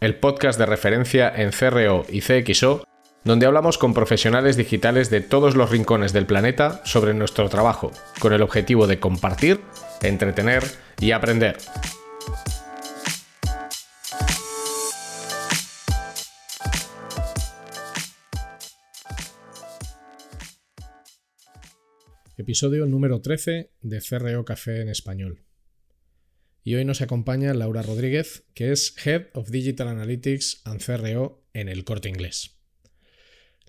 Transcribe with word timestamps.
el 0.00 0.14
podcast 0.14 0.58
de 0.58 0.64
referencia 0.64 1.30
en 1.34 1.50
CRO 1.50 2.06
y 2.08 2.22
CXO, 2.22 2.84
donde 3.22 3.44
hablamos 3.44 3.76
con 3.76 3.92
profesionales 3.92 4.56
digitales 4.56 5.10
de 5.10 5.20
todos 5.20 5.56
los 5.56 5.70
rincones 5.70 6.14
del 6.14 6.24
planeta 6.24 6.80
sobre 6.86 7.12
nuestro 7.12 7.50
trabajo, 7.50 7.92
con 8.18 8.32
el 8.32 8.40
objetivo 8.40 8.86
de 8.86 8.98
compartir, 8.98 9.60
entretener 10.00 10.64
y 11.00 11.10
aprender. 11.10 11.58
Episodio 22.38 22.86
número 22.86 23.20
13 23.20 23.70
de 23.82 24.00
CRO 24.00 24.46
Café 24.46 24.80
en 24.80 24.88
español 24.88 25.49
y 26.62 26.74
hoy 26.74 26.84
nos 26.84 27.00
acompaña 27.00 27.54
Laura 27.54 27.82
Rodríguez, 27.82 28.44
que 28.54 28.72
es 28.72 28.94
Head 29.04 29.28
of 29.34 29.50
Digital 29.50 29.88
Analytics 29.88 30.62
and 30.64 30.84
CRO 30.84 31.44
en 31.54 31.68
el 31.68 31.84
corte 31.84 32.08
inglés. 32.08 32.56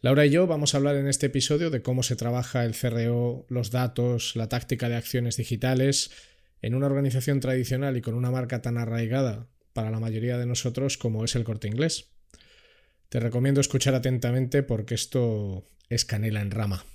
Laura 0.02 0.26
y 0.26 0.32
yo 0.32 0.48
vamos 0.48 0.74
a 0.74 0.78
hablar 0.78 0.96
en 0.96 1.08
este 1.08 1.28
episodio 1.28 1.70
de 1.70 1.82
cómo 1.82 2.04
se 2.04 2.16
trabaja 2.16 2.66
el 2.66 2.76
CRO, 2.76 3.46
los 3.50 3.72
datos, 3.72 4.36
la 4.36 4.50
táctica 4.50 4.90
de 4.90 4.96
acciones 4.96 5.38
digitales 5.38 6.12
en 6.62 6.76
una 6.76 6.88
organización 6.88 7.40
tradicional 7.40 7.98
y 7.98 8.02
con 8.02 8.16
una 8.16 8.32
marca 8.32 8.62
tan 8.62 8.78
arraigada 8.78 9.48
para 9.74 9.92
la 9.92 10.00
mayoría 10.00 10.38
de 10.38 10.46
nosotros 10.46 10.98
como 10.98 11.24
es 11.24 11.36
el 11.36 11.44
corte 11.44 11.68
inglés. 11.68 12.10
Te 13.10 13.20
recomiendo 13.20 13.62
escuchar 13.62 13.94
atentamente 13.94 14.64
porque 14.64 14.96
esto 14.96 15.68
es 15.90 16.04
canela 16.04 16.42
en 16.42 16.52
rama. 16.52 16.86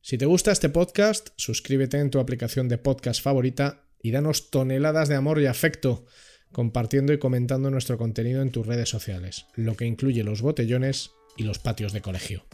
Si 0.00 0.18
te 0.18 0.26
gusta 0.26 0.52
este 0.52 0.68
podcast, 0.68 1.30
suscríbete 1.36 1.98
en 1.98 2.10
tu 2.10 2.18
aplicación 2.20 2.68
de 2.68 2.78
podcast 2.78 3.22
favorita 3.22 3.87
y 4.02 4.10
danos 4.10 4.50
toneladas 4.50 5.08
de 5.08 5.16
amor 5.16 5.40
y 5.40 5.46
afecto 5.46 6.04
compartiendo 6.52 7.12
y 7.12 7.18
comentando 7.18 7.70
nuestro 7.70 7.98
contenido 7.98 8.42
en 8.42 8.50
tus 8.50 8.66
redes 8.66 8.88
sociales, 8.88 9.46
lo 9.54 9.76
que 9.76 9.86
incluye 9.86 10.24
los 10.24 10.42
botellones 10.42 11.10
y 11.36 11.44
los 11.44 11.58
patios 11.58 11.92
de 11.92 12.00
colegio. 12.00 12.44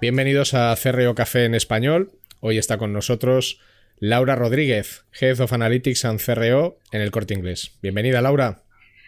Bienvenidos 0.00 0.54
a 0.54 0.76
CRO 0.80 1.16
Café 1.16 1.44
en 1.44 1.56
español. 1.56 2.12
Hoy 2.38 2.56
está 2.56 2.78
con 2.78 2.92
nosotros 2.92 3.58
Laura 4.00 4.36
Rodríguez, 4.36 5.04
Head 5.18 5.40
of 5.40 5.52
Analytics 5.52 6.04
and 6.04 6.20
CRO 6.20 6.78
en 6.92 7.00
el 7.00 7.10
Corte 7.10 7.34
Inglés. 7.34 7.72
Bienvenida, 7.82 8.20
Laura. 8.20 8.62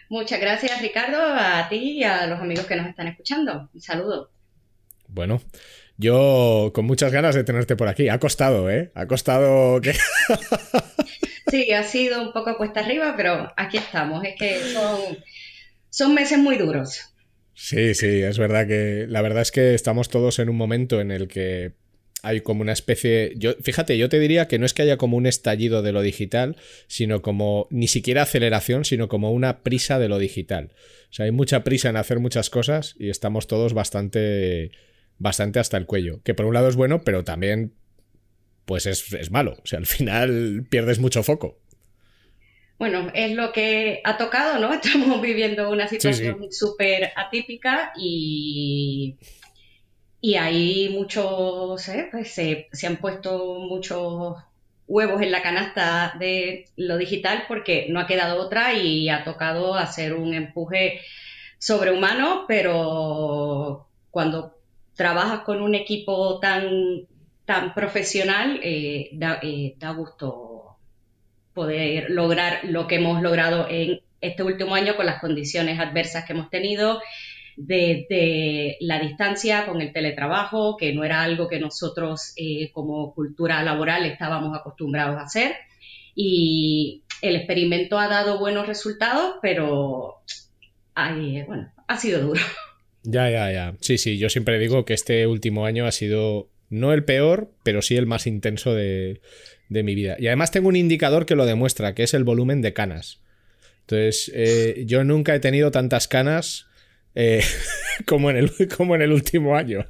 Muchas 0.09 0.41
gracias, 0.41 0.81
Ricardo, 0.81 1.17
a 1.21 1.69
ti 1.69 1.99
y 1.99 2.03
a 2.03 2.27
los 2.27 2.39
amigos 2.39 2.65
que 2.65 2.75
nos 2.75 2.87
están 2.87 3.07
escuchando. 3.07 3.69
Un 3.73 3.81
saludo. 3.81 4.31
Bueno, 5.07 5.41
yo 5.97 6.71
con 6.73 6.85
muchas 6.85 7.13
ganas 7.13 7.35
de 7.35 7.45
tenerte 7.45 7.77
por 7.77 7.87
aquí. 7.87 8.09
Ha 8.09 8.19
costado, 8.19 8.69
¿eh? 8.69 8.91
Ha 8.93 9.07
costado 9.07 9.79
que... 9.79 9.93
sí, 11.47 11.71
ha 11.71 11.83
sido 11.83 12.21
un 12.21 12.33
poco 12.33 12.57
cuesta 12.57 12.81
arriba, 12.81 13.13
pero 13.15 13.53
aquí 13.55 13.77
estamos. 13.77 14.25
Es 14.25 14.35
que 14.37 14.59
son, 14.73 14.99
son 15.89 16.13
meses 16.13 16.37
muy 16.37 16.57
duros. 16.57 17.13
Sí, 17.53 17.93
sí, 17.93 18.21
es 18.21 18.37
verdad 18.37 18.67
que 18.67 19.05
la 19.07 19.21
verdad 19.21 19.43
es 19.43 19.51
que 19.51 19.73
estamos 19.73 20.09
todos 20.09 20.39
en 20.39 20.49
un 20.49 20.57
momento 20.57 20.99
en 20.99 21.11
el 21.11 21.29
que 21.29 21.75
hay 22.23 22.41
como 22.41 22.61
una 22.61 22.73
especie. 22.73 23.33
Yo, 23.35 23.53
fíjate, 23.61 23.97
yo 23.97 24.09
te 24.09 24.19
diría 24.19 24.47
que 24.47 24.59
no 24.59 24.65
es 24.65 24.73
que 24.73 24.83
haya 24.83 24.97
como 24.97 25.17
un 25.17 25.25
estallido 25.25 25.81
de 25.81 25.91
lo 25.91 26.01
digital, 26.01 26.55
sino 26.87 27.21
como 27.21 27.67
ni 27.69 27.87
siquiera 27.87 28.23
aceleración, 28.23 28.85
sino 28.85 29.07
como 29.07 29.31
una 29.31 29.61
prisa 29.63 29.99
de 29.99 30.09
lo 30.09 30.19
digital. 30.19 30.71
O 31.09 31.13
sea, 31.13 31.25
hay 31.25 31.31
mucha 31.31 31.63
prisa 31.63 31.89
en 31.89 31.97
hacer 31.97 32.19
muchas 32.19 32.49
cosas 32.49 32.95
y 32.99 33.09
estamos 33.09 33.47
todos 33.47 33.73
bastante. 33.73 34.71
bastante 35.17 35.59
hasta 35.59 35.77
el 35.77 35.85
cuello. 35.85 36.21
Que 36.23 36.33
por 36.33 36.45
un 36.45 36.53
lado 36.53 36.69
es 36.69 36.75
bueno, 36.75 37.03
pero 37.03 37.23
también. 37.23 37.73
Pues 38.65 38.85
es, 38.85 39.11
es 39.13 39.31
malo. 39.31 39.57
O 39.63 39.65
sea, 39.65 39.79
al 39.79 39.87
final 39.87 40.65
pierdes 40.69 40.99
mucho 40.99 41.23
foco. 41.23 41.59
Bueno, 42.81 43.11
es 43.13 43.35
lo 43.35 43.51
que 43.51 44.01
ha 44.03 44.17
tocado, 44.17 44.57
¿no? 44.57 44.73
Estamos 44.81 45.21
viviendo 45.21 45.69
una 45.69 45.87
situación 45.87 46.51
súper 46.51 47.11
atípica 47.15 47.91
y 47.95 49.17
y 50.21 50.35
ahí 50.35 50.89
muchos, 50.89 51.89
¿eh? 51.89 52.07
pues 52.11 52.31
se, 52.31 52.69
han 52.85 52.97
puesto 52.97 53.59
muchos 53.59 54.37
huevos 54.87 55.21
en 55.21 55.31
la 55.31 55.41
canasta 55.41 56.13
de 56.19 56.67
lo 56.75 56.97
digital 56.97 57.45
porque 57.47 57.87
no 57.89 57.99
ha 57.99 58.07
quedado 58.07 58.39
otra 58.39 58.73
y 58.73 59.09
ha 59.09 59.23
tocado 59.23 59.73
hacer 59.75 60.13
un 60.13 60.35
empuje 60.35 61.01
sobrehumano, 61.57 62.45
pero 62.47 63.87
cuando 64.11 64.57
trabajas 64.95 65.39
con 65.39 65.61
un 65.61 65.73
equipo 65.73 66.39
tan, 66.39 67.07
tan 67.45 67.73
profesional, 67.73 68.59
eh, 68.63 69.09
da, 69.13 69.39
eh, 69.41 69.73
da 69.79 69.91
gusto 69.91 70.77
poder 71.53 72.11
lograr 72.11 72.59
lo 72.63 72.87
que 72.87 72.95
hemos 72.95 73.23
logrado 73.23 73.67
en 73.69 74.01
este 74.21 74.43
último 74.43 74.75
año 74.75 74.95
con 74.95 75.07
las 75.07 75.19
condiciones 75.19 75.79
adversas 75.79 76.25
que 76.25 76.33
hemos 76.33 76.51
tenido 76.51 77.01
de, 77.57 78.77
la 78.79 78.99
distancia 78.99 79.65
con 79.65 79.81
el 79.81 79.93
teletrabajo, 79.93 80.77
que 80.77 80.93
no 80.93 81.03
era 81.03 81.21
algo 81.23 81.47
que 81.47 81.59
nosotros 81.59 82.33
eh, 82.35 82.71
como 82.71 83.13
cultura 83.13 83.63
laboral 83.63 84.05
estábamos 84.05 84.57
acostumbrados 84.57 85.17
a 85.17 85.23
hacer. 85.23 85.55
Y 86.15 87.03
el 87.21 87.35
experimento 87.35 87.97
ha 87.97 88.07
dado 88.07 88.39
buenos 88.39 88.67
resultados, 88.67 89.35
pero 89.41 90.21
bueno, 90.95 91.71
ha 91.87 91.97
sido 91.97 92.21
duro. 92.21 92.41
Ya, 93.03 93.31
ya, 93.31 93.51
ya. 93.51 93.73
Sí, 93.79 93.97
sí, 93.97 94.19
yo 94.19 94.29
siempre 94.29 94.59
digo 94.59 94.85
que 94.85 94.93
este 94.93 95.25
último 95.25 95.65
año 95.65 95.87
ha 95.87 95.91
sido 95.91 96.51
no 96.69 96.93
el 96.93 97.03
peor, 97.03 97.51
pero 97.63 97.81
sí 97.81 97.95
el 97.97 98.05
más 98.05 98.27
intenso 98.27 98.75
de, 98.75 99.21
mi 99.69 99.95
vida. 99.95 100.17
Y 100.19 100.27
además 100.27 100.51
tengo 100.51 100.67
un 100.67 100.75
indicador 100.75 101.25
que 101.25 101.35
lo 101.35 101.47
demuestra, 101.47 101.95
que 101.95 102.03
es 102.03 102.13
el 102.13 102.23
volumen 102.23 102.61
de 102.61 102.73
canas. 102.73 103.19
Entonces, 103.81 104.31
eh, 104.35 104.83
yo 104.85 105.03
nunca 105.03 105.33
he 105.33 105.39
tenido 105.39 105.71
tantas 105.71 106.07
canas 106.07 106.67
eh, 107.15 107.43
como, 108.05 108.29
en 108.29 108.37
el, 108.37 108.51
como 108.75 108.95
en 108.95 109.01
el 109.01 109.11
último 109.11 109.55
año. 109.55 109.85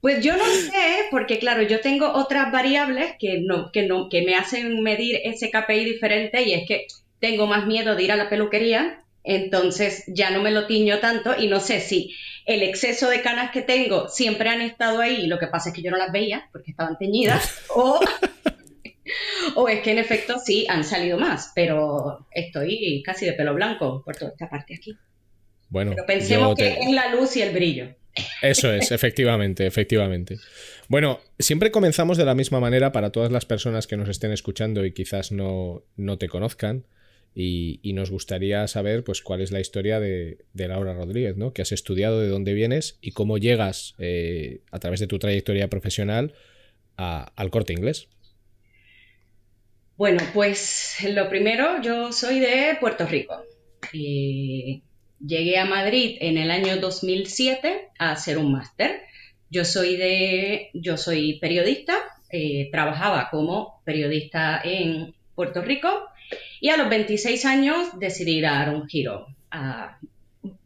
Pues 0.00 0.24
yo 0.24 0.36
no 0.36 0.44
sé, 0.44 1.06
porque 1.12 1.38
claro, 1.38 1.62
yo 1.62 1.80
tengo 1.80 2.12
otras 2.12 2.50
variables 2.50 3.14
que, 3.20 3.40
no, 3.40 3.70
que, 3.70 3.86
no, 3.86 4.08
que 4.08 4.22
me 4.22 4.34
hacen 4.34 4.82
medir 4.82 5.20
ese 5.22 5.50
KPI 5.50 5.84
diferente 5.84 6.42
y 6.42 6.54
es 6.54 6.66
que 6.66 6.86
tengo 7.20 7.46
más 7.46 7.66
miedo 7.66 7.94
de 7.94 8.02
ir 8.02 8.10
a 8.10 8.16
la 8.16 8.28
peluquería, 8.28 9.04
entonces 9.22 10.02
ya 10.08 10.30
no 10.30 10.42
me 10.42 10.50
lo 10.50 10.66
tiño 10.66 10.98
tanto 10.98 11.34
y 11.38 11.46
no 11.46 11.60
sé 11.60 11.80
si 11.80 12.16
el 12.46 12.64
exceso 12.64 13.08
de 13.08 13.22
canas 13.22 13.52
que 13.52 13.62
tengo 13.62 14.08
siempre 14.08 14.48
han 14.48 14.60
estado 14.60 15.00
ahí, 15.00 15.28
lo 15.28 15.38
que 15.38 15.46
pasa 15.46 15.68
es 15.68 15.74
que 15.76 15.82
yo 15.82 15.92
no 15.92 15.98
las 15.98 16.10
veía 16.10 16.48
porque 16.50 16.72
estaban 16.72 16.98
teñidas, 16.98 17.62
o, 17.68 18.00
o 19.54 19.68
es 19.68 19.82
que 19.82 19.92
en 19.92 19.98
efecto 19.98 20.40
sí 20.44 20.66
han 20.68 20.82
salido 20.82 21.16
más, 21.16 21.52
pero 21.54 22.26
estoy 22.32 23.04
casi 23.06 23.24
de 23.24 23.34
pelo 23.34 23.54
blanco 23.54 24.02
por 24.04 24.16
toda 24.16 24.32
esta 24.32 24.50
parte 24.50 24.74
aquí. 24.74 24.98
Bueno, 25.72 25.92
Pero 25.92 26.04
pensemos 26.04 26.54
que 26.54 26.68
es 26.68 26.90
la 26.92 27.14
luz 27.14 27.34
y 27.34 27.40
el 27.40 27.54
brillo. 27.54 27.94
Eso 28.42 28.70
es, 28.70 28.92
efectivamente, 28.92 29.66
efectivamente. 29.66 30.36
Bueno, 30.86 31.20
siempre 31.38 31.70
comenzamos 31.70 32.18
de 32.18 32.26
la 32.26 32.34
misma 32.34 32.60
manera 32.60 32.92
para 32.92 33.10
todas 33.10 33.32
las 33.32 33.46
personas 33.46 33.86
que 33.86 33.96
nos 33.96 34.10
estén 34.10 34.32
escuchando 34.32 34.84
y 34.84 34.92
quizás 34.92 35.32
no, 35.32 35.82
te 36.18 36.28
conozcan. 36.28 36.84
Y, 37.34 37.80
nos 37.94 38.10
gustaría 38.10 38.68
saber 38.68 39.02
pues 39.02 39.22
cuál 39.22 39.40
es 39.40 39.50
la 39.50 39.60
historia 39.60 39.98
de, 39.98 40.44
Laura 40.52 40.92
Rodríguez, 40.92 41.38
¿no? 41.38 41.54
Que 41.54 41.62
has 41.62 41.72
estudiado, 41.72 42.20
de 42.20 42.28
dónde 42.28 42.52
vienes 42.52 42.98
y 43.00 43.12
cómo 43.12 43.38
llegas 43.38 43.94
eh, 43.98 44.60
a 44.72 44.78
través 44.78 45.00
de 45.00 45.06
tu 45.06 45.18
trayectoria 45.18 45.68
profesional 45.68 46.34
al 46.96 47.50
corte 47.50 47.72
inglés. 47.72 48.08
Bueno, 49.96 50.22
pues 50.34 50.98
lo 51.08 51.30
primero, 51.30 51.80
yo 51.80 52.12
soy 52.12 52.40
de 52.40 52.76
Puerto 52.78 53.06
Rico. 53.06 53.42
Y 53.94 54.82
Llegué 55.24 55.58
a 55.58 55.64
Madrid 55.64 56.16
en 56.20 56.36
el 56.36 56.50
año 56.50 56.78
2007 56.78 57.90
a 57.98 58.10
hacer 58.12 58.38
un 58.38 58.52
máster. 58.52 59.02
Yo 59.50 59.64
soy 59.64 59.96
de, 59.96 60.70
yo 60.74 60.96
soy 60.96 61.38
periodista, 61.38 61.94
eh, 62.30 62.68
trabajaba 62.72 63.28
como 63.30 63.80
periodista 63.84 64.60
en 64.64 65.14
Puerto 65.34 65.62
Rico 65.62 65.88
y 66.60 66.70
a 66.70 66.76
los 66.76 66.88
26 66.88 67.44
años 67.44 67.98
decidí 67.98 68.40
dar 68.40 68.74
un 68.74 68.88
giro 68.88 69.26
a 69.50 69.98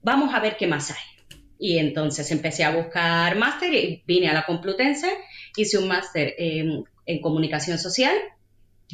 vamos 0.03 0.35
a 0.35 0.41
ver 0.41 0.57
qué 0.57 0.67
más 0.67 0.91
hay. 0.91 1.37
Y 1.59 1.79
entonces 1.79 2.31
empecé 2.31 2.65
a 2.65 2.75
buscar 2.75 3.37
máster 3.37 3.73
y 3.75 4.03
vine 4.07 4.29
a 4.29 4.35
la 4.35 4.47
Complutense, 4.47 5.09
hice 5.57 5.79
un 5.79 5.89
máster 5.89 6.35
en, 6.39 6.85
comunicación 7.21 7.79
social 7.79 8.15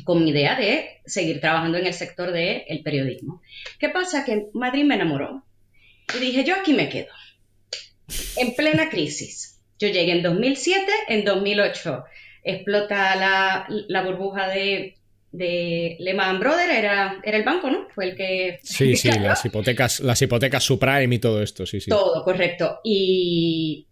con 0.05 0.23
mi 0.23 0.31
idea 0.31 0.55
de 0.55 1.01
seguir 1.05 1.41
trabajando 1.41 1.79
en 1.79 1.87
el 1.87 1.95
sector 1.95 2.33
del 2.33 2.83
periodismo. 2.83 3.43
¿Qué 3.79 3.89
pasa? 3.89 4.25
Que 4.25 4.47
Madrid 4.55 4.85
me 4.85 4.95
enamoró 4.95 5.43
y 6.15 6.19
dije, 6.19 6.45
yo 6.45 6.55
aquí 6.55 6.73
me 6.73 6.89
quedo, 6.89 7.13
en 8.37 8.55
plena 8.55 8.89
crisis. 8.91 9.61
Yo 9.79 9.89
llegué 9.89 10.13
en 10.13 10.23
2007, 10.23 10.85
en 11.09 11.25
2008 11.25 12.05
explota 12.45 13.17
la 13.17 14.03
burbuja 14.03 14.49
de 14.49 14.97
de 15.33 15.97
Lehman 15.99 16.39
Brothers 16.39 16.73
era, 16.73 17.21
era 17.25 17.39
el 17.39 17.43
banco, 17.43 17.71
¿no? 17.71 17.89
Fue 17.95 18.05
el 18.11 18.17
que... 18.17 18.61
Sí, 18.63 18.95
sí, 18.97 19.11
las 19.21 19.45
hipotecas, 19.45 20.01
las 20.01 20.21
hipotecas 20.21 20.63
subprime 20.63 21.15
y 21.15 21.19
todo 21.19 21.43
esto, 21.43 21.67
sí, 21.67 21.81
sí. 21.81 21.91
Todo, 21.91 22.23
correcto. 22.23 22.81
Y 22.85 23.89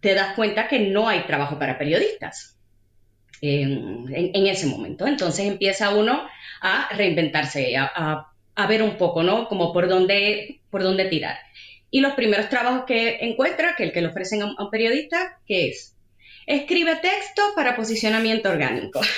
te 0.00 0.14
das 0.14 0.34
cuenta 0.34 0.68
que 0.68 0.80
no 0.80 1.08
hay 1.08 1.20
trabajo 1.26 1.58
para 1.58 1.78
periodistas 1.78 2.58
en, 3.40 4.46
ese 4.46 4.66
momento. 4.66 5.06
Entonces 5.06 5.46
empieza 5.46 5.94
uno 5.94 6.28
a 6.60 6.88
reinventarse, 6.94 7.76
a, 7.76 8.32
ver 8.66 8.82
un 8.82 8.96
poco, 8.96 9.22
¿no? 9.22 9.48
Como 9.48 9.72
por 9.74 9.88
dónde, 9.88 10.60
por 10.70 10.82
dónde 10.82 11.04
tirar. 11.04 11.36
Y 11.90 12.00
los 12.00 12.14
primeros 12.14 12.48
trabajos 12.48 12.84
que 12.86 13.18
encuentra, 13.20 13.74
que 13.76 13.84
el 13.84 13.92
que 13.92 14.00
le 14.00 14.08
ofrecen 14.08 14.42
a 14.42 14.46
un 14.58 14.70
periodista, 14.70 15.38
¿qué 15.46 15.68
es? 15.68 15.94
Escribe 16.46 16.96
texto 16.96 17.42
para 17.54 17.76
posicionamiento 17.76 18.48
orgánico. 18.48 19.00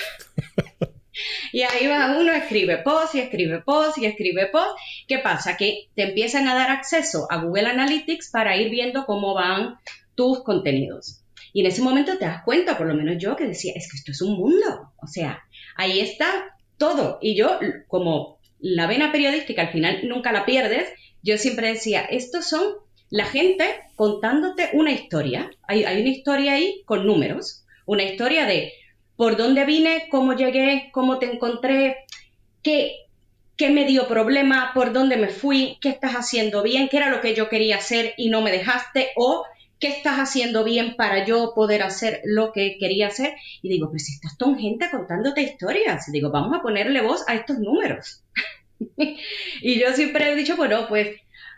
Y 1.52 1.62
ahí 1.62 1.86
va 1.86 2.16
uno, 2.18 2.32
escribe 2.32 2.78
post 2.78 3.14
y 3.14 3.20
escribe 3.20 3.60
post 3.62 3.98
y 3.98 4.06
escribe 4.06 4.46
post. 4.46 4.78
¿Qué 5.06 5.18
pasa? 5.18 5.56
Que 5.56 5.88
te 5.94 6.02
empiezan 6.04 6.48
a 6.48 6.54
dar 6.54 6.70
acceso 6.70 7.26
a 7.30 7.38
Google 7.38 7.68
Analytics 7.68 8.30
para 8.30 8.56
ir 8.56 8.70
viendo 8.70 9.04
cómo 9.06 9.34
van 9.34 9.78
tus 10.14 10.42
contenidos. 10.42 11.22
Y 11.52 11.60
en 11.62 11.66
ese 11.66 11.82
momento 11.82 12.18
te 12.18 12.26
das 12.26 12.42
cuenta, 12.44 12.76
por 12.76 12.86
lo 12.86 12.94
menos 12.94 13.16
yo, 13.18 13.36
que 13.36 13.46
decía, 13.46 13.72
es 13.74 13.90
que 13.90 13.96
esto 13.96 14.12
es 14.12 14.22
un 14.22 14.36
mundo. 14.36 14.92
O 15.02 15.06
sea, 15.06 15.42
ahí 15.76 16.00
está 16.00 16.56
todo. 16.76 17.18
Y 17.20 17.34
yo, 17.34 17.58
como 17.88 18.37
la 18.60 18.86
vena 18.86 19.12
periodística 19.12 19.62
al 19.62 19.72
final 19.72 20.00
nunca 20.04 20.32
la 20.32 20.44
pierdes, 20.44 20.88
yo 21.22 21.38
siempre 21.38 21.68
decía, 21.68 22.02
estos 22.02 22.48
son 22.48 22.62
la 23.10 23.24
gente 23.24 23.64
contándote 23.96 24.70
una 24.72 24.92
historia. 24.92 25.50
Hay, 25.66 25.82
una 25.82 26.10
historia 26.10 26.54
ahí 26.54 26.82
con 26.84 27.06
números. 27.06 27.64
Una 27.86 28.02
historia 28.02 28.44
de 28.44 28.72
por 29.16 29.36
dónde 29.36 29.64
vine, 29.64 30.08
cómo 30.10 30.34
llegué, 30.34 30.90
cómo 30.92 31.18
te 31.18 31.32
encontré, 31.32 32.04
qué, 32.62 32.92
qué 33.56 33.70
me 33.70 33.84
dio 33.84 34.06
problema, 34.06 34.72
por 34.74 34.92
dónde 34.92 35.16
me 35.16 35.28
fui, 35.28 35.78
qué 35.80 35.88
estás 35.88 36.12
haciendo 36.12 36.62
bien, 36.62 36.88
qué 36.88 36.98
era 36.98 37.10
lo 37.10 37.20
que 37.20 37.34
yo 37.34 37.48
quería 37.48 37.76
hacer 37.76 38.14
y 38.16 38.28
no 38.28 38.42
me 38.42 38.52
dejaste, 38.52 39.08
o 39.16 39.44
qué 39.80 39.88
estás 39.88 40.18
haciendo 40.18 40.64
bien 40.64 40.96
para 40.96 41.24
yo 41.24 41.52
poder 41.54 41.82
hacer 41.82 42.20
lo 42.24 42.52
que 42.52 42.76
quería 42.78 43.08
hacer. 43.08 43.34
Y 43.62 43.68
digo, 43.68 43.88
pero 43.90 43.98
si 43.98 44.14
estás 44.14 44.36
con 44.36 44.58
gente 44.58 44.88
contándote 44.90 45.42
historias, 45.42 46.10
digo, 46.10 46.30
vamos 46.30 46.56
a 46.56 46.62
ponerle 46.62 47.00
voz 47.00 47.24
a 47.28 47.34
estos 47.34 47.58
números. 47.58 48.22
y 48.96 49.80
yo 49.80 49.92
siempre 49.92 50.30
he 50.30 50.36
dicho, 50.36 50.56
bueno, 50.56 50.86
pues 50.88 51.16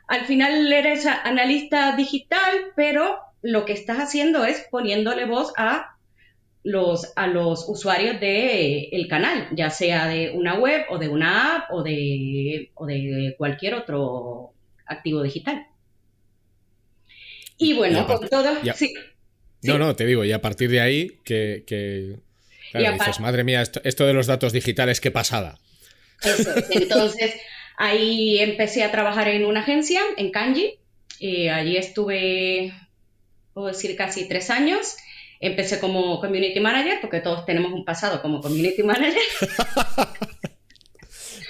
al 0.09 0.27
final 0.27 0.73
eres 0.73 1.07
analista 1.07 1.95
digital, 1.97 2.73
pero 2.77 3.21
lo 3.43 3.65
que 3.65 3.73
estás 3.73 3.99
haciendo 3.99 4.45
es 4.45 4.67
poniéndole 4.71 5.25
voz 5.25 5.53
a 5.57 5.97
los, 6.63 7.13
a 7.17 7.27
los 7.27 7.67
usuarios 7.69 8.21
del 8.21 8.89
el 8.93 9.09
canal, 9.09 9.49
ya 9.53 9.71
sea 9.71 10.09
de 10.09 10.33
una 10.33 10.59
web 10.59 10.85
o 10.91 10.99
de 10.99 11.09
una 11.09 11.57
app 11.57 11.73
o 11.73 11.83
de, 11.83 12.71
o 12.75 12.87
de 12.87 13.35
cualquier 13.39 13.75
otro 13.75 14.53
activo 14.85 15.23
digital. 15.23 15.67
Y 17.61 17.75
bueno, 17.75 18.07
con 18.07 18.27
todo, 18.27 18.57
sí, 18.75 18.95
No, 19.63 19.79
no, 19.79 19.95
te 19.95 20.07
digo, 20.07 20.25
y 20.25 20.33
a 20.33 20.41
partir 20.41 20.71
de 20.71 20.81
ahí 20.81 21.21
que, 21.25 21.65
que 21.67 22.17
dices, 22.73 23.21
madre 23.21 23.45
mía, 23.45 23.63
esto, 23.63 24.07
de 24.07 24.15
los 24.15 24.27
datos 24.27 24.55
digitales, 24.55 24.99
qué 24.99 25.11
pasada. 25.11 25.59
Entonces, 26.71 27.35
ahí 27.77 28.39
empecé 28.39 28.83
a 28.83 28.91
trabajar 28.91 29.29
en 29.29 29.45
una 29.45 29.61
agencia, 29.61 30.01
en 30.17 30.31
Kanji. 30.31 30.79
Eh, 31.21 31.51
allí 31.51 31.77
estuve, 31.77 32.73
puedo 33.53 33.69
decir, 33.69 33.95
casi 33.95 34.27
tres 34.27 34.49
años. 34.49 34.97
Empecé 35.39 35.81
como 35.81 36.19
community 36.19 36.61
manager, 36.61 36.99
porque 37.03 37.21
todos 37.21 37.45
tenemos 37.45 37.73
un 37.73 37.85
pasado 37.85 38.23
como 38.23 38.41
community 38.41 38.83
manager. 38.83 39.23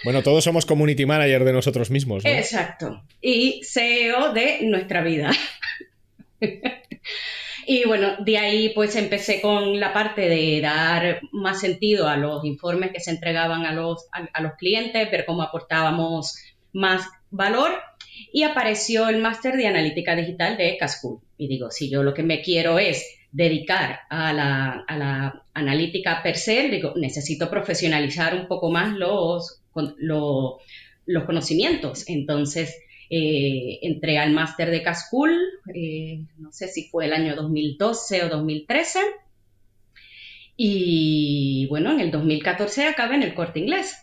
bueno, 0.05 0.25
todos 0.25 0.43
somos 0.43 0.67
community 0.67 1.07
manager 1.07 1.45
de 1.45 1.53
nosotros 1.53 1.91
mismos. 1.91 2.25
¿no? 2.25 2.31
Exacto. 2.31 3.05
Y 3.21 3.63
CEO 3.65 4.33
de 4.33 4.63
nuestra 4.63 5.03
vida. 5.03 5.31
y 7.67 7.85
bueno, 7.87 8.17
de 8.19 8.39
ahí 8.39 8.73
pues 8.75 8.97
empecé 8.97 9.41
con 9.41 9.79
la 9.79 9.93
parte 9.93 10.23
de 10.23 10.61
dar 10.61 11.21
más 11.33 11.61
sentido 11.61 12.09
a 12.09 12.17
los 12.17 12.45
informes 12.45 12.93
que 12.93 13.01
se 13.01 13.11
entregaban 13.11 13.67
a 13.67 13.73
los, 13.73 14.07
a, 14.13 14.41
los 14.43 14.53
clientes, 14.55 15.11
ver 15.11 15.25
cómo 15.27 15.43
aportábamos 15.43 16.37
más 16.73 17.07
valor 17.31 17.73
y 18.33 18.43
apareció 18.43 19.09
el 19.09 19.21
máster 19.21 19.57
de 19.57 19.67
analítica 19.67 20.15
digital 20.17 20.57
de 20.57 20.77
Cascool. 20.79 21.21
Y 21.37 21.49
digo, 21.49 21.71
si 21.71 21.91
yo 21.91 22.03
lo 22.03 22.15
que 22.15 22.23
me 22.23 22.43
quiero 22.43 22.79
es 22.79 23.05
dedicar 23.33 24.01
a 24.09 24.33
la, 24.33 25.45
analítica 25.55 26.23
per 26.23 26.37
se, 26.37 26.69
digo, 26.69 26.95
necesito 26.97 27.51
profesionalizar 27.51 28.35
un 28.35 28.47
poco 28.47 28.71
más 28.71 28.97
los, 28.97 29.63
los 29.75 31.25
conocimientos. 31.25 32.09
Entonces, 32.09 32.77
eh, 33.13 33.81
entré 33.83 34.19
al 34.19 34.33
máster 34.33 34.71
de 34.71 34.85
Cascool, 34.85 35.37
eh, 35.75 36.21
no 36.39 36.53
sé 36.53 36.69
si 36.69 36.89
fue 36.89 37.07
el 37.07 37.13
año 37.13 37.35
2012 37.35 38.23
o 38.23 38.29
2013. 38.29 39.01
Y 40.57 41.67
bueno, 41.69 41.91
en 41.91 42.01
el 42.01 42.11
2014 42.13 42.87
acabé 42.87 43.17
en 43.17 43.25
el 43.25 43.35
corte 43.35 43.59
inglés. 43.59 43.97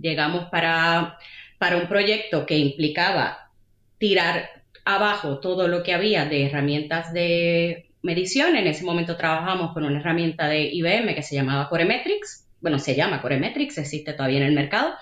Llegamos 0.00 0.46
para, 0.46 1.18
para 1.58 1.76
un 1.76 1.88
proyecto 1.88 2.46
que 2.46 2.56
implicaba 2.56 3.50
tirar 3.98 4.48
abajo 4.86 5.40
todo 5.40 5.68
lo 5.68 5.82
que 5.82 5.92
había 5.92 6.24
de 6.24 6.46
herramientas 6.46 7.12
de 7.12 7.90
medición. 8.00 8.56
En 8.56 8.66
ese 8.66 8.84
momento 8.84 9.16
trabajamos 9.16 9.74
con 9.74 9.84
una 9.84 10.00
herramienta 10.00 10.48
de 10.48 10.70
IBM 10.72 11.14
que 11.14 11.22
se 11.22 11.34
llamaba 11.34 11.68
Coremetrics. 11.68 12.46
Bueno, 12.60 12.78
se 12.78 12.94
llama 12.94 13.20
Coremetrics, 13.20 13.76
existe 13.76 14.14
todavía 14.14 14.38
en 14.38 14.46
el 14.46 14.54
mercado. 14.54 14.94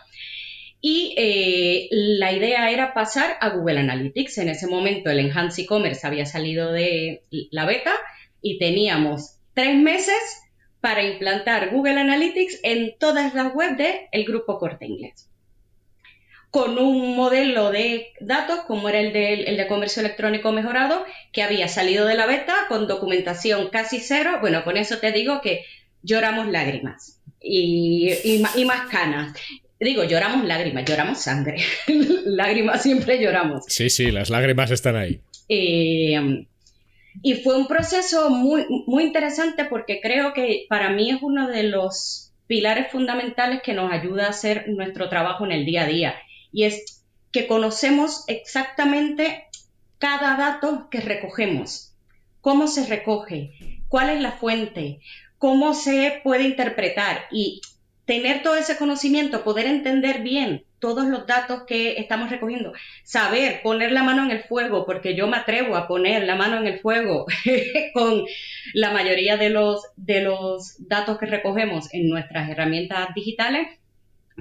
Y 0.82 1.14
eh, 1.16 1.88
la 1.90 2.32
idea 2.32 2.70
era 2.70 2.92
pasar 2.92 3.38
a 3.40 3.50
Google 3.50 3.80
Analytics. 3.80 4.36
En 4.38 4.50
ese 4.50 4.66
momento 4.66 5.08
el 5.10 5.20
Enhanced 5.20 5.64
E-Commerce 5.64 6.06
había 6.06 6.26
salido 6.26 6.70
de 6.72 7.22
la 7.50 7.64
beta 7.64 7.94
y 8.42 8.58
teníamos 8.58 9.38
tres 9.54 9.76
meses 9.76 10.42
para 10.82 11.02
implantar 11.02 11.70
Google 11.70 12.00
Analytics 12.00 12.60
en 12.64 12.98
todas 12.98 13.32
las 13.32 13.54
webs 13.54 13.78
del 13.78 14.24
grupo 14.24 14.58
Corte 14.58 14.84
Inglés 14.84 15.32
con 16.52 16.78
un 16.78 17.16
modelo 17.16 17.72
de 17.72 18.08
datos 18.20 18.60
como 18.66 18.90
era 18.90 19.00
el 19.00 19.14
de, 19.14 19.66
comercio 19.68 20.00
electrónico 20.00 20.52
mejorado, 20.52 21.02
que 21.32 21.42
había 21.42 21.66
salido 21.66 22.04
de 22.04 22.14
la 22.14 22.26
beta 22.26 22.54
con 22.68 22.86
documentación 22.86 23.70
casi 23.70 24.00
cero. 24.00 24.36
Bueno, 24.42 24.62
con 24.62 24.76
eso 24.76 24.98
te 24.98 25.12
digo 25.12 25.40
que 25.40 25.64
lloramos 26.02 26.48
lágrimas 26.48 27.22
y, 27.40 28.42
más 28.66 28.86
canas. 28.90 29.32
Digo, 29.82 30.04
lloramos 30.04 30.46
lágrimas, 30.46 30.84
lloramos 30.84 31.18
sangre. 31.18 31.56
lágrimas 32.24 32.82
siempre 32.82 33.20
lloramos. 33.20 33.64
Sí, 33.66 33.90
sí, 33.90 34.12
las 34.12 34.30
lágrimas 34.30 34.70
están 34.70 34.94
ahí. 34.96 35.20
Eh, 35.48 36.46
y 37.20 37.34
fue 37.34 37.56
un 37.56 37.66
proceso 37.66 38.30
muy, 38.30 38.64
muy 38.86 39.02
interesante 39.04 39.64
porque 39.64 40.00
creo 40.00 40.32
que 40.34 40.66
para 40.68 40.90
mí 40.90 41.10
es 41.10 41.18
uno 41.20 41.48
de 41.48 41.64
los 41.64 42.32
pilares 42.46 42.92
fundamentales 42.92 43.60
que 43.62 43.74
nos 43.74 43.92
ayuda 43.92 44.26
a 44.26 44.30
hacer 44.30 44.68
nuestro 44.68 45.08
trabajo 45.08 45.44
en 45.44 45.52
el 45.52 45.66
día 45.66 45.82
a 45.82 45.86
día 45.86 46.14
y 46.52 46.64
es 46.64 47.02
que 47.32 47.46
conocemos 47.46 48.24
exactamente 48.28 49.46
cada 49.98 50.36
dato 50.36 50.88
que 50.90 51.00
recogemos, 51.00 51.94
cómo 52.40 52.66
se 52.66 52.86
recoge, 52.86 53.52
cuál 53.88 54.10
es 54.10 54.20
la 54.20 54.32
fuente, 54.32 55.00
cómo 55.38 55.74
se 55.74 56.20
puede 56.22 56.44
interpretar 56.44 57.22
y 57.32 57.62
tener 58.04 58.42
todo 58.42 58.56
ese 58.56 58.76
conocimiento, 58.76 59.44
poder 59.44 59.66
entender 59.66 60.22
bien 60.22 60.64
todos 60.78 61.06
los 61.06 61.26
datos 61.26 61.62
que 61.66 62.00
estamos 62.00 62.30
recogiendo, 62.30 62.72
saber 63.04 63.62
poner 63.62 63.92
la 63.92 64.02
mano 64.02 64.24
en 64.24 64.32
el 64.32 64.42
fuego, 64.42 64.84
porque 64.84 65.14
yo 65.14 65.28
me 65.28 65.36
atrevo 65.36 65.76
a 65.76 65.86
poner 65.86 66.24
la 66.24 66.34
mano 66.34 66.56
en 66.58 66.66
el 66.66 66.80
fuego 66.80 67.26
con 67.94 68.24
la 68.74 68.90
mayoría 68.90 69.36
de 69.36 69.50
los, 69.50 69.86
de 69.96 70.22
los 70.22 70.76
datos 70.88 71.18
que 71.18 71.26
recogemos 71.26 71.92
en 71.94 72.08
nuestras 72.08 72.50
herramientas 72.50 73.14
digitales, 73.14 73.68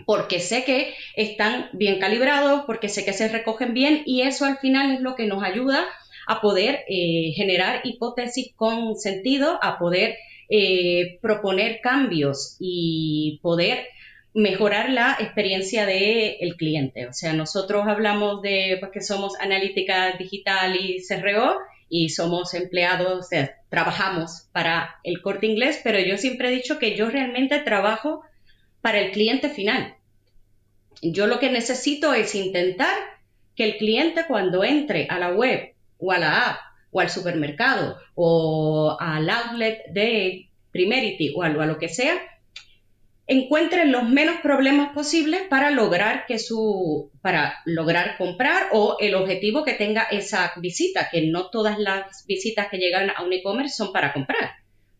porque 0.07 0.39
sé 0.39 0.63
que 0.63 0.95
están 1.15 1.69
bien 1.73 1.99
calibrados, 1.99 2.63
porque 2.65 2.89
sé 2.89 3.05
que 3.05 3.13
se 3.13 3.27
recogen 3.27 3.75
bien 3.75 4.01
y 4.07 4.21
eso 4.21 4.45
al 4.45 4.57
final 4.57 4.91
es 4.91 5.01
lo 5.01 5.15
que 5.15 5.27
nos 5.27 5.43
ayuda 5.43 5.85
a 6.27 6.41
poder 6.41 6.85
eh, 6.87 7.33
generar 7.35 7.81
hipótesis 7.83 8.53
con 8.55 8.95
sentido, 8.95 9.59
a 9.61 9.77
poder 9.77 10.15
eh, 10.53 11.17
proponer 11.21 11.79
cambios 11.81 12.57
y 12.59 13.39
poder 13.41 13.87
mejorar 14.33 14.89
la 14.89 15.15
experiencia 15.17 15.85
del 15.85 16.57
cliente. 16.57 17.07
O 17.07 17.13
sea, 17.13 17.31
nosotros 17.31 17.85
hablamos 17.87 18.41
de 18.41 18.75
pues, 18.81 18.91
que 18.91 18.99
somos 18.99 19.39
analítica 19.39 20.17
digital 20.17 20.75
y 20.75 21.01
CRO 21.07 21.57
y 21.87 22.09
somos 22.09 22.53
empleados, 22.53 23.19
o 23.19 23.23
sea, 23.23 23.59
trabajamos 23.69 24.49
para 24.51 24.97
el 25.05 25.21
corte 25.21 25.47
inglés, 25.47 25.79
pero 25.85 25.99
yo 25.99 26.17
siempre 26.17 26.49
he 26.49 26.55
dicho 26.55 26.79
que 26.79 26.97
yo 26.97 27.09
realmente 27.09 27.57
trabajo 27.59 28.21
para 28.81 28.99
el 28.99 29.11
cliente 29.11 29.47
final. 29.47 29.95
Yo 31.01 31.27
lo 31.27 31.39
que 31.39 31.49
necesito 31.49 32.13
es 32.13 32.35
intentar 32.35 32.93
que 33.55 33.63
el 33.63 33.77
cliente 33.77 34.25
cuando 34.27 34.65
entre 34.65 35.07
a 35.09 35.17
la 35.17 35.31
web 35.31 35.73
o 35.97 36.11
a 36.11 36.17
la 36.17 36.49
app 36.49 36.70
o 36.91 36.99
al 36.99 37.09
supermercado 37.09 37.97
o 38.15 38.97
al 38.99 39.29
outlet 39.29 39.85
de 39.91 40.49
Primerity 40.71 41.33
o 41.35 41.43
a 41.43 41.49
lo 41.49 41.77
que 41.77 41.89
sea, 41.89 42.21
encuentren 43.27 43.91
los 43.91 44.03
menos 44.03 44.41
problemas 44.41 44.93
posibles 44.93 45.41
para 45.49 45.71
lograr 45.71 46.25
que 46.25 46.37
su 46.37 47.11
para 47.21 47.61
lograr 47.65 48.17
comprar 48.17 48.67
o 48.73 48.97
el 48.99 49.15
objetivo 49.15 49.63
que 49.63 49.73
tenga 49.73 50.03
esa 50.03 50.51
visita, 50.57 51.09
que 51.09 51.27
no 51.27 51.49
todas 51.49 51.79
las 51.79 52.25
visitas 52.27 52.67
que 52.69 52.77
llegan 52.77 53.09
a 53.09 53.23
un 53.23 53.31
e-commerce 53.31 53.75
son 53.75 53.93
para 53.93 54.11
comprar. 54.11 54.51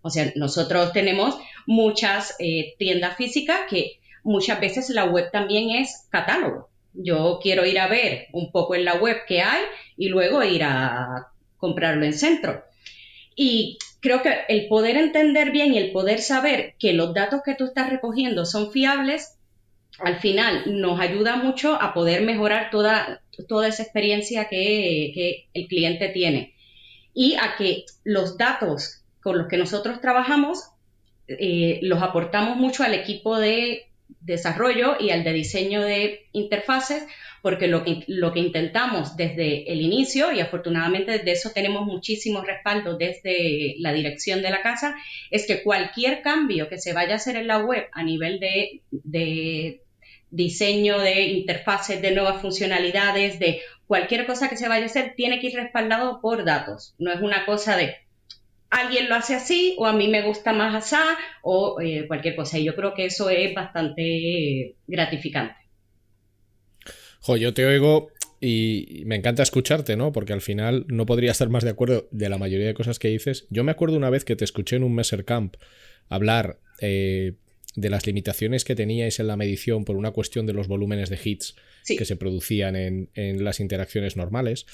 O 0.02 0.10
sea, 0.10 0.32
nosotros 0.36 0.94
tenemos 0.94 1.38
muchas 1.66 2.36
eh, 2.40 2.76
tiendas 2.78 3.18
físicas 3.18 3.62
que 3.70 4.00
muchas 4.24 4.60
veces 4.60 4.90
la 4.90 5.06
web 5.06 5.30
también 5.32 5.70
es 5.70 6.08
catálogo. 6.10 6.70
Yo 6.94 7.40
quiero 7.42 7.66
ir 7.66 7.80
a 7.80 7.88
ver 7.88 8.28
un 8.34 8.52
poco 8.52 8.76
en 8.76 8.86
la 8.86 8.96
web 8.96 9.18
qué 9.28 9.42
hay 9.42 9.64
y 9.98 10.10
luego 10.10 10.44
ir 10.44 10.64
a 10.64 11.28
comprarlo 11.62 12.04
en 12.04 12.14
centro. 12.14 12.66
Y 13.36 13.78
creo 14.02 14.22
que 14.22 14.34
el 14.50 14.68
poder 14.68 14.98
entender 14.98 15.52
bien 15.52 15.74
y 15.74 15.78
el 15.78 15.92
poder 15.94 16.20
saber 16.20 16.76
que 16.78 16.92
los 16.92 17.14
datos 17.14 17.42
que 17.46 17.56
tú 17.56 17.66
estás 17.66 17.90
recogiendo 17.90 18.46
son 18.46 18.72
fiables, 18.72 19.38
al 20.00 20.18
final 20.18 20.82
nos 20.82 21.00
ayuda 21.00 21.38
mucho 21.38 21.82
a 21.82 21.94
poder 21.94 22.24
mejorar 22.24 22.72
toda, 22.72 23.22
toda 23.48 23.68
esa 23.68 23.84
experiencia 23.84 24.50
que, 24.50 25.48
el 25.54 25.68
cliente 25.68 26.10
tiene. 26.10 26.56
Y 27.14 27.36
a 27.36 27.56
que 27.58 27.86
los 28.04 28.38
datos 28.38 29.04
con 29.22 29.38
los 29.38 29.48
que 29.48 29.58
nosotros 29.58 30.02
trabajamos 30.02 30.64
eh, 31.28 31.80
los 31.84 32.02
aportamos 32.02 32.58
mucho 32.58 32.84
al 32.84 32.94
equipo 32.94 33.38
de 33.38 33.91
desarrollo 34.22 34.96
y 35.00 35.10
al 35.10 35.24
de 35.24 35.34
diseño 35.34 35.82
de 35.82 36.28
interfaces, 36.32 37.04
porque 37.42 37.68
lo 37.68 37.84
que, 37.84 38.04
lo 38.08 38.32
que 38.32 38.40
intentamos 38.40 39.18
desde 39.18 39.72
el 39.72 39.82
inicio, 39.82 40.32
y 40.32 40.40
afortunadamente 40.40 41.20
de 41.20 41.32
eso 41.32 41.52
tenemos 41.54 41.86
muchísimo 41.86 42.42
respaldo 42.42 42.98
desde 42.98 43.76
la 43.80 43.94
dirección 43.94 44.42
de 44.42 44.52
la 44.52 44.62
casa, 44.62 44.96
es 45.32 45.48
que 45.48 45.64
cualquier 45.64 46.22
cambio 46.22 46.70
que 46.70 46.78
se 46.78 46.94
vaya 46.94 47.14
a 47.14 47.16
hacer 47.16 47.36
en 47.36 47.48
la 47.48 47.60
web 47.60 47.88
a 47.92 48.04
nivel 48.04 48.40
de, 48.40 48.82
de 48.92 49.82
diseño 50.30 51.00
de 51.00 51.24
interfaces, 51.24 52.02
de 52.02 52.12
nuevas 52.12 52.42
funcionalidades, 52.42 53.40
de 53.40 53.62
cualquier 53.88 54.26
cosa 54.26 54.48
que 54.50 54.58
se 54.58 54.70
vaya 54.70 54.84
a 54.84 54.88
hacer, 54.88 55.14
tiene 55.16 55.40
que 55.40 55.48
ir 55.48 55.56
respaldado 55.56 56.22
por 56.22 56.46
datos. 56.46 56.96
No 56.98 57.12
es 57.12 57.22
una 57.22 57.46
cosa 57.46 57.76
de 57.76 57.96
alguien 58.72 59.10
lo 59.10 59.16
hace 59.16 59.36
así 59.36 59.76
o 59.78 59.86
a 59.86 59.94
mí 59.94 60.08
me 60.08 60.24
gusta 60.24 60.54
más 60.54 60.74
así 60.74 60.96
o 61.44 61.80
eh, 61.80 62.08
cualquier 62.08 62.36
cosa. 62.36 62.58
Y 62.58 62.64
yo 62.64 62.76
creo 62.76 62.94
que 62.94 63.06
eso 63.06 63.30
es 63.30 63.54
bastante 63.54 64.76
gratificante. 64.88 65.56
Jo, 67.20 67.38
yo 67.38 67.54
te 67.54 67.66
oigo 67.66 68.10
y 68.40 69.04
me 69.06 69.16
encanta 69.16 69.44
escucharte, 69.44 69.96
¿no? 69.96 70.12
Porque 70.12 70.34
al 70.34 70.42
final 70.42 70.86
no 70.88 71.06
podría 71.06 71.32
estar 71.32 71.50
más 71.50 71.64
de 71.64 71.70
acuerdo 71.70 72.08
de 72.10 72.30
la 72.30 72.40
mayoría 72.40 72.66
de 72.66 72.74
cosas 72.74 72.98
que 72.98 73.10
dices. 73.10 73.46
Yo 73.52 73.64
me 73.64 73.72
acuerdo 73.72 73.98
una 73.98 74.10
vez 74.10 74.26
que 74.26 74.36
te 74.36 74.46
escuché 74.46 74.78
en 74.78 74.84
un 74.84 74.96
Messer 74.96 75.26
Camp 75.26 75.58
hablar 76.10 76.60
eh, 76.80 77.34
de 77.76 77.90
las 77.90 78.08
limitaciones 78.08 78.64
que 78.64 78.76
teníais 78.76 79.20
en 79.20 79.28
la 79.28 79.38
medición 79.38 79.86
por 79.86 79.96
una 79.96 80.12
cuestión 80.12 80.48
de 80.48 80.54
los 80.54 80.68
volúmenes 80.68 81.10
de 81.10 81.20
hits 81.24 81.56
que 81.86 82.06
se 82.06 82.16
producían 82.16 82.76
en, 82.76 83.10
en 83.14 83.44
las 83.44 83.60
interacciones 83.60 84.18
normales. 84.18 84.66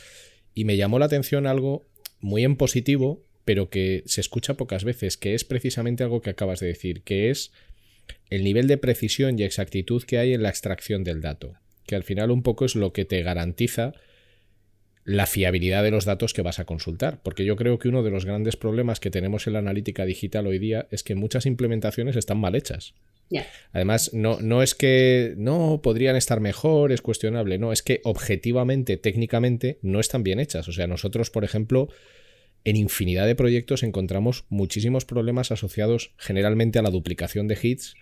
Y 0.54 0.64
me 0.64 0.78
llamó 0.78 1.00
la 1.00 1.06
atención 1.06 1.46
algo 1.46 1.86
muy 2.22 2.44
en 2.44 2.56
positivo, 2.56 3.27
pero 3.48 3.72
que 3.72 4.04
se 4.06 4.22
escucha 4.22 4.54
pocas 4.54 4.84
veces, 4.84 5.18
que 5.18 5.34
es 5.34 5.44
precisamente 5.44 6.04
algo 6.04 6.22
que 6.22 6.30
acabas 6.30 6.60
de 6.60 6.68
decir, 6.68 7.02
que 7.02 7.32
es 7.32 7.52
el 8.30 8.44
nivel 8.44 8.68
de 8.68 8.78
precisión 8.78 9.40
y 9.40 9.44
exactitud 9.44 10.04
que 10.04 10.20
hay 10.20 10.34
en 10.34 10.44
la 10.44 10.50
extracción 10.50 11.04
del 11.04 11.22
dato 11.22 11.56
que 11.88 11.96
al 11.96 12.04
final 12.04 12.30
un 12.30 12.44
poco 12.44 12.66
es 12.66 12.76
lo 12.76 12.94
que 12.94 13.06
te 13.06 13.24
garantiza 13.24 13.94
la 15.06 15.26
fiabilidad 15.26 15.84
de 15.84 15.92
los 15.92 16.04
datos 16.04 16.34
que 16.34 16.42
vas 16.42 16.60
a 16.60 16.66
consultar. 16.66 17.22
Porque 17.24 17.46
yo 17.46 17.56
creo 17.56 17.80
que 17.80 17.88
uno 17.88 18.04
de 18.04 18.12
los 18.12 18.26
grandes 18.26 18.58
problemas 18.58 19.00
que 19.00 19.10
tenemos 19.10 19.48
en 19.48 19.54
la 19.54 19.60
analítica 19.60 20.06
digital 20.06 20.46
hoy 20.46 20.60
día 20.60 20.88
es 20.92 21.02
que 21.02 21.16
muchas 21.16 21.46
implementaciones 21.46 22.18
están 22.18 22.38
mal 22.38 22.56
hechas. 22.56 22.94
Además, 23.72 24.14
no, 24.14 24.40
no 24.42 24.62
es 24.62 24.76
que 24.76 25.34
no 25.38 25.82
podrían 25.82 26.16
estar 26.16 26.40
mejor, 26.40 26.92
es 26.92 27.02
cuestionable, 27.02 27.58
no, 27.58 27.74
es 27.74 27.82
que 27.82 28.00
objetivamente, 28.04 28.96
técnicamente, 28.96 29.80
no 29.82 30.00
están 30.00 30.24
bien 30.24 30.40
hechas. 30.40 30.68
O 30.68 30.74
sea, 30.74 30.88
nosotros, 30.88 31.30
por 31.30 31.44
ejemplo, 31.44 31.90
en 32.64 32.76
infinidad 32.76 33.26
de 33.26 33.36
proyectos 33.36 33.84
encontramos 33.84 34.46
muchísimos 34.50 35.06
problemas 35.06 35.52
asociados 35.52 36.14
generalmente 36.18 36.80
a 36.80 36.82
la 36.82 36.90
duplicación 36.90 37.48
de 37.48 37.58
hits 37.62 37.96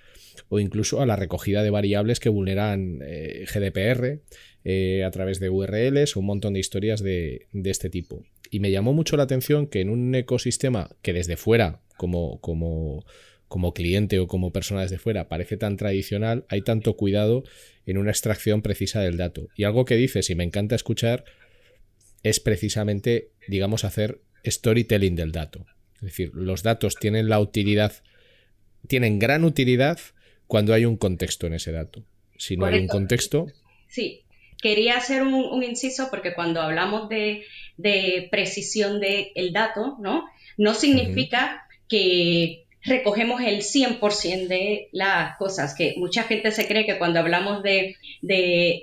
o 0.50 0.60
incluso 0.60 1.02
a 1.02 1.06
la 1.06 1.16
recogida 1.16 1.64
de 1.64 1.70
variables 1.70 2.20
que 2.20 2.30
vulneran 2.30 3.00
eh, 3.04 3.46
GDPR 3.52 4.22
eh, 4.64 5.04
a 5.04 5.12
través 5.12 5.40
de 5.40 5.50
URLs 5.50 6.16
o 6.16 6.20
un 6.20 6.26
montón 6.26 6.54
de 6.54 6.60
historias 6.60 7.02
de, 7.02 7.48
este 7.54 7.90
tipo. 7.90 8.24
Y 8.50 8.60
me 8.60 8.72
llamó 8.72 8.94
mucho 8.94 9.18
la 9.18 9.24
atención 9.24 9.68
que 9.68 9.82
en 9.82 9.90
un 9.90 10.14
ecosistema 10.16 10.90
que 11.02 11.14
desde 11.14 11.38
fuera, 11.38 11.82
como, 11.98 12.40
como, 12.42 13.06
como 13.48 13.74
cliente 13.74 14.20
o 14.20 14.28
como 14.28 14.52
persona 14.52 14.82
desde 14.82 14.98
fuera, 14.98 15.28
parece 15.28 15.58
tan 15.58 15.78
tradicional, 15.78 16.46
hay 16.50 16.62
tanto 16.62 16.96
cuidado 16.96 17.44
en 17.86 17.98
una 17.98 18.12
extracción 18.12 18.62
precisa 18.62 19.02
del 19.02 19.18
dato. 19.18 19.50
Y 19.56 19.64
algo 19.64 19.86
que 19.86 19.96
dices, 19.96 20.30
y 20.30 20.36
me 20.36 20.44
encanta 20.44 20.76
escuchar, 20.76 21.26
es 22.24 22.40
precisamente, 22.40 23.30
digamos, 23.48 23.84
hacer 23.84 24.20
storytelling 24.46 25.16
del 25.16 25.32
dato. 25.32 25.66
Es 25.96 26.02
decir, 26.02 26.32
los 26.34 26.64
datos 26.64 26.96
tienen 26.96 27.30
la 27.30 27.40
utilidad, 27.40 27.94
tienen 28.88 29.20
gran 29.20 29.44
utilidad 29.44 30.00
cuando 30.48 30.74
hay 30.74 30.86
un 30.86 30.98
contexto 30.98 31.48
en 31.48 31.54
ese 31.54 31.72
dato. 31.72 32.04
Si 32.38 32.58
no 32.58 32.66
hay 32.66 32.80
un 32.80 32.88
contexto. 32.88 33.48
Sí, 33.88 34.24
quería 34.62 34.98
hacer 34.98 35.24
un, 35.24 35.64
inciso 35.64 36.08
porque 36.10 36.34
cuando 36.34 36.62
hablamos 36.62 37.10
de, 37.10 37.46
precisión 38.30 39.00
del 39.00 39.54
dato, 39.54 39.98
¿no? 40.00 40.26
No 40.58 40.74
significa 40.74 41.66
que 41.88 42.66
recogemos 42.84 43.42
el 43.42 43.62
100% 43.62 44.48
de 44.48 44.90
las 44.92 45.38
cosas, 45.38 45.76
que 45.76 45.96
mucha 45.98 46.24
gente 46.24 46.52
se 46.52 46.68
cree 46.68 46.86
que 46.86 46.98
cuando 46.98 47.20
hablamos 47.20 47.64
de, 47.64 47.96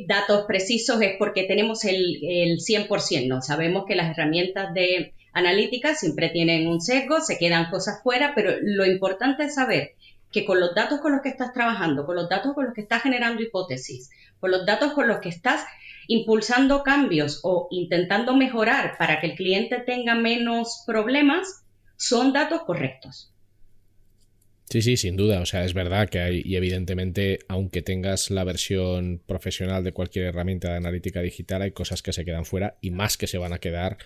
datos 0.07 0.45
precisos 0.47 1.01
es 1.03 1.17
porque 1.19 1.45
tenemos 1.45 1.85
el, 1.85 2.19
el 2.23 2.59
100%, 2.59 3.27
¿no? 3.29 3.43
Sabemos 3.43 3.85
que 3.87 3.95
las 3.95 4.11
herramientas 4.11 4.75
de 4.75 5.15
analítica 5.33 5.95
siempre 5.95 6.29
tienen 6.29 6.67
un 6.67 6.81
sesgo, 6.81 7.21
se 7.21 7.39
quedan 7.39 7.71
cosas 7.71 8.03
fuera, 8.03 8.35
pero 8.35 8.53
lo 8.61 8.85
importante 8.85 9.45
es 9.45 9.55
saber 9.55 9.95
que 10.31 10.45
con 10.45 10.61
los 10.61 10.75
datos 10.75 11.01
con 11.01 11.13
los 11.13 11.21
que 11.21 11.29
estás 11.29 11.53
trabajando, 11.53 12.07
con 12.07 12.17
los 12.17 12.29
datos 12.29 12.55
con 12.55 12.65
los 12.65 12.75
que 12.75 12.81
estás 12.81 13.03
generando 13.03 13.43
hipótesis, 13.43 14.11
con 14.41 14.51
los 14.51 14.67
datos 14.67 14.93
con 14.93 15.07
los 15.07 15.19
que 15.19 15.29
estás 15.29 15.65
impulsando 16.09 16.83
cambios 16.83 17.41
o 17.43 17.69
intentando 17.71 18.35
mejorar 18.35 18.97
para 18.99 19.21
que 19.21 19.29
el 19.29 19.35
cliente 19.35 19.79
tenga 19.79 20.15
menos 20.15 20.83
problemas, 20.87 21.65
son 21.97 22.33
datos 22.33 22.63
correctos. 22.63 23.32
Sí, 24.73 24.81
sí, 24.81 24.97
sin 24.97 25.17
duda. 25.17 25.43
O 25.43 25.45
sea, 25.45 25.67
es 25.67 25.75
verdad 25.75 26.09
que 26.09 26.19
hay, 26.19 26.41
y 26.47 26.57
evidentemente, 26.57 27.41
aunque 27.47 27.83
tengas 27.83 28.31
la 28.31 28.43
versión 28.43 29.21
profesional 29.27 29.85
de 29.85 29.93
cualquier 29.93 30.25
herramienta 30.25 30.71
de 30.71 30.79
analítica 30.79 31.21
digital, 31.21 31.61
hay 31.61 31.73
cosas 31.73 32.01
que 32.01 32.15
se 32.15 32.25
quedan 32.25 32.47
fuera 32.47 32.79
y 32.81 32.91
más 32.91 33.19
que 33.19 33.27
se 33.27 33.37
van 33.37 33.53
a 33.53 33.59
quedar 33.59 33.99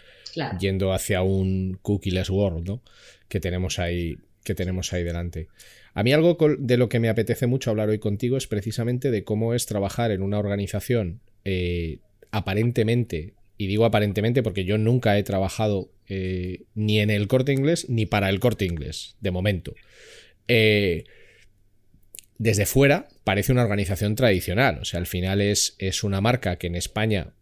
yendo 0.58 0.92
hacia 0.92 1.23
un 1.23 1.78
cookieless 1.82 2.30
world, 2.30 2.66
¿no? 2.66 2.82
Que 3.28 3.38
tenemos 3.38 3.78
ahí, 3.78 4.18
que 4.42 4.56
tenemos 4.56 4.92
ahí 4.92 5.04
delante. 5.04 5.46
A 5.94 6.02
mí 6.02 6.12
algo 6.12 6.37
de 6.58 6.76
lo 6.76 6.88
que 6.88 6.99
me 6.99 7.11
apetece 7.11 7.46
mucho 7.46 7.70
hablar 7.70 7.88
hoy 7.88 8.00
contigo 8.00 8.37
es 8.37 8.49
precisamente 8.49 9.12
de 9.12 9.23
cómo 9.23 9.54
es 9.54 9.66
trabajar 9.66 10.11
en 10.11 10.20
una 10.20 10.40
organización 10.40 11.20
eh, 11.44 12.00
aparentemente, 12.32 13.35
y 13.56 13.68
digo 13.68 13.85
aparentemente 13.85 14.42
porque 14.42 14.64
yo 14.64 14.78
nunca 14.78 15.16
he 15.16 15.23
trabajado 15.23 15.92
eh, 16.08 16.64
ni 16.75 16.99
en 16.99 17.11
el 17.11 17.28
corte 17.28 17.52
inglés 17.52 17.88
ni 17.88 18.04
para 18.04 18.30
el 18.30 18.40
corte 18.40 18.64
inglés, 18.64 19.14
de 19.20 19.30
momento. 19.30 19.73
Eh, 20.48 21.04
desde 22.38 22.66
fuera 22.66 23.08
parece 23.24 23.52
una 23.52 23.62
organización 23.62 24.14
tradicional, 24.14 24.78
o 24.80 24.84
sea, 24.84 25.00
al 25.00 25.06
final 25.06 25.40
es, 25.40 25.74
es 25.78 26.04
una 26.04 26.20
marca 26.20 26.56
que 26.56 26.66
en 26.66 26.74
España 26.74 27.32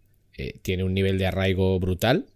tiene 0.63 0.83
un 0.83 0.95
nivel 0.95 1.17
de 1.19 1.27
arraigo 1.27 1.79
brutal 1.79 2.27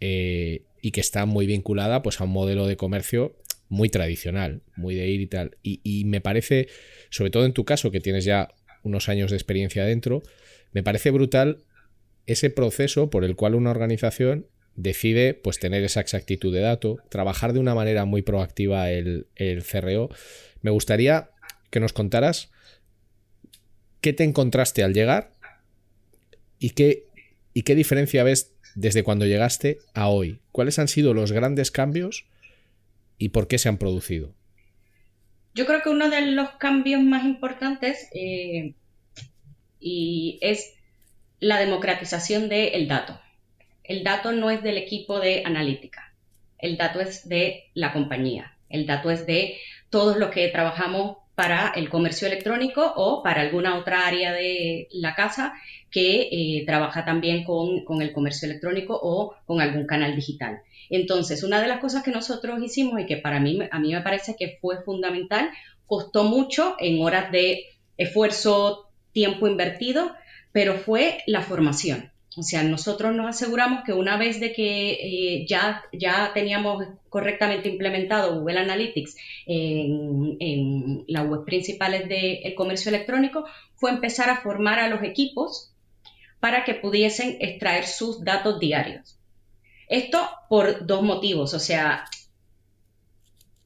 y 0.00 0.90
que 0.92 1.00
está 1.00 1.26
muy 1.26 1.46
vinculada 1.46 2.02
pues, 2.02 2.20
a 2.20 2.24
un 2.24 2.30
modelo 2.30 2.66
de 2.66 2.76
comercio 2.76 3.36
muy 3.68 3.88
tradicional, 3.88 4.62
muy 4.76 4.94
de 4.94 5.08
ir 5.08 5.20
y 5.20 5.26
tal. 5.26 5.56
Y, 5.62 6.04
me 6.06 6.20
parece, 6.20 6.68
sobre 7.10 7.30
todo 7.30 7.44
en 7.44 7.52
tu 7.52 7.64
caso, 7.64 7.90
que 7.90 8.00
tienes 8.00 8.24
ya 8.24 8.48
unos 8.82 9.08
años 9.08 9.30
de 9.30 9.36
experiencia 9.36 9.84
dentro, 9.84 10.22
me 10.72 10.82
parece 10.82 11.10
brutal 11.10 11.64
ese 12.26 12.50
proceso 12.50 13.10
por 13.10 13.24
el 13.24 13.36
cual 13.36 13.54
una 13.54 13.70
organización 13.70 14.46
decide 14.78 15.34
pues 15.34 15.58
tener 15.58 15.82
esa 15.82 16.00
exactitud 16.00 16.54
de 16.54 16.60
dato, 16.60 16.98
trabajar 17.10 17.52
de 17.52 17.58
una 17.58 17.74
manera 17.74 18.04
muy 18.04 18.22
proactiva 18.22 18.90
el, 18.90 19.26
el 19.34 19.64
CRO. 19.64 20.08
Me 20.62 20.70
gustaría 20.70 21.30
que 21.70 21.80
nos 21.80 21.92
contaras 21.92 22.50
¿qué 24.00 24.12
te 24.12 24.24
encontraste 24.24 24.82
al 24.82 24.94
llegar? 24.94 25.32
¿Y 26.58 26.70
qué, 26.70 27.06
¿Y 27.54 27.62
qué 27.62 27.74
diferencia 27.74 28.22
ves 28.22 28.54
desde 28.74 29.02
cuando 29.02 29.26
llegaste 29.26 29.78
a 29.94 30.08
hoy? 30.08 30.40
¿Cuáles 30.52 30.78
han 30.78 30.88
sido 30.88 31.14
los 31.14 31.32
grandes 31.32 31.70
cambios 31.70 32.26
y 33.18 33.30
por 33.30 33.48
qué 33.48 33.58
se 33.58 33.68
han 33.68 33.78
producido? 33.78 34.34
Yo 35.54 35.66
creo 35.66 35.82
que 35.82 35.88
uno 35.88 36.08
de 36.08 36.20
los 36.22 36.50
cambios 36.52 37.02
más 37.02 37.24
importantes 37.24 38.08
eh, 38.14 38.74
y 39.80 40.38
es 40.40 40.74
la 41.40 41.58
democratización 41.58 42.48
del 42.48 42.86
dato. 42.86 43.20
El 43.88 44.04
dato 44.04 44.32
no 44.32 44.50
es 44.50 44.62
del 44.62 44.76
equipo 44.76 45.18
de 45.18 45.42
analítica, 45.46 46.14
el 46.58 46.76
dato 46.76 47.00
es 47.00 47.26
de 47.26 47.70
la 47.72 47.94
compañía, 47.94 48.52
el 48.68 48.84
dato 48.86 49.10
es 49.10 49.26
de 49.26 49.56
todos 49.88 50.18
los 50.18 50.30
que 50.30 50.46
trabajamos 50.48 51.16
para 51.34 51.72
el 51.74 51.88
comercio 51.88 52.26
electrónico 52.26 52.92
o 52.96 53.22
para 53.22 53.40
alguna 53.40 53.78
otra 53.78 54.06
área 54.06 54.34
de 54.34 54.88
la 54.90 55.14
casa 55.14 55.54
que 55.90 56.28
eh, 56.30 56.64
trabaja 56.66 57.06
también 57.06 57.44
con, 57.44 57.82
con, 57.84 58.02
el 58.02 58.12
comercio 58.12 58.46
electrónico 58.46 58.98
o 59.00 59.34
con 59.46 59.62
algún 59.62 59.86
canal 59.86 60.14
digital. 60.14 60.60
Entonces, 60.90 61.42
una 61.42 61.62
de 61.62 61.68
las 61.68 61.80
cosas 61.80 62.02
que 62.02 62.10
nosotros 62.10 62.62
hicimos 62.62 63.00
y 63.00 63.06
que 63.06 63.16
para 63.16 63.40
mí, 63.40 63.58
a 63.70 63.78
mí 63.78 63.94
me 63.94 64.02
parece 64.02 64.36
que 64.38 64.58
fue 64.60 64.82
fundamental, 64.82 65.48
costó 65.86 66.24
mucho 66.24 66.76
en 66.78 67.02
horas 67.02 67.32
de 67.32 67.64
esfuerzo, 67.96 68.90
tiempo 69.12 69.48
invertido, 69.48 70.14
pero 70.52 70.74
fue 70.74 71.22
la 71.26 71.40
formación. 71.40 72.10
O 72.38 72.42
sea, 72.42 72.62
nosotros 72.62 73.14
nos 73.14 73.26
aseguramos 73.26 73.82
que 73.84 73.92
una 73.92 74.16
vez 74.16 74.38
de 74.38 74.52
que 74.52 74.92
eh, 74.92 75.46
ya, 75.48 75.82
ya 75.92 76.30
teníamos 76.32 76.86
correctamente 77.08 77.68
implementado 77.68 78.38
Google 78.38 78.60
Analytics 78.60 79.16
en, 79.46 80.36
en 80.38 81.04
las 81.08 81.26
web 81.28 81.44
principales 81.44 82.08
del 82.08 82.54
comercio 82.54 82.90
electrónico, 82.90 83.44
fue 83.74 83.90
empezar 83.90 84.30
a 84.30 84.40
formar 84.40 84.78
a 84.78 84.88
los 84.88 85.02
equipos 85.02 85.74
para 86.38 86.64
que 86.64 86.74
pudiesen 86.74 87.38
extraer 87.40 87.86
sus 87.86 88.24
datos 88.24 88.60
diarios. 88.60 89.18
Esto 89.88 90.28
por 90.48 90.86
dos 90.86 91.02
motivos, 91.02 91.54
o 91.54 91.58
sea, 91.58 92.04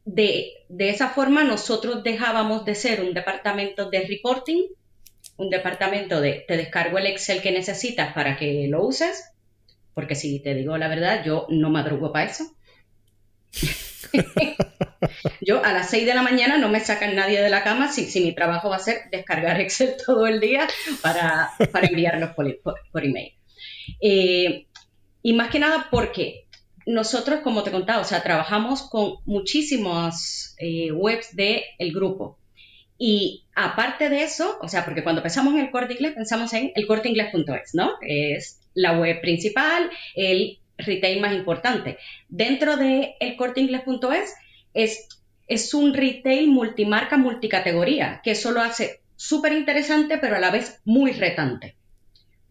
de, 0.07 0.51
de 0.69 0.89
esa 0.89 1.11
forma 1.11 1.45
nosotros 1.45 2.03
dejábamos 2.03 2.65
de 2.65 2.75
ser 2.75 3.03
un 3.03 3.13
departamento 3.13 3.91
de 3.91 4.07
reporting 4.07 4.63
un 5.37 5.51
departamento 5.51 6.21
de 6.21 6.45
te 6.47 6.57
descargo 6.57 6.99
el 6.99 7.07
Excel 7.07 7.43
que 7.43 7.53
necesitas 7.53 8.13
para 8.15 8.37
que 8.37 8.67
lo 8.69 8.85
uses, 8.85 9.33
porque 9.95 10.15
si 10.15 10.41
te 10.41 10.55
digo 10.55 10.77
la 10.79 10.89
verdad, 10.89 11.25
yo 11.25 11.47
no 11.49 11.71
madrugo 11.71 12.13
para 12.13 12.31
eso. 12.31 12.45
yo 15.41 15.65
a 15.65 15.73
las 15.73 15.91
6 15.91 16.07
de 16.07 16.15
la 16.15 16.23
mañana 16.23 16.59
no 16.59 16.69
me 16.69 16.81
sacan 16.81 17.15
nadie 17.15 17.41
de 17.41 17.51
la 17.51 17.65
cama 17.65 17.89
si, 17.89 18.07
si 18.07 18.21
mi 18.21 18.35
trabajo 18.35 18.69
va 18.71 18.77
a 18.77 18.81
ser 18.81 19.03
descargar 19.11 19.61
Excel 19.61 19.95
todo 20.07 20.27
el 20.27 20.41
día 20.41 20.69
para, 21.03 21.51
para 21.73 21.87
enviarlos 21.87 22.31
por, 22.35 22.61
por, 22.63 23.05
email. 23.05 23.35
Eh, 24.01 24.67
y 25.23 25.33
más 25.33 25.51
que 25.51 25.59
nada 25.59 25.89
porque 25.91 26.47
nosotros, 26.87 27.41
como 27.41 27.63
te 27.63 27.71
he 27.71 27.73
contado, 27.73 28.03
o 28.03 28.05
sea, 28.05 28.23
trabajamos 28.23 28.83
con 28.83 29.17
muchísimas 29.25 30.57
eh, 30.59 30.91
webs 30.93 31.35
del 31.37 31.63
el 31.79 31.93
grupo. 31.93 32.39
Y 32.99 33.42
aparte 33.55 34.09
de 34.09 34.23
eso, 34.23 34.59
o 34.61 34.69
sea, 34.69 34.85
porque 34.85 35.03
cuando 35.03 35.23
pensamos 35.23 35.55
en 35.55 35.61
el 35.61 35.71
corte 35.71 35.95
inglés, 35.95 36.15
pensamos 36.15 36.53
en 36.53 36.73
el 36.75 36.87
corteinglés.es, 36.87 37.75
¿no? 37.75 37.93
Es 38.01 38.61
la 38.75 38.99
web 38.99 39.21
principal, 39.21 39.91
el 40.15 40.59
retail 40.79 41.21
más 41.21 41.35
importante. 41.35 41.99
Dentro 42.29 42.77
de 42.77 43.15
el 43.21 43.37
corteinglés.es 43.37 44.35
es, 44.75 45.09
es 45.47 45.75
un 45.75 45.95
retail 45.95 46.49
multimarca, 46.49 47.17
multicategoría, 47.17 48.21
que 48.25 48.33
eso 48.33 48.53
lo 48.53 48.63
hace 48.63 49.01
súper 49.17 49.53
interesante, 49.53 50.19
pero 50.19 50.37
a 50.37 50.41
la 50.41 50.51
vez 50.51 50.81
muy 50.85 51.13
retante 51.13 51.77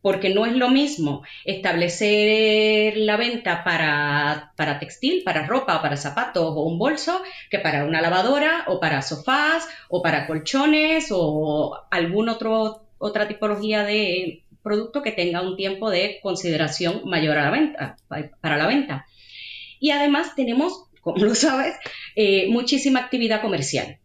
porque 0.02 0.34
no 0.34 0.46
es 0.46 0.54
lo 0.54 0.70
mismo 0.70 1.24
establecer 1.46 2.98
la 2.98 3.18
venta 3.18 3.64
para, 3.64 4.80
textil, 4.80 5.24
para 5.24 5.46
ropa, 5.46 5.82
para 5.82 5.98
zapatos 5.98 6.44
o 6.44 6.64
un 6.64 6.78
bolso, 6.78 7.22
que 7.50 7.60
para 7.60 7.86
una 7.86 8.02
lavadora 8.02 8.66
o 8.68 8.80
para 8.80 9.02
sofás 9.02 9.68
o 9.90 10.02
para 10.02 10.28
colchones 10.28 11.08
o 11.12 11.78
alguna 11.92 12.38
otra 12.98 13.28
tipología 13.28 13.84
de 13.84 14.44
producto 14.64 15.02
que 15.02 15.12
tenga 15.12 15.42
un 15.42 15.56
tiempo 15.56 15.90
de 15.90 16.20
consideración 16.22 17.02
mayor 17.06 17.38
a 17.38 17.46
la 17.46 17.52
venta, 17.52 17.98
para 18.42 18.58
la 18.58 18.68
venta. 18.68 19.06
Y 19.80 19.92
además 19.92 20.36
tenemos, 20.36 20.86
como 21.02 21.26
lo 21.26 21.36
sabes, 21.36 21.76
eh, 22.16 22.48
muchísima 22.50 23.00
actividad 23.00 23.42
comercial. 23.42 24.01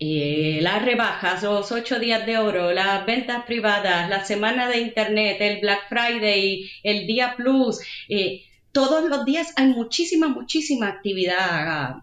Eh, 0.00 0.58
las 0.60 0.84
rebajas, 0.84 1.42
los 1.44 1.70
ocho 1.70 2.00
días 2.00 2.26
de 2.26 2.36
oro, 2.38 2.72
las 2.72 3.06
ventas 3.06 3.44
privadas, 3.44 4.08
la 4.10 4.24
semana 4.24 4.68
de 4.68 4.80
Internet, 4.80 5.36
el 5.40 5.60
Black 5.60 5.88
Friday, 5.88 6.68
el 6.82 7.06
Día 7.06 7.34
Plus, 7.36 7.78
eh, 8.08 8.42
todos 8.72 9.08
los 9.08 9.24
días 9.24 9.52
hay 9.56 9.68
muchísima, 9.68 10.26
muchísima 10.26 10.88
actividad 10.88 11.98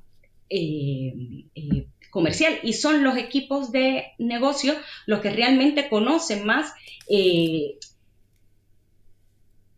eh, 0.49 1.13
comercial 2.11 2.59
y 2.63 2.73
son 2.73 3.03
los 3.03 3.17
equipos 3.17 3.73
de 3.73 4.13
negocio 4.17 4.73
los 5.05 5.19
que 5.19 5.31
realmente 5.31 5.89
conocen 5.89 6.45
más 6.45 6.73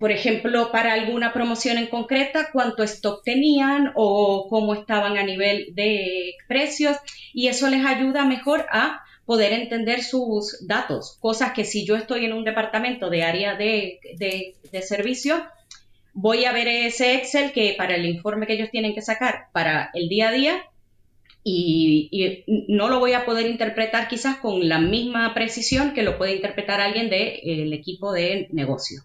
por 0.04 0.12
ejemplo, 0.12 0.70
para 0.70 0.92
alguna 0.92 1.32
promoción 1.32 1.78
en 1.78 1.88
concreta, 1.88 2.50
cuánto 2.52 2.84
stock 2.84 3.24
tenían 3.24 3.94
o 3.96 4.50
cómo 4.50 4.74
estaban 4.74 5.18
a 5.18 5.24
nivel 5.24 5.68
de 5.76 6.36
precios 6.46 6.98
y 7.34 7.48
eso 7.48 7.70
les 7.70 7.86
ayuda 7.86 8.26
mejor 8.26 8.66
a 8.70 9.02
poder 9.26 9.54
entender 9.54 10.04
sus 10.04 10.68
datos, 10.68 11.18
cosas 11.22 11.54
que 11.54 11.64
si 11.64 11.86
yo 11.86 11.96
estoy 11.96 12.26
en 12.26 12.34
un 12.34 12.44
departamento 12.44 13.10
de 13.10 13.24
área 13.24 13.56
de, 13.56 14.02
servicio, 14.82 15.42
voy 16.12 16.44
a 16.44 16.52
ver 16.52 16.68
ese 16.68 17.16
Excel 17.16 17.54
que 17.54 17.74
para 17.78 17.96
el 17.96 18.06
informe 18.06 18.46
que 18.46 18.56
ellos 18.56 18.72
tienen 18.72 18.94
que 18.94 19.02
sacar 19.02 19.46
para 19.54 19.90
el 19.94 20.10
día 20.10 20.28
a 20.28 20.32
día 20.34 20.64
y, 21.46 22.44
no 22.68 22.90
lo 22.90 23.00
voy 23.00 23.14
a 23.14 23.24
poder 23.24 23.46
interpretar 23.46 24.10
quizás 24.10 24.36
con 24.36 24.68
la 24.68 24.80
misma 24.80 25.34
precisión 25.34 25.94
que 25.94 26.04
lo 26.04 26.18
puede 26.18 26.36
interpretar 26.36 26.82
alguien 26.82 27.10
del 27.10 27.72
equipo 27.72 28.12
de 28.12 28.50
negocio. 28.52 29.04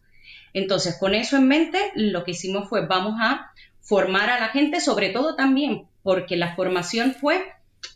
Entonces, 0.59 0.97
con 0.99 1.15
eso 1.15 1.37
en 1.37 1.49
mente, 1.49 1.79
lo 1.95 2.25
que 2.25 2.33
hicimos 2.33 2.69
fue 2.69 2.87
vamos 2.87 3.15
a 3.21 3.51
formar 3.81 4.31
a 4.31 4.39
la 4.39 4.49
gente, 4.49 4.81
sobre 4.81 5.11
todo 5.11 5.35
también 5.35 5.89
porque 6.03 6.37
la 6.37 6.55
formación 6.57 7.15
fue 7.15 7.45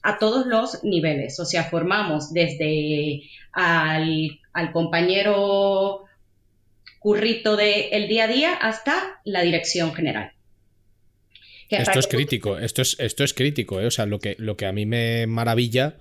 a 0.02 0.18
todos 0.18 0.46
los 0.46 0.84
niveles, 0.84 1.40
o 1.40 1.46
sea, 1.46 1.64
formamos 1.64 2.32
desde 2.32 3.22
al, 3.52 4.38
compañero 4.72 6.04
currito 6.98 7.56
del 7.56 8.08
día 8.08 8.24
a 8.24 8.28
día 8.28 8.52
hasta 8.52 9.20
la 9.24 9.40
dirección 9.40 9.94
general. 9.94 10.32
Esto 11.70 11.98
es 11.98 12.06
crítico, 12.06 12.58
esto 12.58 12.82
es, 12.82 12.96
esto 13.00 13.24
es 13.24 13.32
crítico, 13.32 13.80
¿eh? 13.80 13.86
o 13.86 13.90
sea, 13.90 14.04
lo 14.04 14.18
que, 14.18 14.36
lo 14.38 14.58
que 14.58 14.66
a 14.66 14.72
mí 14.72 14.84
me 14.84 15.26
maravilla 15.26 15.96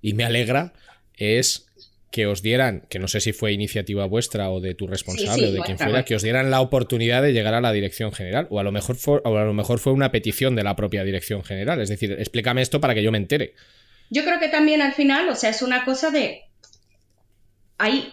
y 0.00 0.14
me 0.14 0.24
alegra 0.24 0.72
es 1.16 1.69
que 2.10 2.26
os 2.26 2.42
dieran, 2.42 2.86
que 2.88 2.98
no 2.98 3.06
sé 3.06 3.20
si 3.20 3.32
fue 3.32 3.52
iniciativa 3.52 4.04
vuestra 4.04 4.50
o 4.50 4.60
de 4.60 4.74
tu 4.74 4.88
responsable 4.88 5.46
o 5.46 5.52
de 5.52 5.60
quien 5.60 5.78
fuera, 5.78 6.04
que 6.04 6.16
os 6.16 6.22
dieran 6.22 6.50
la 6.50 6.60
oportunidad 6.60 7.22
de 7.22 7.32
llegar 7.32 7.54
a 7.54 7.60
la 7.60 7.72
dirección 7.72 8.12
general. 8.12 8.48
O 8.50 8.58
a 8.58 8.64
lo 8.64 8.72
mejor 8.72 8.96
fue, 8.96 9.22
a 9.24 9.30
lo 9.30 9.54
mejor 9.54 9.78
fue 9.78 9.92
una 9.92 10.10
petición 10.10 10.56
de 10.56 10.64
la 10.64 10.74
propia 10.74 11.04
dirección 11.04 11.44
general. 11.44 11.80
Es 11.80 11.88
decir, 11.88 12.12
explícame 12.12 12.62
esto 12.62 12.80
para 12.80 12.94
que 12.94 13.02
yo 13.04 13.12
me 13.12 13.18
entere. 13.18 13.54
Yo 14.10 14.24
creo 14.24 14.40
que 14.40 14.48
también 14.48 14.82
al 14.82 14.92
final, 14.92 15.28
o 15.28 15.36
sea, 15.36 15.50
es 15.50 15.62
una 15.62 15.84
cosa 15.84 16.10
de. 16.10 16.42
Hay, 17.78 18.12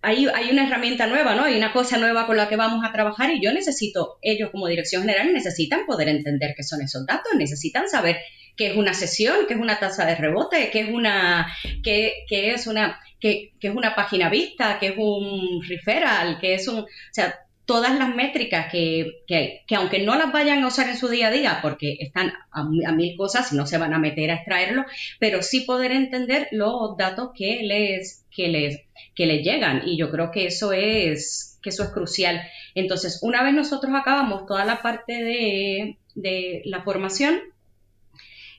hay, 0.00 0.26
hay 0.34 0.50
una 0.50 0.66
herramienta 0.66 1.06
nueva, 1.06 1.34
¿no? 1.34 1.44
Hay 1.44 1.58
una 1.58 1.70
cosa 1.70 1.98
nueva 1.98 2.26
con 2.26 2.38
la 2.38 2.48
que 2.48 2.56
vamos 2.56 2.82
a 2.82 2.92
trabajar 2.92 3.30
y 3.30 3.44
yo 3.44 3.52
necesito, 3.52 4.18
ellos 4.22 4.48
como 4.50 4.68
dirección 4.68 5.02
general 5.02 5.34
necesitan 5.34 5.84
poder 5.84 6.08
entender 6.08 6.54
qué 6.56 6.62
son 6.62 6.80
esos 6.80 7.04
datos, 7.06 7.32
necesitan 7.36 7.88
saber 7.88 8.16
qué 8.56 8.68
es 8.68 8.76
una 8.76 8.94
sesión, 8.94 9.46
qué 9.46 9.54
es 9.54 9.60
una 9.60 9.78
tasa 9.78 10.06
de 10.06 10.14
rebote, 10.14 10.70
qué 10.70 10.80
es 10.80 10.88
una, 10.90 11.46
qué, 11.82 12.24
es 12.30 12.66
una, 12.66 13.00
qué, 13.20 13.52
es 13.60 13.74
una 13.74 13.94
página 13.94 14.28
vista, 14.28 14.78
qué 14.78 14.88
es 14.88 14.94
un 14.96 15.62
referral, 15.66 16.38
qué 16.40 16.54
es 16.54 16.68
un, 16.68 16.80
o 16.80 16.86
sea, 17.10 17.34
todas 17.66 17.98
las 17.98 18.14
métricas 18.14 18.70
que, 18.70 19.22
que, 19.26 19.62
que, 19.66 19.74
aunque 19.74 20.00
no 20.00 20.16
las 20.16 20.32
vayan 20.32 20.62
a 20.62 20.68
usar 20.68 20.88
en 20.88 20.96
su 20.96 21.08
día 21.08 21.28
a 21.28 21.30
día, 21.30 21.58
porque 21.62 21.96
están 21.98 22.32
a, 22.52 22.64
mil 22.92 23.16
cosas 23.16 23.52
y 23.52 23.56
no 23.56 23.66
se 23.66 23.78
van 23.78 23.94
a 23.94 23.98
meter 23.98 24.30
a 24.30 24.34
extraerlo, 24.34 24.84
pero 25.18 25.42
sí 25.42 25.62
poder 25.62 25.92
entender 25.92 26.48
los 26.52 26.96
datos 26.96 27.30
que 27.36 27.62
les, 27.62 28.24
que 28.30 28.48
les, 28.48 28.80
que 29.14 29.26
les 29.26 29.42
llegan. 29.42 29.82
Y 29.86 29.96
yo 29.96 30.10
creo 30.10 30.30
que 30.30 30.46
eso 30.46 30.72
es, 30.72 31.58
que 31.62 31.70
eso 31.70 31.84
es 31.84 31.90
crucial. 31.90 32.42
Entonces, 32.74 33.20
una 33.22 33.42
vez 33.42 33.54
nosotros 33.54 33.92
acabamos 33.94 34.46
toda 34.46 34.66
la 34.66 34.82
parte 34.82 35.14
de, 35.14 35.96
de 36.14 36.62
la 36.66 36.82
formación, 36.82 37.40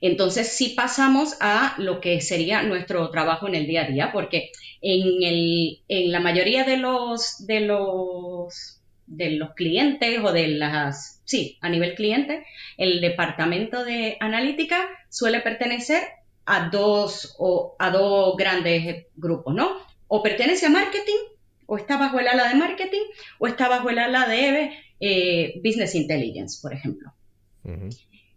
entonces 0.00 0.48
sí 0.48 0.74
pasamos 0.76 1.36
a 1.40 1.74
lo 1.78 2.00
que 2.00 2.20
sería 2.20 2.62
nuestro 2.62 3.10
trabajo 3.10 3.48
en 3.48 3.54
el 3.54 3.66
día 3.66 3.84
a 3.84 3.88
día, 3.88 4.10
porque 4.12 4.50
en, 4.80 5.22
el, 5.22 5.80
en 5.88 6.12
la 6.12 6.20
mayoría 6.20 6.64
de 6.64 6.76
los, 6.76 7.46
de 7.46 7.60
los 7.60 8.76
de 9.06 9.30
los 9.30 9.54
clientes 9.54 10.18
o 10.22 10.32
de 10.32 10.48
las, 10.48 11.22
sí, 11.24 11.58
a 11.60 11.68
nivel 11.68 11.94
cliente, 11.94 12.44
el 12.76 13.00
departamento 13.00 13.84
de 13.84 14.16
analítica 14.20 14.88
suele 15.08 15.40
pertenecer 15.40 16.02
a 16.44 16.68
dos, 16.70 17.34
o, 17.38 17.76
a 17.78 17.90
dos 17.90 18.36
grandes 18.36 19.06
grupos, 19.16 19.54
¿no? 19.54 19.76
O 20.08 20.22
pertenece 20.22 20.66
a 20.66 20.70
marketing, 20.70 21.18
o 21.66 21.76
está 21.76 21.96
bajo 21.96 22.18
el 22.18 22.28
ala 22.28 22.48
de 22.48 22.54
marketing, 22.54 23.02
o 23.38 23.46
está 23.46 23.68
bajo 23.68 23.90
el 23.90 23.98
ala 23.98 24.28
de 24.28 24.72
eh, 25.00 25.60
business 25.64 25.94
intelligence, 25.94 26.58
por 26.60 26.72
ejemplo. 26.72 27.12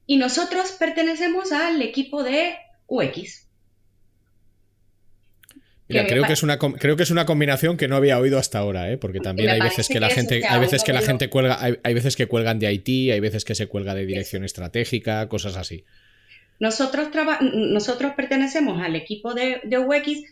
Y 0.10 0.18
nosotros 0.18 0.72
pertenecemos 0.72 1.52
al 1.52 1.84
equipo 1.84 2.24
de 2.24 2.56
UX. 2.88 3.48
Mira, 5.88 6.08
creo 6.08 6.24
que, 6.24 6.34
es 6.34 6.42
una, 6.42 6.58
creo 6.58 6.96
que 6.96 7.04
es 7.04 7.12
una 7.12 7.28
combinación 7.28 7.78
que 7.78 7.88
no 7.88 7.96
había 7.96 8.18
oído 8.18 8.40
hasta 8.40 8.58
ahora, 8.58 8.92
¿eh? 8.92 8.98
porque 8.98 9.20
también 9.20 9.52
hay 9.52 9.62
veces 9.62 9.88
que, 9.88 10.00
la 10.00 10.10
gente, 10.10 10.42
hay 10.50 10.60
veces 10.60 10.84
que 10.84 10.94
la 10.94 11.04
gente 11.04 11.30
cuelga, 11.30 11.60
hay, 11.62 11.94
veces 11.94 12.16
que 12.16 12.26
cuelgan 12.26 12.58
de 12.58 12.74
IT, 12.74 13.12
hay 13.14 13.20
veces 13.20 13.46
que 13.46 13.54
se 13.54 13.68
cuelga 13.68 13.94
de 13.94 14.08
dirección 14.08 14.44
estratégica, 14.44 15.30
cosas 15.30 15.58
así. 15.58 15.86
Nosotros, 16.60 17.10
nosotros 17.54 18.14
pertenecemos 18.16 18.82
al 18.82 18.96
equipo 18.96 19.36
de, 19.36 19.62
UX, 19.78 20.24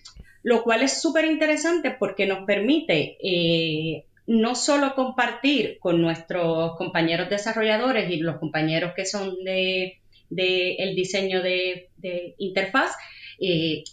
lo 0.41 0.63
cual 0.63 0.81
es 0.81 0.99
súper 0.99 1.25
interesante 1.25 1.91
porque 1.91 2.25
nos 2.25 2.47
permite 2.47 3.15
eh, 3.21 4.06
no 4.27 4.55
solo 4.55 4.93
compartir 4.93 5.77
con 5.79 6.01
nuestros 6.01 6.75
compañeros 6.77 7.29
desarrolladores 7.29 8.11
y 8.11 8.17
los 8.17 8.37
compañeros 8.37 8.91
que 8.95 9.05
son 9.05 9.33
de, 9.43 10.01
el 10.29 10.95
diseño 10.95 11.41
de, 11.41 11.89
interfaz, 12.37 12.91
eh, 13.39 13.83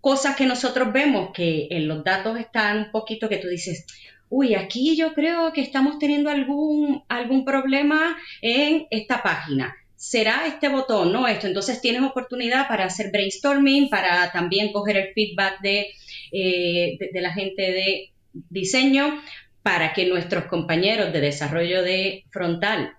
cosas 0.00 0.36
que 0.36 0.44
nosotros 0.44 0.92
vemos 0.92 1.30
que 1.32 1.68
en 1.70 1.88
los 1.88 2.04
datos 2.04 2.38
están 2.38 2.78
un 2.78 2.90
poquito 2.90 3.30
que 3.30 3.38
tú 3.38 3.48
dices, 3.48 3.86
uy, 4.28 4.54
aquí 4.54 4.94
yo 4.94 5.14
creo 5.14 5.52
que 5.54 5.62
estamos 5.62 5.98
teniendo 5.98 6.28
algún, 6.28 7.02
algún 7.08 7.46
problema 7.46 8.14
en 8.42 8.86
esta 8.90 9.22
página. 9.22 9.74
¿Será 9.96 10.46
este 10.46 10.68
botón, 10.68 11.12
no 11.12 11.26
esto? 11.26 11.46
Entonces 11.46 11.80
tienes 11.80 12.02
oportunidad 12.02 12.68
para 12.68 12.84
hacer 12.84 13.10
brainstorming, 13.10 13.88
para 13.88 14.30
también 14.30 14.70
coger 14.70 14.96
el 14.98 15.14
feedback 15.14 15.60
de, 15.60 15.86
eh, 16.30 16.98
de 17.12 17.20
la 17.20 17.32
gente 17.32 17.62
de 17.62 18.12
diseño, 18.50 19.20
para 19.68 19.92
que 19.92 20.06
nuestros 20.06 20.46
compañeros 20.46 21.12
de 21.12 21.20
desarrollo 21.20 21.82
de 21.82 22.24
frontal 22.30 22.96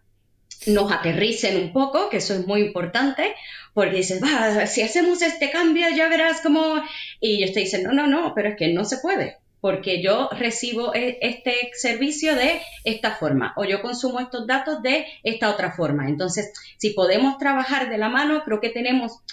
nos 0.67 0.91
aterricen 0.91 1.58
un 1.58 1.73
poco, 1.73 2.12
que 2.12 2.17
eso 2.17 2.36
es 2.36 2.45
muy 2.45 2.62
importante, 2.62 3.34
porque 3.73 3.95
dices, 3.95 4.21
va, 4.21 4.67
si 4.67 4.84
hacemos 4.84 5.23
este 5.23 5.49
cambio 5.49 5.88
ya 5.95 6.08
verás 6.10 6.41
cómo... 6.41 6.75
Y 7.19 7.39
yo 7.39 7.47
estoy 7.47 7.63
diciendo, 7.63 7.91
no, 7.91 8.05
no, 8.05 8.21
no, 8.21 8.36
pero 8.36 8.49
es 8.49 8.55
que 8.55 8.71
no 8.71 8.86
se 8.86 8.97
puede, 8.97 9.38
porque 9.62 10.03
yo 10.03 10.29
recibo 10.32 10.93
e, 10.93 11.17
este 11.23 11.55
servicio 11.73 12.36
de 12.36 12.62
esta 12.84 13.15
forma 13.15 13.51
o 13.58 13.65
yo 13.65 13.82
consumo 13.82 14.19
estos 14.19 14.45
datos 14.45 14.84
de 14.84 15.08
esta 15.23 15.49
otra 15.49 15.71
forma. 15.71 16.08
Entonces, 16.08 16.53
si 16.77 16.91
podemos 16.91 17.39
trabajar 17.39 17.89
de 17.89 17.97
la 17.97 18.10
mano, 18.10 18.43
creo 18.45 18.62
que 18.62 18.69
tenemos 18.69 19.23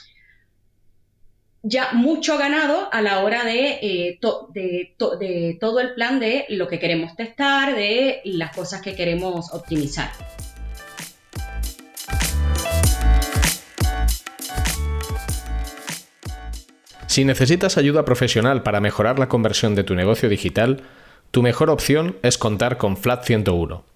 ya 1.69 1.91
mucho 1.93 2.39
ganado 2.39 2.89
a 2.93 3.03
la 3.03 3.25
hora 3.25 3.45
de, 3.45 3.79
eh, 3.83 4.21
de 4.53 5.57
todo 5.61 5.81
el 5.81 5.95
plan 5.95 6.21
de 6.21 6.47
lo 6.49 6.69
que 6.69 6.79
queremos 6.79 7.17
testar, 7.17 7.75
de 7.75 8.21
las 8.25 8.55
cosas 8.55 8.83
que 8.83 8.95
queremos 8.95 9.53
optimizar. 9.53 10.11
Si 17.09 17.25
necesitas 17.25 17.79
ayuda 17.79 18.05
profesional 18.05 18.63
para 18.63 18.81
mejorar 18.81 19.19
la 19.19 19.29
conversión 19.29 19.75
de 19.75 19.85
tu 19.85 19.95
negocio 19.95 20.29
digital, 20.29 20.83
tu 21.31 21.43
mejor 21.43 21.71
opción 21.71 22.17
es 22.23 22.39
contar 22.39 22.77
con 22.77 22.97
Flat 22.97 23.25
101. 23.25 23.96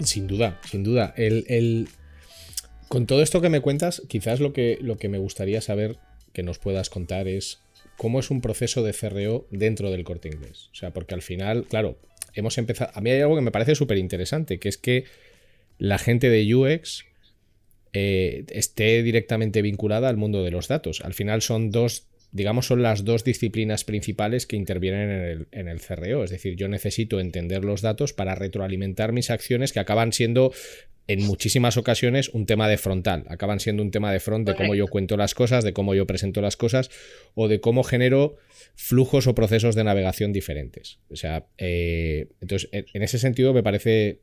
Sin, 0.00 0.26
duda, 0.26 0.60
sin 0.64 0.84
duda. 0.84 1.12
El, 1.16 1.88
con 2.88 3.06
todo 3.06 3.22
esto 3.22 3.40
que 3.40 3.50
me 3.50 3.60
cuentas, 3.60 4.02
quizás 4.08 4.40
lo 4.40 4.52
que, 4.52 4.78
lo 4.80 4.96
que 4.96 5.08
me 5.08 5.18
gustaría 5.18 5.60
saber 5.60 5.98
que 6.32 6.42
nos 6.42 6.58
puedas 6.58 6.88
contar 6.88 7.28
es 7.28 7.60
cómo 7.96 8.20
es 8.20 8.30
un 8.30 8.40
proceso 8.40 8.82
de 8.82 8.94
CRO 8.94 9.46
dentro 9.50 9.90
del 9.90 10.04
corte 10.04 10.28
inglés. 10.28 10.70
O 10.72 10.74
sea, 10.74 10.92
porque 10.92 11.14
al 11.14 11.22
final, 11.22 11.66
claro, 11.68 11.98
hemos 12.34 12.56
empezado. 12.58 12.90
A 12.94 13.00
mí 13.00 13.10
hay 13.10 13.20
algo 13.20 13.36
que 13.36 13.42
me 13.42 13.50
parece 13.50 13.74
súper 13.74 13.98
interesante, 13.98 14.58
que 14.58 14.68
es 14.68 14.78
que 14.78 15.04
la 15.78 15.98
gente 15.98 16.30
de 16.30 16.54
UX 16.54 17.04
eh, 17.92 18.44
esté 18.50 19.02
directamente 19.02 19.62
vinculada 19.62 20.08
al 20.08 20.16
mundo 20.16 20.42
de 20.42 20.50
los 20.50 20.68
datos. 20.68 21.00
Al 21.02 21.14
final 21.14 21.42
son 21.42 21.70
dos, 21.70 22.06
digamos, 22.30 22.66
son 22.66 22.82
las 22.82 23.04
dos 23.04 23.24
disciplinas 23.24 23.84
principales 23.84 24.46
que 24.46 24.56
intervienen 24.56 25.10
en 25.10 25.22
el, 25.22 25.48
en 25.52 25.68
el 25.68 25.80
CRO. 25.80 26.24
Es 26.24 26.30
decir, 26.30 26.56
yo 26.56 26.68
necesito 26.68 27.20
entender 27.20 27.64
los 27.64 27.80
datos 27.80 28.12
para 28.12 28.34
retroalimentar 28.34 29.12
mis 29.12 29.30
acciones 29.30 29.72
que 29.72 29.80
acaban 29.80 30.12
siendo 30.12 30.52
en 31.08 31.24
muchísimas 31.24 31.78
ocasiones 31.78 32.28
un 32.28 32.44
tema 32.44 32.68
de 32.68 32.76
frontal. 32.76 33.24
Acaban 33.28 33.60
siendo 33.60 33.82
un 33.82 33.90
tema 33.90 34.12
de 34.12 34.20
front 34.20 34.46
de 34.46 34.54
cómo 34.54 34.74
yo 34.74 34.86
cuento 34.88 35.16
las 35.16 35.34
cosas, 35.34 35.64
de 35.64 35.72
cómo 35.72 35.94
yo 35.94 36.06
presento 36.06 36.42
las 36.42 36.56
cosas 36.56 36.90
o 37.34 37.48
de 37.48 37.60
cómo 37.60 37.82
genero 37.82 38.36
flujos 38.76 39.26
o 39.26 39.34
procesos 39.34 39.74
de 39.74 39.84
navegación 39.84 40.34
diferentes. 40.34 41.00
O 41.08 41.16
sea, 41.16 41.46
eh, 41.56 42.28
entonces, 42.42 42.68
en 42.72 43.02
ese 43.02 43.18
sentido 43.18 43.54
me 43.54 43.62
parece 43.62 44.20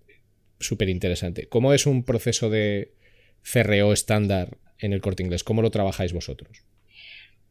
súper 0.60 0.89
interesante. 0.89 1.48
¿Cómo 1.50 1.74
es 1.74 1.88
un 1.88 2.06
proceso 2.06 2.52
de 2.52 2.94
CRO 3.41 3.91
estándar 3.91 4.60
en 4.78 4.94
el 4.94 5.02
corte 5.02 5.24
inglés? 5.24 5.44
¿Cómo 5.44 5.63
lo 5.63 5.72
trabajáis 5.72 6.13
vosotros? 6.13 6.65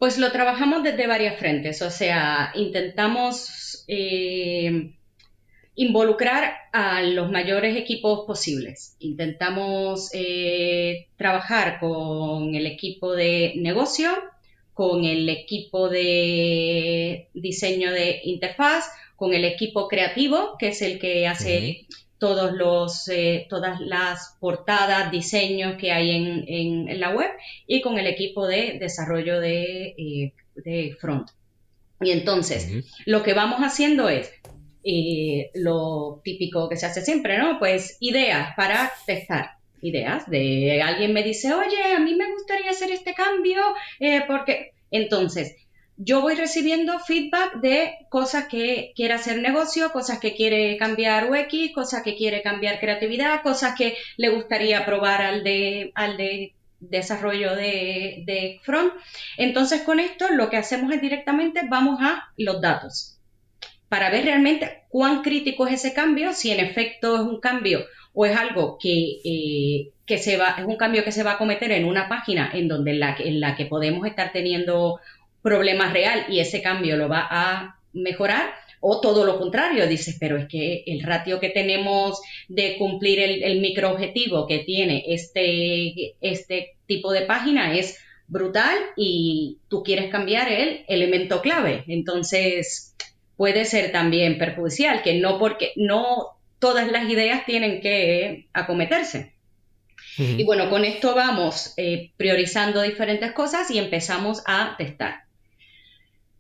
Pues 0.05 0.19
lo 0.19 0.31
trabajamos 0.33 0.83
desde 0.83 1.07
varias 1.07 1.39
frentes. 1.39 1.81
O 1.81 1.91
sea, 1.91 2.53
intentamos... 2.55 3.87
Eh, 3.89 4.93
involucrar 5.77 6.55
a 6.73 7.03
los 7.03 7.33
mayores 7.33 7.75
equipos 7.75 8.27
posibles. 8.27 8.97
Intentamos 8.99 10.11
eh, 10.13 11.09
trabajar 11.17 11.81
con 11.81 12.55
el 12.55 12.67
equipo 12.67 13.15
de 13.15 13.55
negocio, 13.57 14.11
con 14.75 15.07
el 15.07 15.27
equipo 15.31 15.89
de 15.89 17.31
diseño 17.33 17.91
de 17.91 18.21
interfaz, 18.25 18.85
con 19.17 19.33
el 19.33 19.47
equipo 19.47 19.89
creativo, 19.89 20.57
que 20.59 20.69
es 20.69 20.83
el 20.83 20.99
que 20.99 21.27
hace 21.27 21.87
todos 22.25 22.55
los, 22.55 23.07
eh, 23.09 23.47
todas 23.51 23.81
las 23.81 24.39
portadas, 24.41 25.11
diseños 25.11 25.77
que 25.77 25.93
hay 25.93 26.11
en, 26.11 26.99
la 26.99 27.11
web, 27.15 27.29
y 27.67 27.83
con 27.83 27.99
el 27.99 28.07
equipo 28.07 28.47
de 28.47 28.79
desarrollo 28.81 29.41
de, 29.41 30.33
eh, 30.65 30.97
front. 30.99 31.29
Y 32.01 32.13
entonces, 32.13 32.87
lo 33.05 33.23
que 33.23 33.35
vamos 33.35 33.61
haciendo 33.61 34.09
es 34.09 34.33
y 34.83 35.49
lo 35.53 36.23
típico 36.25 36.71
que 36.71 36.79
se 36.79 36.87
hace 36.87 37.03
siempre, 37.03 37.37
¿no? 37.37 37.59
Pues 37.59 37.99
ideas 38.01 38.55
para 38.57 38.91
testar. 39.05 39.51
Ideas 39.83 40.27
de 40.31 40.81
alguien 40.81 41.13
me 41.13 41.23
dice, 41.23 41.53
oye, 41.53 41.93
a 41.95 42.01
mí 42.01 42.15
me 42.15 42.33
gustaría 42.33 42.71
hacer 42.71 42.91
este 42.91 43.13
cambio, 43.13 43.61
eh, 44.01 44.23
porque 44.27 44.73
entonces 44.91 45.57
yo 45.97 46.21
voy 46.21 46.35
recibiendo 46.35 46.99
feedback 46.99 47.61
de 47.61 47.95
cosas 48.09 48.47
que 48.49 48.93
quiere 48.97 49.15
hacer 49.15 49.39
negocio, 49.39 49.93
cosas 49.93 50.19
que 50.19 50.35
quiere 50.35 50.77
cambiar 50.77 51.31
UX, 51.31 51.73
cosas 51.75 52.03
que 52.03 52.17
quiere 52.17 52.43
cambiar 52.43 52.81
creatividad, 52.81 53.43
cosas 53.43 53.75
que 53.77 53.97
le 54.17 54.31
gustaría 54.31 54.85
probar 54.85 55.23
al 55.23 55.45
de, 55.45 55.93
al 55.95 56.17
de 56.17 56.55
desarrollo 56.81 57.55
de, 57.55 58.25
de 58.27 58.61
front. 58.63 58.93
Entonces 59.37 59.83
con 59.83 60.01
esto 60.01 60.29
lo 60.31 60.51
que 60.51 60.57
hacemos 60.57 60.93
es 60.93 61.01
directamente 61.01 61.63
vamos 61.69 62.01
a 62.03 62.33
los 62.37 62.61
datos 62.61 63.15
para 63.89 64.11
ver 64.11 64.25
realmente 64.25 64.83
cuán 64.89 65.23
crítico 65.23 65.69
es 65.69 65.75
ese 65.75 65.95
cambio, 65.95 66.33
si 66.33 66.51
en 66.51 66.59
efecto 66.59 67.15
es 67.15 67.23
un 67.23 67.39
cambio 67.39 67.85
o 68.13 68.27
es 68.27 68.37
algo 68.37 68.77
que, 68.81 69.21
eh, 69.25 69.93
que 70.07 70.19
se 70.19 70.37
va, 70.37 70.57
es 70.59 70.65
un 70.65 70.77
cambio 70.77 71.05
que 71.05 71.13
se 71.13 71.23
va 71.23 71.33
a 71.33 71.39
cometer 71.39 71.71
en 71.73 71.85
una 71.85 72.09
página 72.09 72.51
en 72.53 72.69
donde 72.69 72.93
en 72.93 73.01
la, 73.01 73.17
en 73.19 73.41
la 73.41 73.57
que 73.57 73.67
podemos 73.67 74.07
estar 74.07 74.33
teniendo 74.33 75.01
problemas 75.45 75.93
real 75.93 76.25
y 76.31 76.41
ese 76.41 76.63
cambio 76.63 76.97
lo 76.97 77.09
va 77.09 77.29
a 77.31 77.79
mejorar, 77.93 78.55
o 78.81 79.01
todo 79.01 79.25
lo 79.25 79.39
contrario, 79.39 79.87
dices, 79.87 80.17
pero 80.19 80.39
es 80.39 80.49
que 80.49 80.85
el 80.87 81.03
ratio 81.03 81.39
que 81.39 81.51
tenemos 81.51 82.21
de 82.49 82.77
cumplir 82.79 83.21
el, 83.21 83.43
el 83.43 83.61
microobjetivo 83.61 84.47
que 84.47 84.61
tiene 84.61 85.05
este, 85.07 86.17
este 86.21 86.77
tipo 86.87 87.13
de 87.13 87.23
página 87.23 87.75
es 87.75 87.99
brutal 88.27 88.77
y 88.97 89.59
tú 89.69 89.83
quieres 89.83 90.11
cambiar 90.11 90.51
el 90.51 90.85
elemento 90.89 91.41
clave. 91.43 91.85
Entonces, 91.89 92.95
puede 93.37 93.67
ser 93.67 93.93
también 93.93 94.39
perjudicial, 94.39 95.03
que 95.03 95.15
no 95.15 95.39
porque 95.39 95.73
no 95.77 96.39
todas 96.59 96.91
las 96.91 97.09
ideas 97.09 97.45
tienen 97.45 97.81
que 97.83 98.49
acometerse. 98.55 99.35
Y 100.17 100.45
bueno, 100.45 100.71
con 100.71 100.85
esto 100.85 101.15
vamos 101.15 101.75
eh, 101.77 102.13
priorizando 102.17 102.83
diferentes 102.83 103.33
cosas 103.33 103.71
y 103.71 103.79
empezamos 103.79 104.43
a 104.47 104.77
testar. 104.79 105.24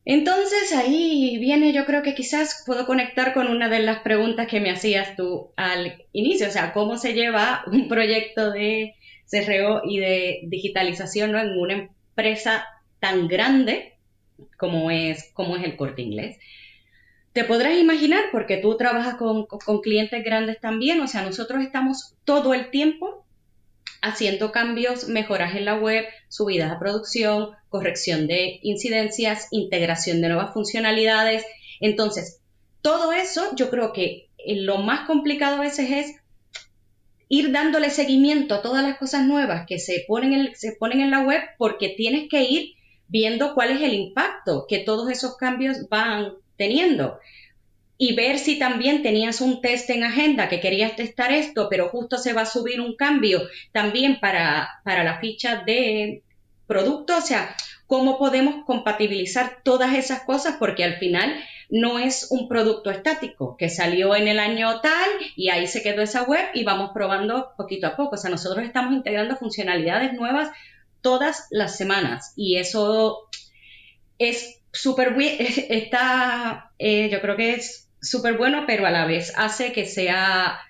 Entonces 0.06 0.72
ahí 0.74 1.38
viene, 1.38 1.72
yo 1.72 1.86
creo 1.86 2.02
que 2.02 2.14
quizás 2.14 2.62
puedo 2.66 2.84
conectar 2.84 3.32
con 3.32 3.48
una 3.48 3.70
de 3.70 3.80
las 3.80 4.00
preguntas 4.00 4.46
que 4.46 4.60
me 4.60 4.70
hacías 4.70 5.16
tú 5.16 5.52
al 5.56 6.04
inicio, 6.12 6.48
o 6.48 6.50
sea, 6.50 6.74
cómo 6.74 6.98
se 6.98 7.14
lleva 7.14 7.64
un 7.66 7.88
proyecto 7.88 8.50
de 8.50 8.94
CRO 9.30 9.80
y 9.84 10.00
de 10.00 10.40
digitalización 10.44 11.34
en 11.36 11.58
una 11.58 11.74
empresa 11.74 12.66
tan 13.00 13.28
grande 13.28 13.94
como 14.58 14.90
es, 14.90 15.30
como 15.32 15.56
es 15.56 15.64
el 15.64 15.76
corte 15.76 16.02
inglés. 16.02 16.38
Te 17.32 17.44
podrás 17.44 17.76
imaginar, 17.78 18.24
porque 18.30 18.58
tú 18.58 18.76
trabajas 18.76 19.14
con, 19.14 19.46
con 19.46 19.80
clientes 19.80 20.22
grandes 20.22 20.60
también, 20.60 21.00
o 21.00 21.08
sea, 21.08 21.22
nosotros 21.22 21.62
estamos 21.62 22.14
todo 22.24 22.54
el 22.54 22.70
tiempo 22.70 23.23
haciendo 24.04 24.52
cambios, 24.52 25.08
mejoras 25.08 25.56
en 25.56 25.64
la 25.64 25.76
web, 25.76 26.04
subidas 26.28 26.70
a 26.70 26.78
producción, 26.78 27.50
corrección 27.70 28.26
de 28.26 28.60
incidencias, 28.62 29.48
integración 29.50 30.20
de 30.20 30.28
nuevas 30.28 30.52
funcionalidades. 30.52 31.42
Entonces, 31.80 32.40
todo 32.82 33.12
eso 33.12 33.42
yo 33.56 33.70
creo 33.70 33.94
que 33.94 34.28
eh, 34.36 34.56
lo 34.56 34.78
más 34.78 35.06
complicado 35.06 35.56
a 35.56 35.60
veces 35.62 35.90
es 35.90 36.16
ir 37.28 37.50
dándole 37.50 37.88
seguimiento 37.88 38.54
a 38.54 38.62
todas 38.62 38.82
las 38.82 38.98
cosas 38.98 39.24
nuevas 39.24 39.64
que 39.66 39.78
se 39.78 40.04
ponen 40.06 40.34
en, 40.34 40.54
se 40.54 40.72
ponen 40.72 41.00
en 41.00 41.10
la 41.10 41.20
web 41.20 41.40
porque 41.56 41.88
tienes 41.88 42.28
que 42.28 42.44
ir 42.44 42.74
viendo 43.08 43.54
cuál 43.54 43.70
es 43.70 43.80
el 43.80 43.94
impacto 43.94 44.66
que 44.68 44.80
todos 44.80 45.10
esos 45.10 45.38
cambios 45.38 45.88
van 45.88 46.34
teniendo 46.56 47.18
y 48.04 48.14
ver 48.14 48.38
si 48.38 48.58
también 48.58 49.02
tenías 49.02 49.40
un 49.40 49.62
test 49.62 49.88
en 49.88 50.04
agenda 50.04 50.50
que 50.50 50.60
querías 50.60 50.94
testar 50.94 51.32
esto, 51.32 51.68
pero 51.70 51.88
justo 51.88 52.18
se 52.18 52.34
va 52.34 52.42
a 52.42 52.46
subir 52.46 52.82
un 52.82 52.96
cambio 52.96 53.40
también 53.72 54.20
para, 54.20 54.68
para 54.84 55.04
la 55.04 55.20
ficha 55.20 55.62
de 55.64 56.22
producto, 56.66 57.16
o 57.16 57.22
sea, 57.22 57.56
cómo 57.86 58.18
podemos 58.18 58.66
compatibilizar 58.66 59.62
todas 59.64 59.94
esas 59.94 60.20
cosas 60.20 60.56
porque 60.58 60.84
al 60.84 60.96
final 60.96 61.34
no 61.70 61.98
es 61.98 62.26
un 62.30 62.46
producto 62.46 62.90
estático 62.90 63.56
que 63.56 63.70
salió 63.70 64.14
en 64.14 64.28
el 64.28 64.38
año 64.38 64.82
tal 64.82 65.08
y 65.34 65.48
ahí 65.48 65.66
se 65.66 65.82
quedó 65.82 66.02
esa 66.02 66.24
web 66.24 66.44
y 66.52 66.62
vamos 66.62 66.90
probando 66.92 67.54
poquito 67.56 67.86
a 67.86 67.96
poco. 67.96 68.16
O 68.16 68.18
sea, 68.18 68.28
nosotros 68.28 68.66
estamos 68.66 68.92
integrando 68.92 69.36
funcionalidades 69.36 70.12
nuevas 70.12 70.50
todas 71.00 71.46
las 71.50 71.78
semanas 71.78 72.34
y 72.36 72.58
eso 72.58 73.30
es 74.18 74.60
súper 74.74 75.14
está, 75.18 76.70
eh, 76.78 77.08
yo 77.10 77.22
creo 77.22 77.36
que 77.36 77.54
es 77.54 77.83
súper 78.04 78.36
bueno, 78.36 78.64
pero 78.66 78.86
a 78.86 78.90
la 78.90 79.06
vez 79.06 79.32
hace 79.36 79.72
que 79.72 79.86
sea 79.86 80.60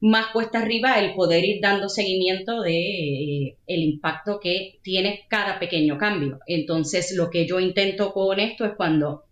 más 0.00 0.26
cuesta 0.28 0.60
arriba 0.60 0.98
el 0.98 1.14
poder 1.14 1.44
ir 1.44 1.60
dando 1.60 1.88
seguimiento 1.88 2.60
de 2.60 2.78
eh, 2.78 3.56
el 3.66 3.82
impacto 3.82 4.40
que 4.40 4.78
tiene 4.82 5.24
cada 5.28 5.58
pequeño 5.58 5.98
cambio. 5.98 6.38
Entonces, 6.46 7.14
lo 7.16 7.30
que 7.30 7.46
yo 7.46 7.60
intento 7.60 8.12
con 8.12 8.38
esto 8.38 8.64
es 8.64 8.72
cuando 8.76 9.24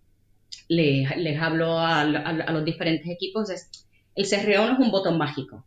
les, 0.69 1.09
hablo 1.41 1.79
a, 1.79 2.05
los 2.05 2.65
diferentes 2.65 3.11
equipos, 3.11 3.51
es 3.51 3.71
el 4.15 4.29
CRO 4.29 4.67
no 4.67 4.73
es 4.75 4.79
un 4.79 4.91
botón 4.91 5.19
mágico. 5.19 5.65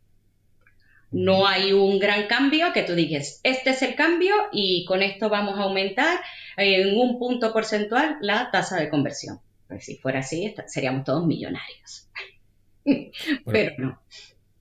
No 1.12 1.47
hay 1.47 1.71
un 1.71 2.00
gran 2.00 2.28
cambio 2.28 2.73
que 2.73 2.84
tú 2.84 2.93
digas, 2.93 3.39
este 3.43 3.69
es 3.69 3.82
el 3.82 3.95
cambio 3.95 4.34
y 4.52 4.84
con 4.86 5.02
esto 5.02 5.30
vamos 5.30 5.58
a 5.58 5.63
aumentar 5.63 6.19
en 6.58 6.97
un 6.97 7.17
punto 7.17 7.54
porcentual 7.54 8.17
la 8.21 8.52
tasa 8.52 8.78
de 8.78 8.89
conversión. 8.89 9.39
Pues 9.68 9.86
si 9.86 9.98
fuera 9.98 10.20
así, 10.20 10.54
seríamos 10.68 11.04
todos 11.04 11.26
millonarios. 11.26 12.10
Pero 13.46 13.76
no. 13.78 14.02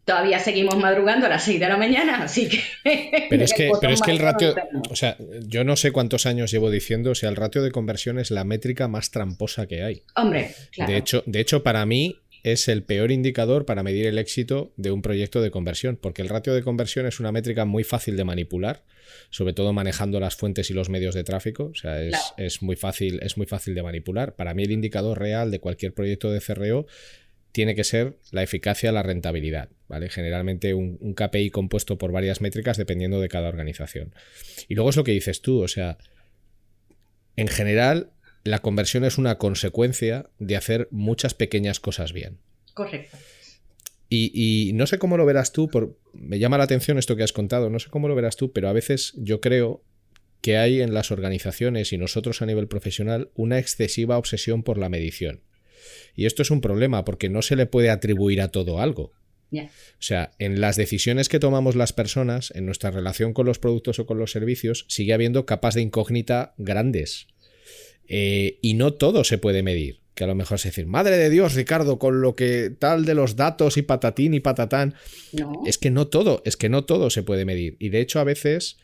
Todavía 0.04 0.38
seguimos 0.38 0.76
madrugando 0.76 1.26
a 1.26 1.28
las 1.28 1.44
6 1.44 1.58
de 1.58 1.68
la 1.68 1.76
mañana, 1.76 2.22
así 2.22 2.48
que... 2.48 2.60
Pero 3.28 3.42
es 3.42 3.52
que, 3.52 3.72
pero 3.80 3.92
es 3.92 4.00
que 4.00 4.12
el 4.12 4.20
ratio... 4.20 4.54
O 4.88 4.94
sea, 4.94 5.16
yo 5.42 5.64
no 5.64 5.74
sé 5.74 5.90
cuántos 5.90 6.26
años 6.26 6.52
llevo 6.52 6.70
diciendo, 6.70 7.10
o 7.10 7.14
sea, 7.16 7.28
el 7.28 7.34
ratio 7.34 7.60
de 7.60 7.72
conversión 7.72 8.20
es 8.20 8.30
la 8.30 8.44
métrica 8.44 8.86
más 8.86 9.10
tramposa 9.10 9.66
que 9.66 9.82
hay. 9.82 10.04
Hombre, 10.14 10.54
claro. 10.70 10.92
De 10.92 10.98
hecho, 10.98 11.24
de 11.26 11.40
hecho 11.40 11.64
para 11.64 11.84
mí, 11.86 12.20
es 12.46 12.68
el 12.68 12.84
peor 12.84 13.10
indicador 13.10 13.66
para 13.66 13.82
medir 13.82 14.06
el 14.06 14.18
éxito 14.18 14.72
de 14.76 14.92
un 14.92 15.02
proyecto 15.02 15.42
de 15.42 15.50
conversión, 15.50 15.98
porque 16.00 16.22
el 16.22 16.28
ratio 16.28 16.54
de 16.54 16.62
conversión 16.62 17.04
es 17.06 17.18
una 17.18 17.32
métrica 17.32 17.64
muy 17.64 17.82
fácil 17.82 18.16
de 18.16 18.22
manipular, 18.22 18.84
sobre 19.30 19.52
todo 19.52 19.72
manejando 19.72 20.20
las 20.20 20.36
fuentes 20.36 20.70
y 20.70 20.74
los 20.74 20.88
medios 20.88 21.14
de 21.14 21.24
tráfico, 21.24 21.64
o 21.64 21.74
sea, 21.74 22.02
es, 22.02 22.62
muy, 22.62 22.76
fácil, 22.76 23.20
es 23.22 23.36
muy 23.36 23.46
fácil 23.46 23.74
de 23.74 23.82
manipular. 23.82 24.34
Para 24.34 24.54
mí 24.54 24.62
el 24.62 24.72
indicador 24.72 25.18
real 25.18 25.50
de 25.50 25.60
cualquier 25.60 25.94
proyecto 25.94 26.30
de 26.30 26.40
CRO 26.40 26.86
tiene 27.52 27.74
que 27.74 27.84
ser 27.84 28.18
la 28.32 28.42
eficacia, 28.42 28.92
la 28.92 29.02
rentabilidad, 29.02 29.70
¿vale? 29.88 30.10
Generalmente 30.10 30.74
un, 30.74 30.98
un 31.00 31.14
KPI 31.14 31.50
compuesto 31.50 31.96
por 31.96 32.12
varias 32.12 32.40
métricas 32.40 32.76
dependiendo 32.76 33.20
de 33.20 33.28
cada 33.28 33.48
organización. 33.48 34.14
Y 34.68 34.74
luego 34.74 34.90
es 34.90 34.96
lo 34.96 35.04
que 35.04 35.12
dices 35.12 35.40
tú, 35.40 35.62
o 35.62 35.68
sea, 35.68 35.96
en 37.36 37.48
general 37.48 38.10
la 38.46 38.60
conversión 38.60 39.04
es 39.04 39.18
una 39.18 39.38
consecuencia 39.38 40.30
de 40.38 40.56
hacer 40.56 40.88
muchas 40.90 41.34
pequeñas 41.34 41.80
cosas 41.80 42.12
bien. 42.12 42.38
Correcto. 42.74 43.16
Y, 44.08 44.70
no 44.74 44.86
sé 44.86 44.98
cómo 44.98 45.16
lo 45.16 45.26
verás 45.26 45.52
tú, 45.52 45.68
por, 45.68 45.98
me 46.12 46.38
llama 46.38 46.58
la 46.58 46.64
atención 46.64 46.98
esto 46.98 47.16
que 47.16 47.24
has 47.24 47.32
contado, 47.32 47.70
no 47.70 47.78
sé 47.78 47.90
cómo 47.90 48.08
lo 48.08 48.14
verás 48.14 48.36
tú, 48.36 48.52
pero 48.52 48.68
a 48.68 48.72
veces 48.72 49.14
yo 49.16 49.40
creo 49.40 49.82
que 50.40 50.56
hay 50.56 50.80
en 50.80 50.94
las 50.94 51.10
organizaciones 51.10 51.92
y 51.92 51.98
nosotros 51.98 52.40
a 52.40 52.46
nivel 52.46 52.68
profesional 52.68 53.30
una 53.34 53.58
excesiva 53.58 54.16
obsesión 54.16 54.62
por 54.62 54.78
la 54.78 54.88
medición. 54.88 55.42
Y 56.14 56.26
esto 56.26 56.42
es 56.42 56.50
un 56.50 56.60
problema 56.60 57.04
porque 57.04 57.28
no 57.28 57.42
se 57.42 57.56
le 57.56 57.66
puede 57.66 57.90
atribuir 57.90 58.40
a 58.40 58.48
todo 58.48 58.80
algo. 58.80 59.12
O 59.52 60.02
sea, 60.02 60.32
en 60.38 60.60
las 60.60 60.76
decisiones 60.76 61.28
que 61.28 61.38
tomamos 61.38 61.76
las 61.76 61.92
personas, 61.92 62.52
en 62.54 62.66
nuestra 62.66 62.90
relación 62.90 63.32
con 63.32 63.46
los 63.46 63.58
productos 63.58 63.98
o 63.98 64.06
con 64.06 64.18
los 64.18 64.32
servicios, 64.32 64.84
sigue 64.88 65.14
habiendo 65.14 65.46
capas 65.46 65.74
de 65.74 65.82
incógnita 65.82 66.54
grandes. 66.58 67.28
Eh, 68.08 68.58
y 68.60 68.74
no 68.74 68.94
todo 68.94 69.24
se 69.24 69.38
puede 69.38 69.62
medir. 69.62 70.00
Que 70.16 70.24
a 70.24 70.26
lo 70.26 70.34
mejor 70.34 70.56
es 70.56 70.64
decir, 70.64 70.86
madre 70.86 71.18
de 71.18 71.28
Dios, 71.28 71.54
Ricardo, 71.54 71.98
con 71.98 72.22
lo 72.22 72.34
que 72.34 72.70
tal 72.76 73.04
de 73.04 73.14
los 73.14 73.36
datos 73.36 73.76
y 73.76 73.82
patatín 73.82 74.32
y 74.32 74.40
patatán. 74.40 74.94
Es 75.66 75.76
que 75.76 75.90
no 75.90 76.08
todo, 76.08 76.42
es 76.46 76.56
que 76.56 76.70
no 76.70 76.84
todo 76.84 77.10
se 77.10 77.22
puede 77.22 77.44
medir. 77.44 77.76
Y 77.78 77.90
de 77.90 78.00
hecho, 78.00 78.18
a 78.18 78.24
veces 78.24 78.78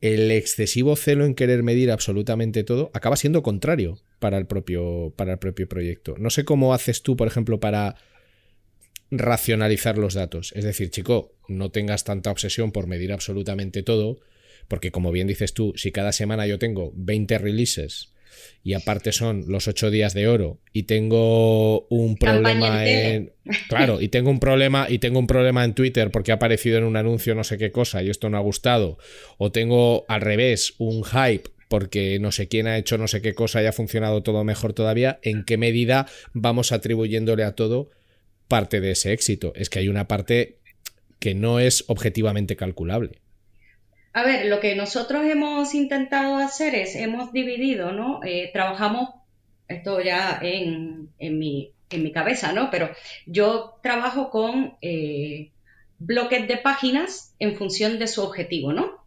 el 0.00 0.32
excesivo 0.32 0.96
celo 0.96 1.24
en 1.24 1.36
querer 1.36 1.62
medir 1.62 1.92
absolutamente 1.92 2.64
todo 2.64 2.90
acaba 2.92 3.14
siendo 3.14 3.44
contrario 3.44 4.00
para 4.18 4.36
el 4.36 4.46
propio, 4.46 5.14
para 5.16 5.34
el 5.34 5.38
propio 5.38 5.68
proyecto. 5.68 6.16
No 6.18 6.28
sé 6.28 6.44
cómo 6.44 6.74
haces 6.74 7.02
tú, 7.02 7.16
por 7.16 7.28
ejemplo, 7.28 7.60
para 7.60 7.94
racionalizar 9.12 9.96
los 9.96 10.14
datos. 10.14 10.52
Es 10.56 10.64
decir, 10.64 10.90
chico, 10.90 11.36
no 11.46 11.70
tengas 11.70 12.02
tanta 12.02 12.32
obsesión 12.32 12.72
por 12.72 12.88
medir 12.88 13.12
absolutamente 13.12 13.84
todo, 13.84 14.18
porque 14.66 14.90
como 14.90 15.12
bien 15.12 15.28
dices 15.28 15.54
tú, 15.54 15.72
si 15.76 15.92
cada 15.92 16.10
semana 16.10 16.48
yo 16.48 16.58
tengo 16.58 16.92
20 16.96 17.38
releases 17.38 18.12
y 18.64 18.74
aparte 18.74 19.12
son 19.12 19.44
los 19.48 19.68
ocho 19.68 19.90
días 19.90 20.14
de 20.14 20.28
oro 20.28 20.60
y 20.72 20.84
tengo 20.84 21.86
un 21.88 22.16
problema 22.16 22.86
en, 22.86 23.32
claro 23.68 24.00
y 24.00 24.08
tengo 24.08 24.30
un 24.30 24.40
problema 24.40 24.86
y 24.88 24.98
tengo 24.98 25.18
un 25.18 25.26
problema 25.26 25.64
en 25.64 25.74
Twitter 25.74 26.10
porque 26.10 26.32
ha 26.32 26.36
aparecido 26.36 26.78
en 26.78 26.84
un 26.84 26.96
anuncio 26.96 27.34
no 27.34 27.44
sé 27.44 27.58
qué 27.58 27.72
cosa 27.72 28.02
y 28.02 28.10
esto 28.10 28.30
no 28.30 28.36
ha 28.36 28.40
gustado. 28.40 28.98
O 29.38 29.50
tengo 29.50 30.04
al 30.08 30.20
revés 30.20 30.74
un 30.78 31.04
hype 31.04 31.50
porque 31.68 32.18
no 32.20 32.32
sé 32.32 32.48
quién 32.48 32.66
ha 32.66 32.76
hecho 32.76 32.98
no 32.98 33.08
sé 33.08 33.22
qué 33.22 33.34
cosa 33.34 33.62
y 33.62 33.66
ha 33.66 33.72
funcionado 33.72 34.22
todo 34.22 34.44
mejor 34.44 34.72
todavía. 34.72 35.18
En 35.22 35.44
qué 35.44 35.56
medida 35.56 36.06
vamos 36.32 36.72
atribuyéndole 36.72 37.44
a 37.44 37.52
todo 37.52 37.90
parte 38.48 38.80
de 38.80 38.90
ese 38.90 39.12
éxito 39.12 39.52
es 39.56 39.70
que 39.70 39.78
hay 39.78 39.88
una 39.88 40.08
parte 40.08 40.58
que 41.18 41.34
no 41.34 41.60
es 41.60 41.84
objetivamente 41.86 42.56
calculable 42.56 43.21
a 44.14 44.22
ver, 44.24 44.46
lo 44.46 44.60
que 44.60 44.74
nosotros 44.76 45.24
hemos 45.24 45.74
intentado 45.74 46.36
hacer 46.36 46.74
es, 46.74 46.96
hemos 46.96 47.32
dividido, 47.32 47.92
¿no? 47.92 48.20
Eh, 48.22 48.50
trabajamos, 48.52 49.10
esto 49.68 50.00
ya 50.00 50.38
en, 50.42 51.08
mi, 51.18 51.72
cabeza, 52.12 52.52
¿no? 52.52 52.70
Pero 52.70 52.90
yo 53.26 53.78
trabajo 53.82 54.30
con 54.30 54.76
eh, 54.82 55.50
bloques 55.98 56.46
de 56.46 56.56
páginas 56.58 57.34
en 57.38 57.56
función 57.56 57.98
de 57.98 58.06
su 58.06 58.22
objetivo, 58.22 58.72
¿no? 58.72 59.02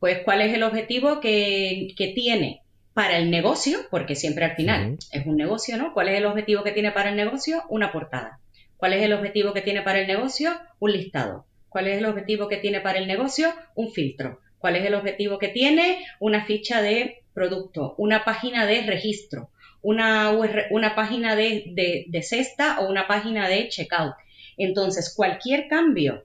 Pues 0.00 0.20
cuál 0.24 0.40
es 0.40 0.54
el 0.54 0.62
objetivo 0.62 1.20
que, 1.20 1.94
tiene 2.14 2.62
para 2.94 3.18
el 3.18 3.30
negocio, 3.30 3.80
porque 3.90 4.14
siempre 4.14 4.46
al 4.46 4.56
final 4.56 4.98
es 5.12 5.26
un 5.26 5.36
negocio, 5.36 5.76
¿no? 5.76 5.92
¿Cuál 5.92 6.08
es 6.08 6.18
el 6.18 6.26
objetivo 6.26 6.62
que 6.62 6.72
tiene 6.72 6.90
para 6.90 7.10
el 7.10 7.16
negocio? 7.16 7.62
Una 7.68 7.92
portada. 7.92 8.40
¿Cuál 8.78 8.94
es 8.94 9.02
el 9.02 9.12
objetivo 9.12 9.52
que 9.52 9.60
tiene 9.60 9.82
para 9.82 10.00
el 10.00 10.06
negocio? 10.06 10.52
Un 10.78 10.92
listado. 10.92 11.46
¿Cuál 11.72 11.88
es 11.88 11.98
el 11.98 12.04
objetivo 12.04 12.48
que 12.48 12.58
tiene 12.58 12.80
para 12.80 12.98
el 12.98 13.06
negocio? 13.06 13.52
Un 13.74 13.90
filtro. 13.90 14.40
¿Cuál 14.58 14.76
es 14.76 14.84
el 14.84 14.94
objetivo 14.94 15.38
que 15.38 15.48
tiene? 15.48 16.04
Una 16.20 16.44
ficha 16.44 16.82
de 16.82 17.24
producto, 17.32 17.94
una 17.96 18.24
página 18.24 18.66
de 18.66 18.82
registro, 18.82 19.50
una, 19.80 20.30
una 20.70 20.94
página 20.94 21.34
de, 21.34 22.20
cesta 22.22 22.80
o 22.80 22.90
una 22.90 23.08
página 23.08 23.48
de 23.48 23.68
checkout. 23.68 24.14
Entonces, 24.58 25.14
cualquier 25.16 25.66
cambio 25.66 26.24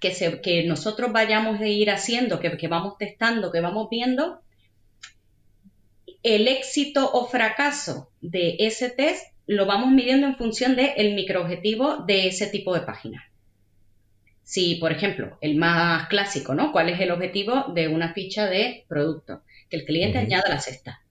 que, 0.00 0.14
se, 0.14 0.40
que 0.40 0.64
nosotros 0.64 1.12
vayamos 1.12 1.60
a 1.60 1.66
ir 1.66 1.90
haciendo, 1.90 2.38
que, 2.38 2.56
que 2.56 2.68
vamos 2.68 2.96
testando, 2.96 3.50
que 3.50 3.60
vamos 3.60 3.88
viendo, 3.90 4.40
el 6.22 6.46
éxito 6.46 7.10
o 7.12 7.26
fracaso 7.26 8.10
de 8.20 8.56
ese 8.60 8.88
test 8.90 9.24
lo 9.46 9.66
vamos 9.66 9.90
midiendo 9.90 10.28
en 10.28 10.36
función 10.36 10.76
del 10.76 10.92
el 10.96 11.14
microobjetivo 11.14 12.04
de 12.06 12.28
ese 12.28 12.46
tipo 12.46 12.72
de 12.72 12.82
página. 12.82 13.29
Si, 14.50 14.74
por 14.74 14.90
ejemplo, 14.90 15.38
el 15.40 15.54
más 15.54 16.08
clásico, 16.08 16.56
¿no? 16.56 16.72
¿Cuál 16.72 16.88
es 16.88 16.98
el 16.98 17.12
objetivo 17.12 17.66
de 17.72 17.86
una 17.86 18.12
ficha 18.14 18.48
de 18.48 18.84
producto? 18.88 19.44
Que 19.68 19.76
el 19.76 19.84
cliente 19.84 20.18
añada 20.18 20.48
la 20.48 20.58
cesta. 20.58 21.04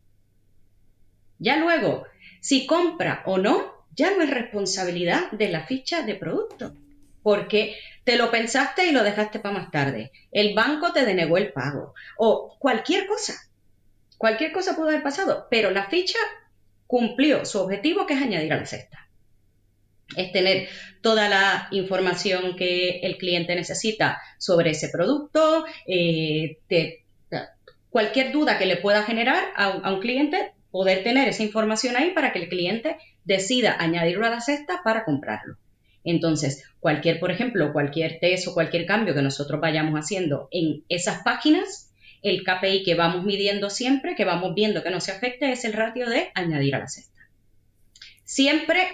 Ya 1.38 1.56
luego, 1.56 2.04
si 2.42 2.66
compra 2.66 3.24
o 3.26 3.38
no, 3.38 3.86
ya 3.96 4.12
no 4.12 4.24
es 4.24 4.30
responsabilidad 4.30 5.32
de 5.32 5.48
la 5.48 5.66
ficha 5.66 6.02
de 6.02 6.16
producto, 6.16 6.76
porque 7.24 7.78
te 8.04 8.18
lo 8.18 8.30
pensaste 8.30 8.88
y 8.88 8.92
lo 8.92 9.04
dejaste 9.04 9.40
para 9.40 9.58
más 9.58 9.72
tarde. 9.72 10.12
El 10.34 10.54
banco 10.54 10.92
te 10.92 11.06
denegó 11.06 11.38
el 11.38 11.54
pago 11.54 11.94
o 12.18 12.58
cualquier 12.60 13.08
cosa. 13.08 13.36
Cualquier 14.18 14.52
cosa 14.52 14.76
pudo 14.76 14.90
haber 14.90 15.02
pasado, 15.02 15.48
pero 15.50 15.72
la 15.72 15.90
ficha 15.90 16.20
cumplió 16.88 17.46
su 17.46 17.62
objetivo 17.62 18.06
que 18.06 18.16
es 18.16 18.22
añadir 18.22 18.52
a 18.52 18.58
la 18.58 18.66
cesta. 18.66 19.08
Es 20.16 20.32
tener 20.32 20.68
toda 21.02 21.30
la 21.30 21.68
información 21.72 22.56
que 22.56 23.00
el 23.04 23.18
cliente 23.18 23.56
necesita 23.56 24.22
sobre 24.38 24.72
ese 24.72 24.90
producto, 24.90 25.66
eh, 25.88 26.58
cualquier 27.90 28.32
duda 28.32 28.58
que 28.58 28.66
le 28.66 28.78
pueda 28.78 29.04
generar 29.04 29.44
a 29.56 29.92
un 29.92 30.00
cliente, 30.00 30.54
poder 30.72 31.04
tener 31.04 31.28
esa 31.28 31.44
información 31.44 31.96
ahí 31.96 32.12
para 32.12 32.32
que 32.32 32.40
el 32.40 32.50
cliente 32.50 32.98
decida 33.24 33.76
añadirlo 33.80 34.26
a 34.26 34.30
la 34.30 34.42
cesta 34.42 34.82
para 34.84 35.06
comprarlo. 35.06 35.58
Entonces, 36.04 36.64
cualquier, 36.80 37.20
por 37.20 37.32
ejemplo, 37.32 37.74
cualquier 37.74 38.20
test 38.20 38.48
o 38.48 38.54
cualquier 38.54 38.86
cambio 38.86 39.14
que 39.14 39.22
nosotros 39.22 39.60
vayamos 39.60 40.00
haciendo 40.00 40.48
en 40.52 40.84
esas 40.90 41.24
páginas, 41.24 41.92
el 42.22 42.44
KPI 42.44 42.84
que 42.84 42.96
vamos 42.96 43.26
midiendo 43.26 43.70
siempre, 43.70 44.16
que 44.16 44.26
vamos 44.26 44.54
viendo 44.56 44.84
que 44.84 44.90
no 44.90 45.02
se 45.02 45.12
afecte, 45.12 45.52
es 45.52 45.66
el 45.66 45.74
ratio 45.74 46.10
de 46.10 46.30
añadir 46.36 46.76
a 46.76 46.80
la 46.80 46.88
cesta. 46.88 47.20
Siempre 48.24 48.88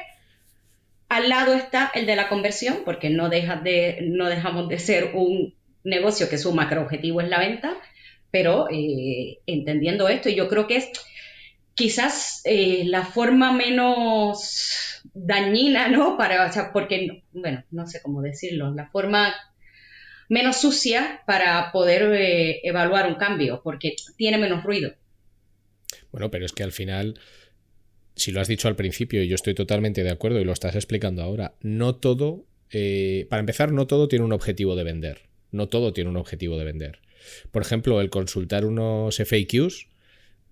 al 1.10 1.30
lado 1.30 1.54
está 1.54 1.92
el 1.94 2.06
de 2.06 2.16
la 2.16 2.30
conversión, 2.30 2.80
porque 2.86 3.10
no, 3.10 3.30
deja 3.30 3.58
de, 3.58 4.00
no 4.04 4.28
dejamos 4.28 4.68
de 4.70 4.80
ser 4.80 5.12
un 5.14 5.54
negocio 5.84 6.30
que 6.30 6.38
su 6.38 6.54
macro 6.54 6.82
objetivo 6.82 7.22
es 7.22 7.30
la 7.30 7.40
venta, 7.40 7.78
pero 8.32 8.68
eh, 8.72 9.40
entendiendo 9.46 10.10
esto, 10.10 10.30
yo 10.30 10.50
creo 10.50 10.68
que 10.68 10.78
es 10.78 10.92
quizás 11.76 12.42
eh, 12.46 12.84
la 12.86 13.06
forma 13.06 13.52
menos 13.54 15.02
dañina, 15.14 15.88
¿no? 15.90 16.18
Para, 16.18 16.46
o 16.46 16.52
sea, 16.52 16.72
porque, 16.74 17.24
bueno, 17.32 17.64
no 17.72 17.86
sé 17.86 18.02
cómo 18.02 18.22
decirlo, 18.22 18.74
la 18.74 18.90
forma 18.90 19.34
menos 20.28 20.58
sucia 20.58 21.22
para 21.28 21.72
poder 21.72 22.12
eh, 22.14 22.62
evaluar 22.64 23.08
un 23.08 23.16
cambio, 23.16 23.62
porque 23.64 23.96
tiene 24.18 24.40
menos 24.40 24.64
ruido. 24.64 24.96
Bueno, 26.12 26.32
pero 26.32 26.46
es 26.46 26.52
que 26.52 26.64
al 26.64 26.72
final, 26.72 27.20
si 28.16 28.32
lo 28.32 28.42
has 28.42 28.48
dicho 28.48 28.68
al 28.68 28.76
principio, 28.76 29.22
y 29.22 29.28
yo 29.28 29.36
estoy 29.36 29.54
totalmente 29.54 30.04
de 30.04 30.12
acuerdo 30.12 30.40
y 30.40 30.46
lo 30.46 30.54
estás 30.54 30.76
explicando 30.76 31.22
ahora, 31.22 31.56
no 31.62 31.96
todo, 31.96 32.46
eh, 32.72 33.28
para 33.30 33.42
empezar, 33.42 33.72
no 33.72 33.88
todo 33.88 34.08
tiene 34.08 34.26
un 34.26 34.34
objetivo 34.34 34.76
de 34.76 34.84
vender. 34.84 35.22
No 35.52 35.68
todo 35.68 35.94
tiene 35.94 36.10
un 36.10 36.18
objetivo 36.18 36.58
de 36.58 36.66
vender. 36.66 37.00
Por 37.52 37.62
ejemplo, 37.62 38.02
el 38.02 38.10
consultar 38.10 38.66
unos 38.66 39.18
FAQs 39.18 39.88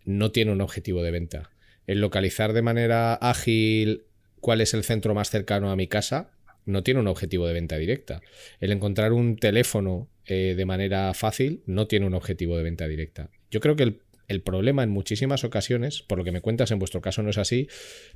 no 0.05 0.31
tiene 0.31 0.51
un 0.51 0.61
objetivo 0.61 1.03
de 1.03 1.11
venta. 1.11 1.51
El 1.87 1.99
localizar 1.99 2.53
de 2.53 2.61
manera 2.61 3.13
ágil 3.13 4.03
cuál 4.39 4.61
es 4.61 4.73
el 4.73 4.83
centro 4.83 5.13
más 5.13 5.29
cercano 5.29 5.71
a 5.71 5.75
mi 5.75 5.87
casa 5.87 6.31
no 6.65 6.83
tiene 6.83 6.99
un 6.99 7.07
objetivo 7.07 7.47
de 7.47 7.53
venta 7.53 7.77
directa. 7.77 8.21
El 8.59 8.71
encontrar 8.71 9.13
un 9.13 9.35
teléfono 9.37 10.09
eh, 10.25 10.53
de 10.55 10.65
manera 10.65 11.13
fácil 11.13 11.61
no 11.65 11.87
tiene 11.87 12.05
un 12.05 12.13
objetivo 12.13 12.57
de 12.57 12.63
venta 12.63 12.87
directa. 12.87 13.29
Yo 13.51 13.59
creo 13.59 13.75
que 13.75 13.83
el, 13.83 14.01
el, 14.27 14.41
problema 14.41 14.83
en 14.83 14.89
muchísimas 14.89 15.43
ocasiones, 15.43 16.01
por 16.01 16.17
lo 16.17 16.23
que 16.23 16.31
me 16.31 16.41
cuentas 16.41 16.71
en 16.71 16.79
vuestro 16.79 17.01
caso 17.01 17.23
no 17.23 17.29
es 17.29 17.37
así, 17.37 17.67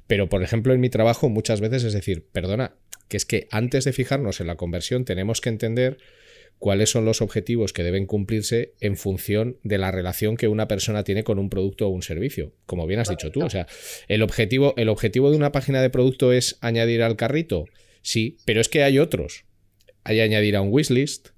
pero 0.08 0.30
por 0.30 0.44
ejemplo 0.44 0.74
en 0.74 0.80
mi 0.80 0.90
trabajo 0.90 1.30
muchas 1.30 1.62
veces 1.62 1.84
es 1.84 1.94
decir, 1.94 2.26
perdona, 2.32 2.76
que 3.08 3.18
es 3.18 3.26
que 3.26 3.48
antes 3.52 3.86
de 3.86 3.94
fijarnos 3.94 4.42
en 4.42 4.48
la 4.48 4.56
conversión 4.56 5.06
tenemos 5.06 5.42
que 5.42 5.50
entender 5.50 5.98
cuáles 6.60 6.90
son 6.90 7.06
los 7.06 7.22
objetivos 7.22 7.74
que 7.74 7.84
deben 7.84 8.06
cumplirse 8.06 8.74
en 8.80 8.98
función 8.98 9.58
de 9.64 9.78
la 9.78 9.92
relación 9.92 10.38
que 10.38 10.48
una 10.48 10.68
persona 10.68 11.04
tiene 11.04 11.24
con 11.24 11.40
un 11.40 11.50
producto 11.50 11.88
o 11.88 11.90
un 11.90 12.02
servicio, 12.02 12.54
como 12.66 12.88
bien 12.88 13.00
has 13.00 13.10
dicho 13.10 13.32
tú. 13.32 13.44
O 13.44 13.50
sea, 13.50 13.68
el 14.08 14.24
objetivo, 14.24 14.74
el 14.78 14.90
objetivo 14.90 15.30
de 15.30 15.38
una 15.38 15.52
página 15.52 15.82
de 15.82 15.90
producto 15.90 16.34
es 16.34 16.58
añadir 16.62 17.04
al 17.04 17.16
carrito, 17.16 17.66
sí, 18.02 18.38
pero 18.46 18.62
es 18.62 18.70
que 18.70 18.84
hay 18.84 19.00
otros. 19.00 19.46
Hay 20.04 20.22
añadir 20.22 20.56
a 20.56 20.62
un 20.62 20.70
wishlist, 20.72 21.30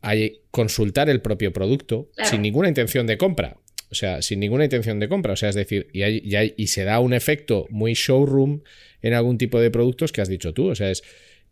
hay 0.00 0.40
consultar 0.50 1.08
el 1.10 1.20
propio 1.20 1.52
producto 1.52 2.10
sin 2.24 2.42
ninguna 2.42 2.68
intención 2.68 3.06
de 3.06 3.18
compra. 3.18 3.58
O 3.90 3.94
sea, 3.94 4.22
sin 4.22 4.40
ninguna 4.40 4.64
intención 4.64 5.00
de 5.00 5.08
compra. 5.08 5.32
O 5.32 5.36
sea, 5.36 5.48
es 5.48 5.54
decir, 5.54 5.88
y, 5.92 6.66
se 6.66 6.84
da 6.84 7.00
un 7.00 7.14
efecto 7.14 7.66
muy 7.70 7.94
showroom 7.94 8.62
en 9.02 9.14
algún 9.14 9.38
tipo 9.38 9.60
de 9.60 9.70
productos 9.70 10.12
que 10.12 10.20
has 10.20 10.28
dicho 10.28 10.52
tú. 10.52 10.68
O 10.68 10.74
sea, 10.74 10.90
es 10.90 11.02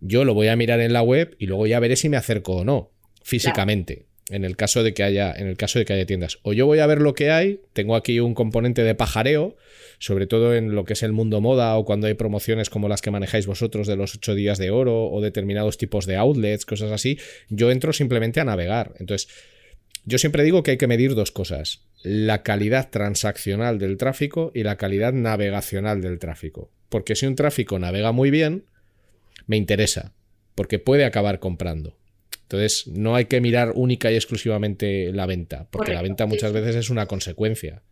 yo 0.00 0.24
lo 0.24 0.34
voy 0.34 0.48
a 0.48 0.56
mirar 0.56 0.80
en 0.80 0.92
la 0.92 1.02
web 1.02 1.36
y 1.38 1.46
luego 1.46 1.66
ya 1.66 1.80
veré 1.80 1.96
si 1.96 2.08
me 2.08 2.16
acerco 2.16 2.56
o 2.56 2.64
no 2.64 2.92
físicamente. 3.22 4.06
En 4.28 4.44
el 4.44 4.56
caso 4.56 4.82
de 4.82 4.92
que 4.92 5.04
haya, 5.04 5.32
en 5.32 5.46
el 5.46 5.56
caso 5.56 5.78
de 5.78 5.84
que 5.84 5.92
haya 5.92 6.04
tiendas. 6.04 6.38
O 6.42 6.52
yo 6.52 6.66
voy 6.66 6.80
a 6.80 6.86
ver 6.86 7.00
lo 7.00 7.14
que 7.14 7.30
hay, 7.30 7.60
tengo 7.72 7.94
aquí 7.94 8.18
un 8.18 8.34
componente 8.34 8.82
de 8.82 8.96
pajareo, 8.96 9.56
sobre 9.98 10.26
todo 10.26 10.54
en 10.54 10.74
lo 10.74 10.84
que 10.84 10.94
es 10.94 11.04
el 11.04 11.12
mundo 11.12 11.40
moda 11.40 11.76
o 11.76 11.84
cuando 11.84 12.08
hay 12.08 12.14
promociones 12.14 12.68
como 12.68 12.88
las 12.88 13.02
que 13.02 13.12
manejáis 13.12 13.46
vosotros 13.46 13.86
de 13.86 13.94
los 13.94 14.16
ocho 14.16 14.34
días 14.34 14.58
de 14.58 14.70
oro 14.70 15.06
o 15.06 15.20
determinados 15.20 15.78
tipos 15.78 16.06
de 16.06 16.16
outlets, 16.16 16.66
cosas 16.66 16.90
así, 16.90 17.18
yo 17.48 17.70
entro 17.70 17.92
simplemente 17.92 18.40
a 18.40 18.44
navegar. 18.44 18.94
Entonces, 18.98 19.28
yo 20.04 20.18
siempre 20.18 20.42
digo 20.42 20.62
que 20.62 20.72
hay 20.72 20.76
que 20.76 20.86
medir 20.86 21.14
dos 21.14 21.30
cosas, 21.30 21.82
la 22.06 22.44
calidad 22.44 22.88
transaccional 22.88 23.80
del 23.80 23.96
tráfico 23.96 24.52
y 24.54 24.62
la 24.62 24.76
calidad 24.76 25.12
navegacional 25.12 26.00
del 26.00 26.20
tráfico. 26.20 26.70
Porque 26.88 27.16
si 27.16 27.26
un 27.26 27.34
tráfico 27.34 27.80
navega 27.80 28.12
muy 28.12 28.30
bien, 28.30 28.64
me 29.48 29.56
interesa, 29.56 30.12
porque 30.54 30.78
puede 30.78 31.04
acabar 31.04 31.40
comprando. 31.40 31.98
Entonces, 32.42 32.86
no 32.86 33.16
hay 33.16 33.24
que 33.24 33.40
mirar 33.40 33.72
única 33.74 34.12
y 34.12 34.14
exclusivamente 34.14 35.10
la 35.12 35.26
venta, 35.26 35.66
porque 35.72 35.94
la 35.94 36.02
venta 36.02 36.26
muchas 36.26 36.52
veces 36.52 36.76
es 36.76 36.90
una 36.90 37.06
consecuencia. 37.06 37.82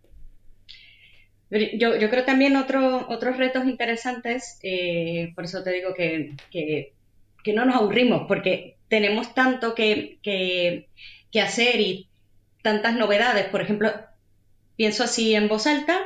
Yo, 1.51 1.91
creo 2.09 2.25
también 2.25 2.55
otro, 2.55 3.09
otros 3.09 3.37
retos 3.37 3.65
interesantes, 3.65 4.61
eh, 4.63 5.33
por 5.35 5.45
eso 5.45 5.65
te 5.65 5.73
digo 5.73 5.93
que, 5.93 6.93
no 7.53 7.65
nos 7.65 7.75
aburrimos, 7.75 8.27
porque 8.29 8.77
tenemos 8.87 9.35
tanto 9.35 9.75
que, 9.75 10.19
que, 10.23 11.41
hacer 11.41 11.81
y 11.81 12.09
tantas 12.65 12.97
novedades. 12.97 13.47
Por 13.47 13.61
ejemplo, 13.61 13.93
pienso 14.75 15.05
así 15.05 15.35
en 15.35 15.49
voz 15.49 15.69
alta, 15.69 16.01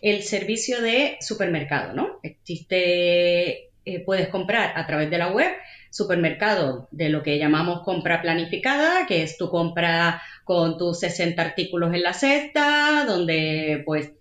el 0.00 0.22
servicio 0.22 0.80
de 0.80 1.18
supermercado, 1.20 1.92
¿no? 1.92 2.20
Existe, 2.22 3.70
eh, 3.84 4.00
puedes 4.06 4.28
comprar 4.28 4.72
a 4.78 4.86
través 4.86 5.10
de 5.10 5.18
la 5.18 5.28
web 5.28 5.50
supermercado 5.90 6.88
de 6.92 7.08
lo 7.08 7.22
que 7.22 7.38
llamamos 7.38 7.82
compra 7.82 8.22
planificada, 8.22 9.06
que 9.06 9.22
es 9.22 9.36
tu 9.36 9.50
compra 9.50 10.22
con 10.44 10.78
tus 10.78 11.00
60 11.00 11.42
artículos 11.42 11.92
en 11.92 12.02
la 12.02 12.12
cesta, 12.12 13.04
donde 13.04 13.82
pues 13.84 14.12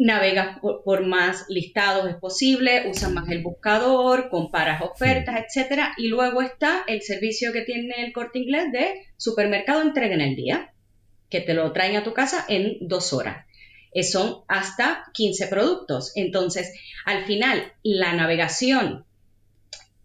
navegas 0.00 0.58
por, 0.60 1.06
más 1.06 1.44
listados 1.50 2.08
es 2.08 2.16
posible, 2.16 2.88
usas 2.88 3.12
más 3.12 3.28
el 3.28 3.42
buscador, 3.42 4.30
comparas 4.30 4.80
ofertas, 4.80 5.44
etcétera, 5.44 5.92
y 5.98 6.08
luego 6.08 6.40
está 6.40 6.84
el 6.86 7.02
servicio 7.02 7.52
que 7.52 7.60
tiene 7.60 8.06
el 8.06 8.12
corte 8.14 8.38
inglés 8.38 8.72
de 8.72 9.02
supermercado 9.18 9.82
entrega 9.82 10.14
en 10.14 10.22
el 10.22 10.36
día, 10.36 10.72
que 11.28 11.42
te 11.42 11.52
lo 11.52 11.70
traen 11.72 11.96
a 11.96 12.02
tu 12.02 12.14
casa 12.14 12.46
en 12.48 12.78
dos 12.80 13.12
horas. 13.12 13.46
Eh, 13.92 14.02
son 14.02 14.38
hasta 14.48 15.04
15 15.12 15.48
productos. 15.48 16.12
Entonces, 16.14 16.72
al 17.04 17.26
final, 17.26 17.74
la 17.82 18.14
navegación 18.14 19.04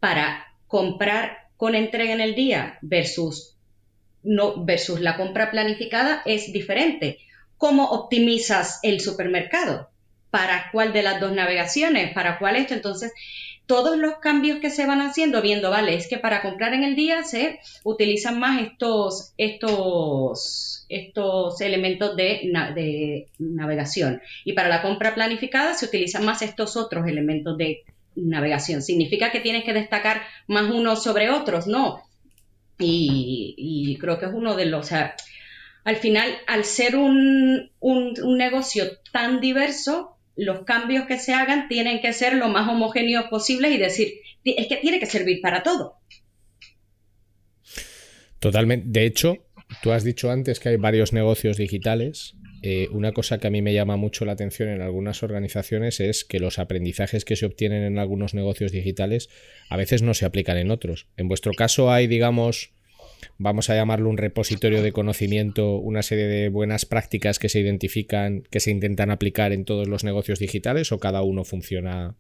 para 0.02 0.46
comprar 0.68 1.48
con 1.56 1.74
entrega 1.74 2.12
en 2.12 2.20
el 2.20 2.36
día 2.36 2.80
versus, 2.82 3.56
no, 4.24 4.66
versus 4.66 5.00
la 5.00 5.16
compra 5.16 5.52
planificada 5.52 6.22
es 6.26 6.52
diferente. 6.52 7.20
¿Cómo 7.58 7.86
optimizas 7.90 8.80
el 8.84 9.00
supermercado? 9.00 9.90
¿Para 10.30 10.70
cuál 10.72 10.92
de 10.94 11.04
las 11.04 11.20
dos 11.20 11.32
navegaciones? 11.32 12.14
¿Para 12.14 12.38
cuál 12.38 12.58
esto? 12.58 12.74
Entonces, 12.74 13.14
todos 13.66 13.98
los 13.98 14.18
cambios 14.18 14.60
que 14.60 14.70
se 14.70 14.86
van 14.86 15.02
haciendo, 15.02 15.42
viendo, 15.42 15.72
vale, 15.72 15.96
es 15.96 16.08
que 16.08 16.18
para 16.18 16.42
comprar 16.42 16.74
en 16.74 16.84
el 16.84 16.96
día 16.96 17.24
se 17.24 17.60
utilizan 17.84 18.40
más 18.40 18.62
estos, 18.62 19.34
estos, 19.38 20.86
estos 20.90 21.62
elementos 21.62 22.16
de, 22.16 23.28
navegación. 23.40 24.22
Y 24.44 24.54
para 24.54 24.70
la 24.70 24.82
compra 24.82 25.16
planificada 25.16 25.74
se 25.74 25.86
utilizan 25.86 26.26
más 26.26 26.42
estos 26.42 26.78
otros 26.78 27.08
elementos 27.08 27.58
de 27.58 27.84
navegación. 28.16 28.82
¿Significa 28.82 29.32
que 29.32 29.40
tienes 29.40 29.64
que 29.64 29.74
destacar 29.74 30.22
más 30.48 30.70
unos 30.70 31.04
sobre 31.04 31.30
otros? 31.32 31.66
No. 31.66 32.04
Y, 32.78 33.98
creo 34.00 34.20
que 34.20 34.26
es 34.26 34.34
uno 34.34 34.56
de 34.56 34.66
los... 34.66 34.92
al 35.86 35.96
final, 35.96 36.30
al 36.48 36.66
ser 36.66 36.96
un, 36.96 37.72
un, 37.80 38.38
negocio 38.38 38.86
tan 39.14 39.40
diverso, 39.40 40.18
los 40.36 40.66
cambios 40.66 41.06
que 41.06 41.18
se 41.18 41.34
hagan 41.34 41.70
tienen 41.70 42.02
que 42.02 42.12
ser 42.12 42.34
lo 42.34 42.50
más 42.50 42.68
homogéneos 42.68 43.26
posible 43.26 43.70
y 43.70 43.78
decir, 43.78 44.16
es 44.44 44.68
que 44.68 44.78
tiene 44.78 45.00
que 45.00 45.06
servir 45.06 45.40
para 45.42 45.64
todo. 45.64 46.00
Totalmente. 48.40 48.88
De 48.90 49.06
hecho, 49.06 49.38
tú 49.82 49.92
has 49.92 50.04
dicho 50.04 50.30
antes 50.30 50.60
que 50.60 50.70
hay 50.70 50.78
varios 50.78 51.14
negocios 51.14 51.56
digitales 51.56 52.36
eh, 52.68 52.90
una 52.92 53.12
cosa 53.12 53.38
que 53.38 53.46
a 53.46 53.52
mí 53.52 53.62
me 53.62 53.76
llama 53.76 53.96
mucho 53.96 54.26
la 54.26 54.32
atención 54.32 54.70
en 54.70 54.82
algunas 54.82 55.22
organizaciones 55.22 56.00
es 56.00 56.26
que 56.26 56.40
los 56.40 56.58
aprendizajes 56.58 57.24
que 57.24 57.36
se 57.36 57.46
obtienen 57.46 57.84
en 57.84 58.00
algunos 58.00 58.34
negocios 58.34 58.72
digitales 58.72 59.30
a 59.70 59.78
veces 59.78 60.02
no 60.02 60.16
se 60.16 60.26
aplican 60.26 60.58
en 60.58 60.72
otros. 60.72 61.08
En 61.16 61.28
vuestro 61.28 61.54
caso 61.54 61.92
hay, 61.92 62.08
digamos, 62.08 62.74
vamos 63.38 63.70
a 63.70 63.76
llamarlo 63.76 64.10
un 64.10 64.18
repositorio 64.18 64.82
de 64.82 64.92
conocimiento, 64.92 65.76
una 65.78 66.02
serie 66.02 66.26
de 66.26 66.50
buenas 66.50 66.86
prácticas 66.86 67.40
que 67.40 67.50
se 67.50 67.60
identifican, 67.60 68.44
que 68.50 68.60
se 68.60 68.72
intentan 68.72 69.12
aplicar 69.12 69.52
en 69.52 69.66
todos 69.66 69.88
los 69.88 70.04
negocios 70.04 70.40
digitales 70.40 70.92
o 70.92 71.00
cada 71.00 71.22
uno 71.22 71.44
funciona 71.44 72.16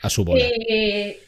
a 0.00 0.10
su 0.10 0.24
bola? 0.24 0.44
Eh, 0.44 1.18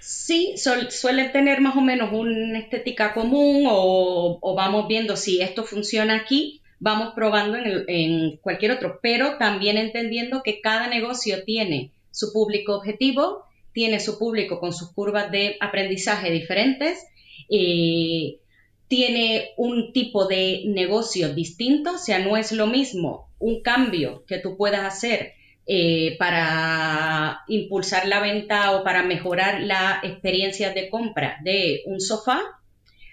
sí, 0.00 0.54
suele 0.56 1.28
tener 1.28 1.60
más 1.60 1.76
o 1.76 1.80
menos 1.80 2.12
una 2.12 2.58
estética 2.58 3.12
común 3.12 3.66
o, 3.68 4.54
vamos 4.56 4.88
viendo 4.88 5.16
si 5.16 5.40
esto 5.40 5.64
funciona 5.64 6.16
aquí, 6.16 6.62
vamos 6.78 7.12
probando 7.14 7.58
en, 7.58 7.84
en 7.88 8.36
cualquier 8.38 8.72
otro, 8.72 8.98
pero 9.02 9.36
también 9.38 9.76
entendiendo 9.76 10.42
que 10.42 10.60
cada 10.60 10.88
negocio 10.88 11.44
tiene 11.44 11.92
su 12.10 12.32
público 12.32 12.76
objetivo, 12.76 13.44
tiene 13.72 14.00
su 14.00 14.18
público 14.18 14.60
con 14.60 14.72
sus 14.72 14.92
curvas 14.92 15.30
de 15.30 15.56
aprendizaje 15.60 16.30
diferentes. 16.30 17.04
Eh, 17.50 18.38
tiene 18.88 19.50
un 19.56 19.92
tipo 19.92 20.26
de 20.26 20.62
negocio 20.66 21.34
distinto, 21.34 21.94
o 21.94 21.98
sea, 21.98 22.18
no 22.18 22.36
es 22.36 22.52
lo 22.52 22.66
mismo 22.66 23.28
un 23.38 23.62
cambio 23.62 24.24
que 24.26 24.38
tú 24.38 24.56
puedas 24.56 24.84
hacer 24.84 25.32
eh, 25.66 26.16
para 26.18 27.40
impulsar 27.48 28.06
la 28.06 28.20
venta 28.20 28.72
o 28.72 28.84
para 28.84 29.02
mejorar 29.02 29.62
la 29.62 30.00
experiencia 30.02 30.72
de 30.72 30.90
compra 30.90 31.38
de 31.42 31.82
un 31.86 32.00
sofá 32.00 32.40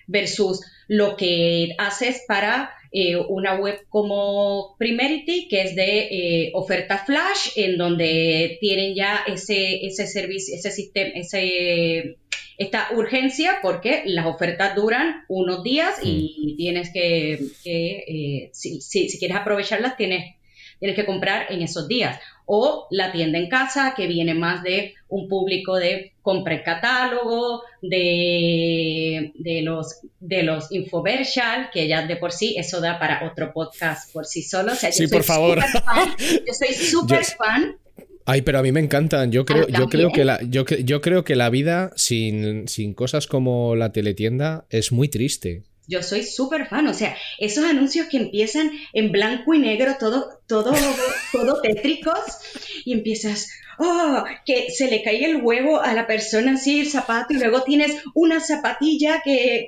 versus 0.08 0.62
lo 0.88 1.16
que 1.16 1.76
haces 1.78 2.24
para 2.28 2.72
eh, 2.92 3.16
una 3.16 3.56
web 3.56 3.86
como 3.88 4.76
Primerity, 4.78 5.48
que 5.48 5.62
es 5.62 5.76
de 5.76 6.08
eh, 6.12 6.52
oferta 6.54 6.98
flash, 6.98 7.52
en 7.56 7.78
donde 7.78 8.58
tienen 8.60 8.96
ya 8.96 9.24
ese, 9.26 9.86
ese 9.86 10.08
servicio, 10.08 10.54
ese 10.54 10.72
sistema, 10.72 11.12
ese, 11.16 12.18
esta 12.62 12.90
urgencia, 12.94 13.58
porque 13.62 14.04
las 14.06 14.28
ofertas 14.28 14.76
duran 14.76 15.24
unos 15.28 15.64
días 15.64 16.00
y 16.04 16.56
tienes 16.58 16.92
que, 16.94 17.40
si, 18.54 18.82
si, 18.82 19.18
quieres 19.18 19.38
aprovecharlas, 19.38 19.98
tienes, 19.98 20.36
tienes 20.80 20.96
que 20.96 21.06
comprar 21.06 21.52
en 21.52 21.64
esos 21.64 21.88
días 21.88 22.20
o 22.46 22.88
la 22.92 23.12
tienda 23.12 23.40
en 23.40 23.50
casa, 23.50 23.94
que 23.96 24.06
viene 24.06 24.36
más 24.36 24.62
de 24.62 24.94
un 25.08 25.28
público 25.28 25.78
de 25.78 26.14
compra 26.22 26.54
el 26.54 26.64
catálogo, 26.64 27.64
de, 27.82 29.32
de 29.36 29.62
los, 29.64 30.02
de 30.20 30.44
los 30.44 30.72
infomercial, 30.72 31.70
que 31.74 31.88
ya 31.88 32.06
de 32.06 32.18
por 32.18 32.32
sí 32.32 32.56
eso 32.58 32.80
da 32.80 33.00
para 33.00 33.26
otro 33.26 33.54
podcast 33.54 34.12
por 34.14 34.26
sí 34.26 34.44
solo. 34.44 34.76
sí, 34.76 35.08
por 35.08 35.24
favor. 35.24 35.60
yo 36.46 36.54
soy 36.54 36.74
súper 36.92 37.26
fan. 37.26 37.76
Ay, 38.26 38.42
pero 38.42 38.60
a 38.60 38.62
mí 38.64 38.72
me 38.72 38.80
encantan. 38.80 39.32
Yo 39.32 39.46
creo, 39.46 39.68
yo 39.68 39.88
creo, 39.88 40.12
que, 40.12 40.26
la, 40.26 40.40
yo, 40.44 40.66
yo 40.66 41.02
creo 41.02 41.24
que 41.24 41.36
la 41.36 41.50
vida 41.50 41.92
sin, 41.96 42.68
sin 42.68 42.94
cosas 42.94 43.28
como 43.28 43.76
la 43.76 43.92
teletienda 43.92 44.66
es 44.70 44.92
muy 44.92 45.10
triste. 45.10 45.64
Yo 45.88 46.04
soy 46.04 46.24
súper 46.24 46.68
fan, 46.68 46.88
o 46.88 46.94
sea, 46.94 47.18
esos 47.38 47.66
anuncios 47.66 48.08
que 48.08 48.18
empiezan 48.18 48.72
en 48.94 49.12
blanco 49.12 49.54
y 49.54 49.60
negro, 49.60 49.96
todo, 50.00 50.41
todo, 50.52 50.74
todo 51.32 51.62
tétricos, 51.62 52.20
y 52.84 52.92
empiezas, 52.92 53.50
oh, 53.80 54.26
que 54.46 54.70
se 54.70 54.90
le 54.90 55.02
cae 55.02 55.24
el 55.24 55.38
huevo 55.42 55.82
a 55.82 55.94
la 55.94 56.08
persona 56.08 56.56
así, 56.56 56.82
el 56.82 56.88
zapato, 56.90 57.34
y 57.34 57.38
luego 57.38 57.64
tienes 57.64 57.94
una 58.14 58.42
zapatilla 58.42 59.22
que, 59.24 59.66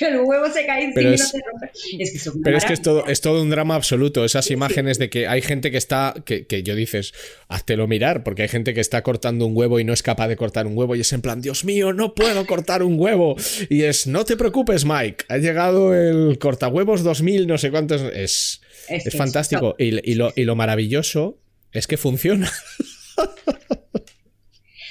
el 0.00 0.20
huevo 0.20 0.50
se 0.52 0.66
cae 0.66 0.84
encima 0.84 1.14
y 1.14 1.16
no 1.16 1.24
rompe. 1.50 1.70
Es 1.98 2.12
que 2.12 2.30
Pero 2.44 2.58
es 2.58 2.64
que 2.66 2.74
es 2.74 2.82
todo, 2.82 3.06
es 3.06 3.22
todo 3.22 3.40
un 3.40 3.48
drama 3.48 3.76
absoluto, 3.76 4.26
esas 4.26 4.50
imágenes 4.50 4.98
de 4.98 5.08
que 5.08 5.26
hay 5.26 5.40
gente 5.40 5.70
que 5.70 5.78
está, 5.78 6.14
que, 6.26 6.46
que 6.46 6.62
yo 6.62 6.74
dices, 6.74 7.14
háztelo 7.48 7.86
mirar, 7.86 8.22
porque 8.22 8.42
hay 8.42 8.48
gente 8.48 8.74
que 8.74 8.80
está 8.80 9.02
cortando 9.02 9.46
un 9.46 9.56
huevo 9.56 9.80
y 9.80 9.84
no 9.84 9.94
es 9.94 10.02
capaz 10.02 10.28
de 10.28 10.36
cortar 10.36 10.66
un 10.66 10.76
huevo, 10.76 10.96
y 10.96 11.00
es 11.00 11.12
en 11.14 11.22
plan, 11.22 11.40
Dios 11.40 11.64
mío, 11.64 11.94
no 11.94 12.14
puedo 12.14 12.46
cortar 12.46 12.82
un 12.82 13.00
huevo. 13.00 13.36
Y 13.70 13.84
es, 13.84 14.06
no 14.06 14.26
te 14.26 14.36
preocupes, 14.36 14.84
Mike, 14.84 15.24
ha 15.28 15.38
llegado 15.38 15.94
el 15.94 16.38
cortahuevos 16.38 17.02
2000, 17.02 17.46
no 17.46 17.56
sé 17.56 17.70
cuántos. 17.70 18.02
Es, 18.02 18.60
es, 18.90 19.16
fantástico. 19.16 19.74
y, 19.78 20.14
lo, 20.14 20.32
y 20.34 20.44
lo 20.44 20.56
maravilloso 20.56 21.38
es 21.72 21.86
que 21.86 21.96
funciona. 21.96 22.50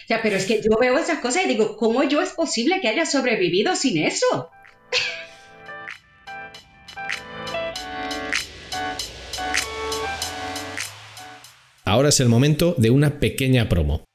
O 0.09 0.11
sea, 0.11 0.23
pero 0.23 0.37
es 0.37 0.45
que 0.45 0.59
yo 0.59 0.75
veo 0.81 0.97
esas 0.97 1.19
cosas 1.19 1.45
y 1.45 1.49
digo, 1.49 1.77
¿cómo 1.77 2.01
yo 2.03 2.19
es 2.19 2.31
posible 2.31 2.81
que 2.81 2.87
haya 2.87 3.05
sobrevivido 3.05 3.75
sin 3.75 4.03
eso? 4.03 4.49
Ahora 11.85 12.09
es 12.09 12.19
el 12.19 12.27
momento 12.27 12.73
de 12.79 12.89
una 12.89 13.19
pequeña 13.19 13.69
promo. 13.69 14.08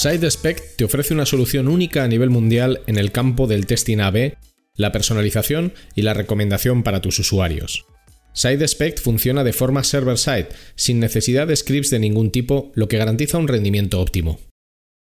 SideSpec 0.00 0.76
te 0.76 0.84
ofrece 0.84 1.12
una 1.12 1.26
solución 1.26 1.68
única 1.68 2.04
a 2.04 2.08
nivel 2.08 2.30
mundial 2.30 2.80
en 2.86 2.96
el 2.96 3.12
campo 3.12 3.46
del 3.46 3.66
testing 3.66 3.98
AB 3.98 4.32
la 4.74 4.92
personalización 4.92 5.74
y 5.94 6.00
la 6.00 6.14
recomendación 6.14 6.82
para 6.84 7.02
tus 7.02 7.18
usuarios. 7.18 7.84
SideSpect 8.32 8.98
funciona 8.98 9.44
de 9.44 9.52
forma 9.52 9.84
server-side, 9.84 10.48
sin 10.74 11.00
necesidad 11.00 11.48
de 11.48 11.54
scripts 11.54 11.90
de 11.90 11.98
ningún 11.98 12.30
tipo, 12.30 12.72
lo 12.74 12.88
que 12.88 12.96
garantiza 12.96 13.36
un 13.36 13.46
rendimiento 13.46 14.00
óptimo. 14.00 14.40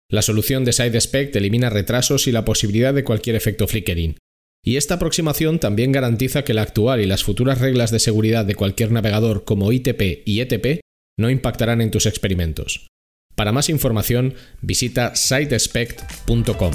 La 0.09 0.21
solución 0.21 0.65
de 0.65 0.73
SideSpect 0.73 1.34
elimina 1.38 1.69
retrasos 1.69 2.27
y 2.27 2.34
la 2.34 2.43
posibilidad 2.43 2.93
de 2.93 3.05
cualquier 3.05 3.38
efecto 3.38 3.69
flickering. 3.69 4.17
Y 4.65 4.75
esta 4.75 4.95
aproximación 4.95 5.59
también 5.59 5.93
garantiza 5.93 6.43
que 6.43 6.53
la 6.53 6.63
actual 6.63 6.99
y 6.99 7.05
las 7.05 7.23
futuras 7.23 7.61
reglas 7.61 7.89
de 7.89 7.99
seguridad 7.99 8.43
de 8.43 8.55
cualquier 8.55 8.91
navegador 8.91 9.45
como 9.45 9.71
ITP 9.71 10.23
y 10.25 10.41
ETP 10.41 10.81
no 11.17 11.29
impactarán 11.29 11.79
en 11.79 11.89
tus 11.89 12.05
experimentos. 12.05 12.88
Para 13.36 13.51
más 13.51 13.69
información, 13.69 14.36
visita 14.61 15.15
sidespect.com. 15.15 16.71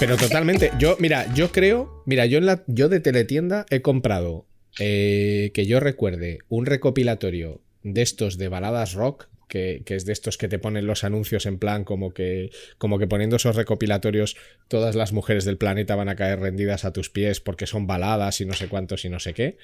Pero 0.00 0.16
totalmente. 0.16 0.72
Yo, 0.78 0.96
mira, 0.98 1.32
yo 1.34 1.52
creo. 1.52 2.02
Mira, 2.06 2.24
yo 2.24 2.38
en 2.38 2.46
la. 2.46 2.64
Yo 2.66 2.88
de 2.88 3.00
teletienda 3.00 3.66
he 3.68 3.82
comprado. 3.82 4.46
Eh, 4.78 5.50
que 5.52 5.66
yo 5.66 5.78
recuerde. 5.78 6.38
Un 6.48 6.64
recopilatorio 6.64 7.60
de 7.82 8.02
estos 8.02 8.38
de 8.38 8.48
baladas 8.48 8.94
rock. 8.94 9.28
Que, 9.46 9.82
que, 9.84 9.96
es 9.96 10.06
de 10.06 10.12
estos 10.12 10.38
que 10.38 10.46
te 10.46 10.60
ponen 10.60 10.86
los 10.86 11.02
anuncios 11.02 11.44
en 11.44 11.58
plan 11.58 11.82
como 11.82 12.14
que, 12.14 12.52
como 12.78 13.00
que 13.00 13.08
poniendo 13.08 13.34
esos 13.34 13.56
recopilatorios 13.56 14.36
todas 14.68 14.94
las 14.94 15.12
mujeres 15.12 15.44
del 15.44 15.56
planeta 15.56 15.96
van 15.96 16.08
a 16.08 16.14
caer 16.14 16.38
rendidas 16.38 16.84
a 16.84 16.92
tus 16.92 17.10
pies 17.10 17.40
porque 17.40 17.66
son 17.66 17.88
baladas 17.88 18.40
y 18.40 18.46
no 18.46 18.52
sé 18.52 18.68
cuántos 18.68 19.04
y 19.04 19.08
no 19.08 19.18
sé 19.18 19.34
qué. 19.34 19.58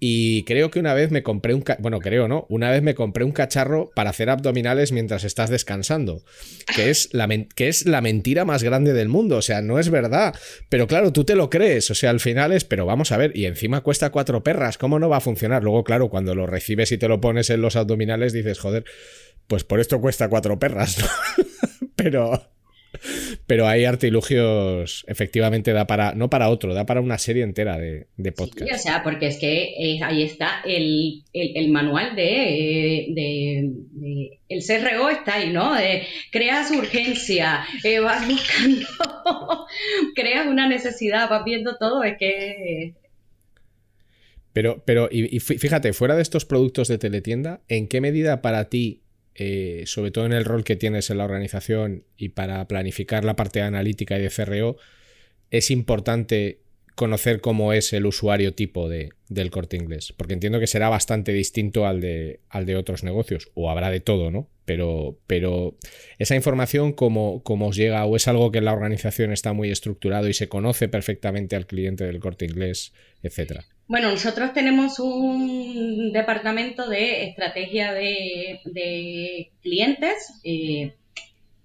Y 0.00 0.44
creo 0.44 0.70
que 0.70 0.78
una 0.78 0.94
vez 0.94 1.10
me 1.10 1.22
compré 1.22 1.54
un... 1.54 1.64
Bueno, 1.80 1.98
creo, 1.98 2.28
¿no? 2.28 2.46
Una 2.48 2.70
vez 2.70 2.82
me 2.82 2.94
compré 2.94 3.24
un 3.24 3.32
cacharro 3.32 3.90
para 3.94 4.10
hacer 4.10 4.30
abdominales 4.30 4.92
mientras 4.92 5.24
estás 5.24 5.50
descansando. 5.50 6.22
Que 6.74 6.90
es, 6.90 7.12
la 7.12 7.28
que 7.54 7.68
es 7.68 7.86
la 7.86 8.00
mentira 8.00 8.44
más 8.44 8.62
grande 8.62 8.92
del 8.92 9.08
mundo. 9.08 9.38
O 9.38 9.42
sea, 9.42 9.60
no 9.60 9.78
es 9.78 9.90
verdad. 9.90 10.34
Pero 10.68 10.86
claro, 10.86 11.12
tú 11.12 11.24
te 11.24 11.34
lo 11.34 11.50
crees. 11.50 11.90
O 11.90 11.94
sea, 11.94 12.10
al 12.10 12.20
final 12.20 12.52
es... 12.52 12.64
Pero 12.64 12.86
vamos 12.86 13.10
a 13.10 13.16
ver. 13.16 13.36
Y 13.36 13.46
encima 13.46 13.80
cuesta 13.80 14.10
cuatro 14.10 14.44
perras. 14.44 14.78
¿Cómo 14.78 15.00
no 15.00 15.08
va 15.08 15.16
a 15.16 15.20
funcionar? 15.20 15.64
Luego, 15.64 15.82
claro, 15.82 16.08
cuando 16.08 16.34
lo 16.34 16.46
recibes 16.46 16.92
y 16.92 16.98
te 16.98 17.08
lo 17.08 17.20
pones 17.20 17.50
en 17.50 17.60
los 17.60 17.74
abdominales 17.74 18.32
dices, 18.32 18.60
joder, 18.60 18.84
pues 19.48 19.64
por 19.64 19.80
esto 19.80 20.00
cuesta 20.00 20.28
cuatro 20.28 20.58
perras, 20.58 20.98
¿no? 20.98 21.06
pero... 21.96 22.57
Pero 23.46 23.66
hay 23.66 23.84
artilugios, 23.84 25.04
efectivamente, 25.08 25.72
da 25.72 25.86
para, 25.86 26.14
no 26.14 26.30
para 26.30 26.48
otro, 26.48 26.74
da 26.74 26.86
para 26.86 27.00
una 27.00 27.18
serie 27.18 27.42
entera 27.42 27.78
de, 27.78 28.08
de 28.16 28.32
podcasts. 28.32 28.74
o 28.74 28.78
sea, 28.78 29.02
porque 29.02 29.26
es 29.26 29.38
que 29.38 29.74
eh, 29.78 30.00
ahí 30.02 30.22
está 30.22 30.62
el, 30.64 31.24
manual 31.70 32.16
de, 32.16 33.06
El 34.48 34.64
CRO 34.64 35.10
está 35.10 35.34
ahí, 35.34 35.50
¿no? 35.50 35.72
creas 36.30 36.70
urgencia, 36.70 37.64
eh, 37.84 38.00
vas 38.00 38.26
buscando, 38.26 38.86
creas 40.14 40.46
una 40.46 40.68
necesidad, 40.68 41.28
vas 41.28 41.44
viendo 41.44 41.76
todo, 41.76 42.02
es 42.04 42.16
que... 42.18 42.94
Pero, 44.52 44.82
pero, 44.84 45.08
y 45.10 45.38
fíjate, 45.38 45.92
fuera 45.92 46.16
de 46.16 46.22
estos 46.22 46.44
productos 46.44 46.88
de 46.88 46.98
teletienda, 46.98 47.60
¿en 47.68 47.86
qué 47.86 48.00
medida 48.00 48.42
para 48.42 48.68
ti 48.68 49.02
eh, 49.40 49.84
sobre 49.86 50.10
todo 50.10 50.26
en 50.26 50.32
el 50.32 50.44
rol 50.44 50.64
que 50.64 50.74
tienes 50.74 51.10
en 51.10 51.18
la 51.18 51.24
organización 51.24 52.02
y 52.16 52.30
para 52.30 52.66
planificar 52.66 53.24
la 53.24 53.36
parte 53.36 53.62
analítica 53.62 54.18
y 54.18 54.22
de 54.22 54.30
CRO, 54.30 54.76
es 55.50 55.70
importante 55.70 56.58
conocer 56.96 57.40
cómo 57.40 57.72
es 57.72 57.92
el 57.92 58.06
usuario 58.06 58.54
tipo 58.54 58.88
de, 58.88 59.10
del 59.28 59.52
corte 59.52 59.76
inglés, 59.76 60.12
porque 60.16 60.34
entiendo 60.34 60.58
que 60.58 60.66
será 60.66 60.88
bastante 60.88 61.32
distinto 61.32 61.86
al 61.86 62.00
de, 62.00 62.40
al 62.48 62.66
de 62.66 62.74
otros 62.74 63.04
negocios, 63.04 63.52
o 63.54 63.70
habrá 63.70 63.92
de 63.92 64.00
todo, 64.00 64.32
¿no? 64.32 64.50
Pero, 64.64 65.16
pero 65.28 65.76
esa 66.18 66.34
información, 66.34 66.92
¿cómo, 66.92 67.44
¿cómo, 67.44 67.68
os 67.68 67.76
llega? 67.76 68.04
¿O 68.04 68.16
es 68.16 68.26
algo 68.26 68.50
que 68.50 68.60
la 68.60 68.72
organización 68.72 69.32
está 69.32 69.52
muy 69.52 69.70
estructurado 69.70 70.28
y 70.28 70.34
se 70.34 70.48
conoce 70.48 70.88
perfectamente 70.88 71.54
al 71.54 71.68
cliente 71.68 72.02
del 72.02 72.18
corte 72.18 72.44
inglés, 72.44 72.92
etcétera? 73.22 73.64
Bueno, 73.88 74.10
nosotros 74.10 74.52
tenemos 74.52 74.98
un 74.98 76.12
departamento 76.12 76.90
de 76.90 77.24
estrategia 77.24 77.94
de, 77.94 79.50
clientes, 79.62 80.34
eh, 80.44 80.94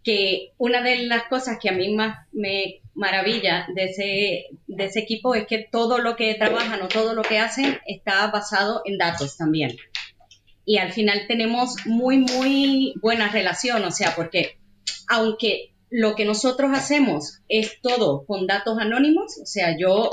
que 0.05 0.53
una 0.57 0.81
de 0.81 1.05
las 1.05 1.23
cosas 1.23 1.57
que 1.61 1.67
a 1.67 1.73
mí 1.73 1.93
más 1.93 2.25
me 2.31 2.79
maravilla 2.93 3.67
de 3.75 3.83
ese, 3.85 4.45
de 4.67 4.85
ese 4.85 5.01
equipo 5.01 5.35
es 5.35 5.47
que 5.47 5.67
todo 5.69 5.97
lo 5.97 6.15
que 6.15 6.33
trabajan 6.35 6.81
o 6.81 6.87
todo 6.87 7.13
lo 7.13 7.23
que 7.23 7.39
hacen 7.39 7.79
está 7.85 8.25
basado 8.27 8.83
en 8.85 8.97
datos 8.97 9.35
también. 9.35 9.75
Y 10.65 10.77
al 10.77 10.93
final 10.93 11.25
tenemos 11.27 11.75
muy, 11.85 12.19
muy 12.19 12.93
buena 13.01 13.27
relación, 13.27 13.83
o 13.83 13.91
sea, 13.91 14.15
porque 14.15 14.59
aunque 15.09 15.73
lo 15.89 16.15
que 16.15 16.23
nosotros 16.23 16.71
hacemos 16.73 17.41
es 17.49 17.81
todo 17.81 18.25
con 18.25 18.47
datos 18.47 18.77
anónimos, 18.79 19.37
o 19.41 19.45
sea, 19.45 19.75
yo 19.77 20.09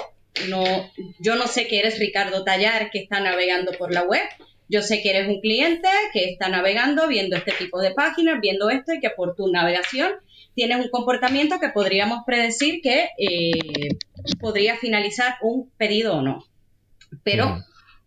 no, 0.48 0.90
yo 1.18 1.36
no 1.36 1.46
sé 1.46 1.66
que 1.66 1.78
eres 1.78 1.98
Ricardo 1.98 2.44
Tallar 2.44 2.90
que 2.90 3.00
está 3.00 3.20
navegando 3.20 3.72
por 3.72 3.92
la 3.92 4.02
web, 4.02 4.22
yo 4.68 4.82
sé 4.82 5.02
que 5.02 5.10
eres 5.10 5.28
un 5.28 5.40
cliente 5.40 5.88
que 6.12 6.30
está 6.30 6.48
navegando, 6.48 7.08
viendo 7.08 7.36
este 7.36 7.52
tipo 7.52 7.80
de 7.80 7.90
páginas, 7.90 8.40
viendo 8.40 8.70
esto 8.70 8.92
y 8.94 9.00
que 9.00 9.10
por 9.10 9.34
tu 9.34 9.50
navegación 9.50 10.12
tienes 10.54 10.78
un 10.78 10.90
comportamiento 10.90 11.58
que 11.58 11.70
podríamos 11.70 12.20
predecir 12.24 12.80
que 12.80 13.08
eh, 13.18 13.88
podría 14.38 14.76
finalizar 14.76 15.36
un 15.42 15.70
pedido 15.76 16.18
o 16.18 16.22
no. 16.22 16.44
Pero 17.24 17.58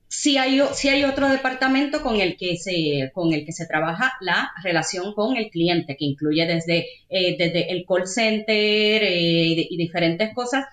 sí, 0.07 0.37
hay, 0.37 0.59
hay 0.59 1.03
otro 1.03 1.27
departamento 1.27 2.01
con 2.01 2.21
el, 2.21 2.37
que 2.37 2.55
se, 2.57 3.11
con 3.13 3.33
el 3.33 3.45
que 3.45 3.51
se 3.51 3.65
trabaja 3.65 4.13
la 4.21 4.51
relación 4.63 5.13
con 5.13 5.35
el 5.35 5.49
cliente, 5.49 5.97
que 5.97 6.05
incluye 6.05 6.45
desde, 6.45 6.87
eh, 7.09 7.35
desde 7.37 7.71
el 7.71 7.85
call 7.85 8.07
center 8.07 9.03
eh, 9.03 9.67
y 9.69 9.77
diferentes 9.77 10.33
cosas. 10.33 10.65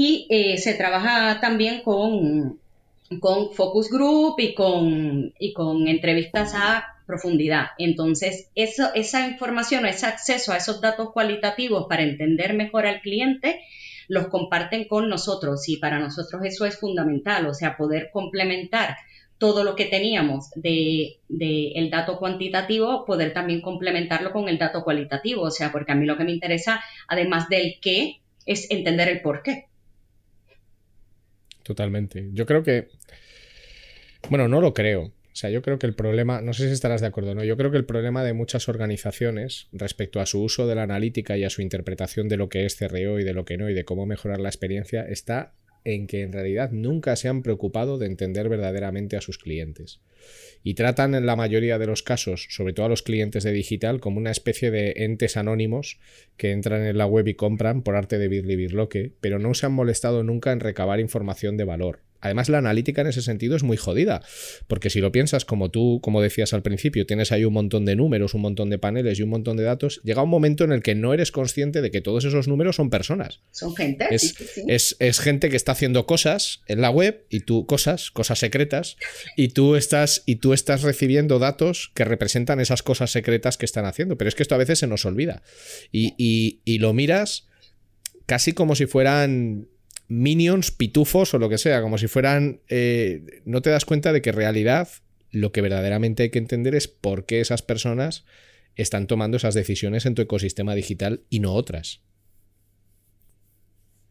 Y 0.00 0.28
se 0.58 0.74
trabaja 0.74 1.40
también 1.40 1.82
con, 1.82 2.60
con 3.20 3.52
focus 3.52 3.90
group 3.90 4.36
y 4.38 4.54
con, 4.54 5.32
y 5.38 5.52
con 5.52 5.88
entrevistas 5.88 6.52
a 6.54 6.84
profundidad. 7.06 7.68
Entonces, 7.78 8.50
eso, 8.54 8.90
esa 8.94 9.26
información 9.26 9.86
ese 9.86 10.06
acceso 10.06 10.52
a 10.52 10.58
esos 10.58 10.80
datos 10.80 11.10
cualitativos 11.12 11.86
para 11.88 12.02
entender 12.02 12.54
mejor 12.54 12.86
al 12.86 13.00
cliente, 13.00 13.60
los 14.08 14.28
comparten 14.28 14.86
con 14.86 15.08
nosotros 15.08 15.68
y 15.68 15.78
para 15.78 15.98
nosotros 15.98 16.42
eso 16.44 16.66
es 16.66 16.78
fundamental, 16.78 17.46
o 17.46 17.54
sea, 17.54 17.76
poder 17.76 18.10
complementar 18.12 18.96
todo 19.38 19.64
lo 19.64 19.74
que 19.74 19.86
teníamos 19.86 20.50
de, 20.54 21.18
de, 21.28 21.72
el 21.76 21.90
dato 21.90 22.18
cuantitativo, 22.18 23.04
poder 23.04 23.32
también 23.32 23.62
complementarlo 23.62 24.32
con 24.32 24.48
el 24.48 24.58
dato 24.58 24.84
cualitativo, 24.84 25.42
o 25.42 25.50
sea, 25.50 25.72
porque 25.72 25.92
a 25.92 25.94
mí 25.94 26.06
lo 26.06 26.16
que 26.16 26.24
me 26.24 26.32
interesa, 26.32 26.82
además 27.06 27.48
del 27.48 27.78
qué, 27.80 28.20
es 28.44 28.70
entender 28.70 29.08
el 29.08 29.22
por 29.22 29.42
qué. 29.42 29.67
Totalmente. 31.68 32.30
Yo 32.32 32.46
creo 32.46 32.62
que. 32.62 32.88
Bueno, 34.30 34.48
no 34.48 34.62
lo 34.62 34.72
creo. 34.72 35.02
O 35.02 35.40
sea, 35.40 35.50
yo 35.50 35.60
creo 35.60 35.78
que 35.78 35.86
el 35.86 35.94
problema, 35.94 36.40
no 36.40 36.54
sé 36.54 36.66
si 36.66 36.72
estarás 36.72 37.02
de 37.02 37.08
acuerdo 37.08 37.32
o 37.32 37.34
no, 37.34 37.44
yo 37.44 37.58
creo 37.58 37.70
que 37.70 37.76
el 37.76 37.84
problema 37.84 38.24
de 38.24 38.32
muchas 38.32 38.70
organizaciones 38.70 39.68
respecto 39.70 40.20
a 40.20 40.26
su 40.26 40.42
uso 40.42 40.66
de 40.66 40.74
la 40.74 40.84
analítica 40.84 41.36
y 41.36 41.44
a 41.44 41.50
su 41.50 41.60
interpretación 41.60 42.26
de 42.28 42.38
lo 42.38 42.48
que 42.48 42.64
es 42.64 42.74
CRO 42.74 43.20
y 43.20 43.24
de 43.24 43.34
lo 43.34 43.44
que 43.44 43.58
no 43.58 43.68
y 43.68 43.74
de 43.74 43.84
cómo 43.84 44.06
mejorar 44.06 44.40
la 44.40 44.48
experiencia 44.48 45.02
está 45.02 45.52
en 45.94 46.06
que 46.06 46.22
en 46.22 46.32
realidad 46.32 46.70
nunca 46.70 47.16
se 47.16 47.28
han 47.28 47.42
preocupado 47.42 47.96
de 47.96 48.06
entender 48.06 48.48
verdaderamente 48.48 49.16
a 49.16 49.22
sus 49.22 49.38
clientes. 49.38 50.00
Y 50.62 50.74
tratan 50.74 51.14
en 51.14 51.24
la 51.24 51.36
mayoría 51.36 51.78
de 51.78 51.86
los 51.86 52.02
casos, 52.02 52.46
sobre 52.50 52.74
todo 52.74 52.86
a 52.86 52.88
los 52.90 53.02
clientes 53.02 53.44
de 53.44 53.52
digital, 53.52 54.00
como 54.00 54.18
una 54.18 54.30
especie 54.30 54.70
de 54.70 54.92
entes 54.96 55.36
anónimos 55.36 55.98
que 56.36 56.50
entran 56.50 56.84
en 56.84 56.98
la 56.98 57.06
web 57.06 57.26
y 57.28 57.34
compran 57.34 57.82
por 57.82 57.96
arte 57.96 58.18
de 58.18 58.28
birli 58.28 58.56
birloque, 58.56 59.12
pero 59.20 59.38
no 59.38 59.54
se 59.54 59.66
han 59.66 59.72
molestado 59.72 60.22
nunca 60.22 60.52
en 60.52 60.60
recabar 60.60 61.00
información 61.00 61.56
de 61.56 61.64
valor. 61.64 62.07
Además, 62.20 62.48
la 62.48 62.58
analítica 62.58 63.02
en 63.02 63.08
ese 63.08 63.22
sentido 63.22 63.56
es 63.56 63.62
muy 63.62 63.76
jodida, 63.76 64.22
porque 64.66 64.90
si 64.90 65.00
lo 65.00 65.12
piensas 65.12 65.44
como 65.44 65.70
tú, 65.70 66.00
como 66.02 66.20
decías 66.20 66.52
al 66.52 66.62
principio, 66.62 67.06
tienes 67.06 67.32
ahí 67.32 67.44
un 67.44 67.52
montón 67.52 67.84
de 67.84 67.96
números, 67.96 68.34
un 68.34 68.40
montón 68.40 68.70
de 68.70 68.78
paneles 68.78 69.18
y 69.18 69.22
un 69.22 69.30
montón 69.30 69.56
de 69.56 69.62
datos, 69.62 70.00
llega 70.02 70.22
un 70.22 70.30
momento 70.30 70.64
en 70.64 70.72
el 70.72 70.82
que 70.82 70.94
no 70.94 71.14
eres 71.14 71.30
consciente 71.30 71.80
de 71.80 71.90
que 71.90 72.00
todos 72.00 72.24
esos 72.24 72.48
números 72.48 72.76
son 72.76 72.90
personas. 72.90 73.40
Son 73.50 73.74
gente. 73.74 74.06
Es, 74.10 74.96
es, 74.98 75.20
gente 75.20 75.48
que 75.48 75.56
está 75.56 75.72
haciendo 75.72 76.06
cosas 76.06 76.62
en 76.66 76.80
la 76.80 76.90
web 76.90 77.24
y 77.30 77.40
tú, 77.40 77.66
cosas, 77.66 78.10
cosas 78.10 78.38
secretas, 78.38 78.96
y 79.36 79.48
tú 79.48 79.76
estás, 79.76 80.22
y 80.26 80.36
tú 80.36 80.52
estás 80.52 80.82
recibiendo 80.82 81.38
datos 81.38 81.90
que 81.94 82.04
representan 82.04 82.60
esas 82.60 82.82
cosas 82.82 83.10
secretas 83.10 83.56
que 83.56 83.66
están 83.66 83.84
haciendo. 83.84 84.18
Pero 84.18 84.28
es 84.28 84.34
que 84.34 84.42
esto 84.42 84.54
a 84.54 84.58
veces 84.58 84.78
se 84.78 84.86
nos 84.86 85.04
olvida. 85.04 85.42
y, 85.92 86.14
y, 86.16 86.60
y 86.64 86.78
lo 86.78 86.92
miras 86.92 87.46
casi 88.26 88.52
como 88.52 88.74
si 88.74 88.86
fueran 88.86 89.68
minions, 90.08 90.70
pitufos 90.70 91.34
o 91.34 91.38
lo 91.38 91.48
que 91.48 91.58
sea, 91.58 91.80
como 91.82 91.98
si 91.98 92.08
fueran... 92.08 92.60
Eh, 92.68 93.42
no 93.44 93.62
te 93.62 93.70
das 93.70 93.84
cuenta 93.84 94.12
de 94.12 94.22
que 94.22 94.30
en 94.30 94.36
realidad 94.36 94.88
lo 95.30 95.52
que 95.52 95.60
verdaderamente 95.60 96.24
hay 96.24 96.30
que 96.30 96.38
entender 96.38 96.74
es 96.74 96.88
por 96.88 97.26
qué 97.26 97.40
esas 97.40 97.62
personas 97.62 98.24
están 98.76 99.06
tomando 99.06 99.36
esas 99.36 99.54
decisiones 99.54 100.06
en 100.06 100.14
tu 100.14 100.22
ecosistema 100.22 100.74
digital 100.74 101.22
y 101.28 101.40
no 101.40 101.52
otras. 101.52 102.00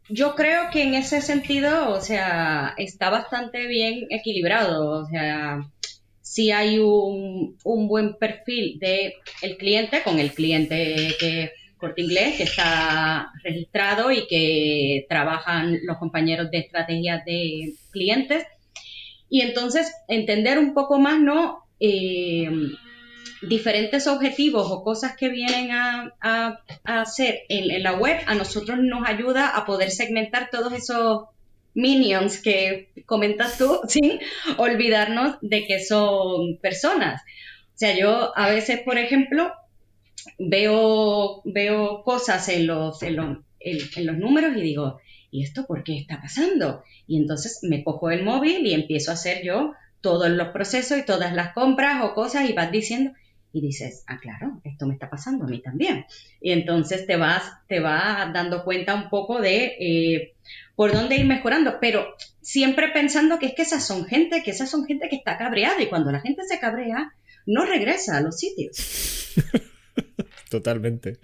Yo 0.09 0.35
creo 0.35 0.69
que 0.71 0.83
en 0.83 0.93
ese 0.93 1.21
sentido, 1.21 1.89
o 1.89 1.99
sea, 1.99 2.73
está 2.77 3.09
bastante 3.09 3.67
bien 3.67 4.07
equilibrado. 4.09 5.01
O 5.01 5.05
sea, 5.05 5.69
si 6.21 6.51
hay 6.51 6.79
un, 6.79 7.57
un 7.63 7.87
buen 7.87 8.15
perfil 8.15 8.79
de 8.79 9.15
el 9.41 9.57
cliente 9.57 10.03
con 10.03 10.19
el 10.19 10.31
cliente 10.31 11.15
que 11.19 11.51
Corte 11.77 12.01
Inglés, 12.01 12.37
que 12.37 12.43
está 12.43 13.31
registrado 13.43 14.11
y 14.11 14.27
que 14.27 15.05
trabajan 15.09 15.79
los 15.83 15.97
compañeros 15.97 16.51
de 16.51 16.59
estrategias 16.59 17.23
de 17.25 17.73
clientes. 17.91 18.45
Y 19.29 19.41
entonces 19.41 19.91
entender 20.07 20.57
un 20.57 20.73
poco 20.73 20.99
más, 20.99 21.19
¿no? 21.19 21.63
Eh, 21.79 22.49
diferentes 23.41 24.07
objetivos 24.07 24.67
o 24.71 24.83
cosas 24.83 25.15
que 25.15 25.29
vienen 25.29 25.71
a, 25.71 26.59
hacer 26.83 27.41
en, 27.49 27.83
la 27.83 27.93
web, 27.93 28.19
a 28.25 28.35
nosotros 28.35 28.79
nos 28.81 29.07
ayuda 29.07 29.49
a 29.49 29.65
poder 29.65 29.91
segmentar 29.91 30.49
todos 30.51 30.73
esos 30.73 31.25
minions 31.73 32.41
que 32.41 32.89
comentas 33.05 33.57
tú 33.57 33.79
sin 33.87 34.19
olvidarnos 34.57 35.37
de 35.41 35.65
que 35.65 35.83
son 35.83 36.57
personas. 36.57 37.21
O 37.21 37.79
sea, 37.79 37.95
yo 37.95 38.35
a 38.35 38.49
veces, 38.49 38.79
por 38.79 38.97
ejemplo, 38.97 39.53
veo, 40.37 41.41
veo 41.45 42.03
cosas 42.03 42.49
en 42.49 42.67
los, 42.67 43.01
en 43.03 43.15
los, 43.15 43.37
en, 43.59 44.05
los 44.05 44.17
números 44.17 44.55
y 44.57 44.61
digo, 44.61 44.99
¿y 45.31 45.43
esto 45.43 45.65
por 45.65 45.83
qué 45.83 45.97
está 45.97 46.21
pasando? 46.21 46.83
Y 47.07 47.17
entonces 47.17 47.59
me 47.63 47.83
cojo 47.83 48.11
el 48.11 48.23
móvil 48.23 48.65
y 48.65 48.73
empiezo 48.73 49.11
a 49.11 49.15
hacer 49.15 49.43
yo 49.43 49.73
todos 50.01 50.29
los 50.29 50.49
procesos 50.49 50.97
y 50.97 51.05
todas 51.05 51.33
las 51.33 51.53
compras 51.53 52.03
o 52.03 52.13
cosas 52.13 52.49
y 52.49 52.53
vas 52.53 52.71
diciendo 52.71 53.11
y 53.53 53.61
dices, 53.61 54.03
ah, 54.07 54.19
claro, 54.21 54.61
esto 54.63 54.85
me 54.85 54.93
está 54.93 55.09
pasando 55.09 55.45
a 55.45 55.47
mí 55.47 55.61
también. 55.61 56.05
Y 56.41 56.51
entonces 56.51 57.07
te 57.07 57.15
vas, 57.17 57.43
te 57.67 57.79
vas 57.79 58.31
dando 58.33 58.63
cuenta 58.63 58.93
un 58.93 59.09
poco 59.09 59.41
de 59.41 59.75
eh, 59.79 60.33
por 60.75 60.93
dónde 60.93 61.15
ir 61.15 61.25
mejorando, 61.25 61.79
pero 61.81 62.05
siempre 62.41 62.89
pensando 62.89 63.39
que 63.39 63.47
es 63.47 63.55
que 63.55 63.63
esas 63.63 63.85
son 63.85 64.05
gente, 64.05 64.43
que 64.43 64.51
esas 64.51 64.69
son 64.69 64.85
gente 64.85 65.09
que 65.09 65.15
está 65.15 65.37
cabreada 65.37 65.81
y 65.81 65.87
cuando 65.87 66.11
la 66.11 66.19
gente 66.19 66.43
se 66.43 66.59
cabrea, 66.59 67.13
no 67.45 67.65
regresa 67.65 68.17
a 68.17 68.21
los 68.21 68.37
sitios. 68.37 69.33
totalmente, 70.49 71.19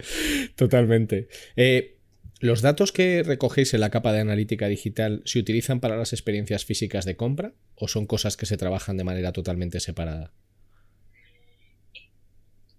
totalmente. 0.56 1.28
Eh, 1.56 1.98
¿Los 2.40 2.62
datos 2.62 2.92
que 2.92 3.24
recogéis 3.24 3.74
en 3.74 3.80
la 3.80 3.90
capa 3.90 4.12
de 4.12 4.20
analítica 4.20 4.68
digital 4.68 5.22
se 5.24 5.40
utilizan 5.40 5.80
para 5.80 5.96
las 5.96 6.12
experiencias 6.12 6.66
físicas 6.66 7.06
de 7.06 7.16
compra 7.16 7.54
o 7.76 7.88
son 7.88 8.06
cosas 8.06 8.36
que 8.36 8.46
se 8.46 8.58
trabajan 8.58 8.98
de 8.98 9.06
manera 9.06 9.32
totalmente 9.32 9.80
separada? 9.80 10.34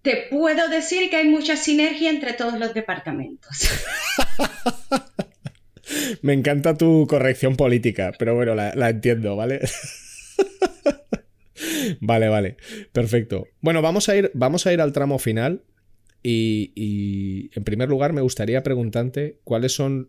Te 0.02 0.26
puedo 0.28 0.68
decir 0.68 1.08
que 1.08 1.16
hay 1.16 1.28
mucha 1.28 1.56
sinergia 1.56 2.10
entre 2.10 2.34
todos 2.34 2.58
los 2.58 2.74
departamentos. 2.74 3.70
Me 6.20 6.34
encanta 6.34 6.76
tu 6.76 7.06
corrección 7.06 7.56
política, 7.56 8.12
pero 8.18 8.34
bueno, 8.34 8.54
la, 8.54 8.74
la 8.74 8.90
entiendo, 8.90 9.34
¿vale? 9.34 9.60
vale, 12.00 12.28
vale. 12.28 12.58
Perfecto. 12.92 13.46
Bueno, 13.62 13.80
vamos 13.80 14.10
a 14.10 14.16
ir, 14.16 14.30
vamos 14.34 14.66
a 14.66 14.74
ir 14.74 14.82
al 14.82 14.92
tramo 14.92 15.18
final 15.18 15.62
y, 16.26 17.50
en 17.54 17.64
primer 17.64 17.90
lugar 17.90 18.14
me 18.14 18.22
gustaría 18.22 18.62
preguntarte 18.62 19.38
cuáles 19.44 19.74
son 19.74 20.08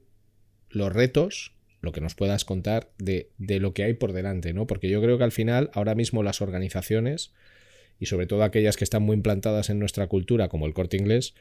los 0.70 0.92
retos, 0.92 1.54
lo 1.82 1.92
que 1.92 2.00
nos 2.02 2.16
puedas 2.16 2.46
contar 2.46 2.90
de, 2.98 3.30
lo 3.38 3.74
que 3.74 3.84
hay 3.84 3.94
por 3.94 4.14
delante, 4.14 4.54
¿no? 4.54 4.66
Porque 4.66 4.90
yo 4.90 5.02
creo 5.02 5.18
que 5.18 5.26
al 5.26 5.34
final, 5.34 5.70
ahora 5.74 5.94
mismo 5.94 6.24
las 6.24 6.42
organizaciones, 6.42 7.34
y 8.00 8.06
sobre 8.06 8.28
todo 8.28 8.44
aquellas 8.44 8.78
que 8.78 8.86
están 8.86 9.04
muy 9.04 9.16
implantadas 9.16 9.70
en 9.70 9.78
nuestra 9.78 10.08
cultura, 10.08 10.48
como 10.48 10.66
el 10.66 10.74
corte 10.74 10.96
inglés, 10.96 11.36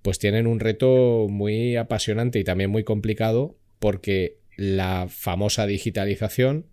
pues 0.00 0.18
tienen 0.18 0.46
un 0.46 0.60
reto 0.60 1.26
muy 1.28 1.76
apasionante 1.76 2.38
y 2.38 2.44
también 2.44 2.70
muy 2.70 2.84
complicado 2.84 3.56
porque 3.78 4.38
la 4.56 5.08
famosa 5.10 5.66
digitalización 5.66 6.66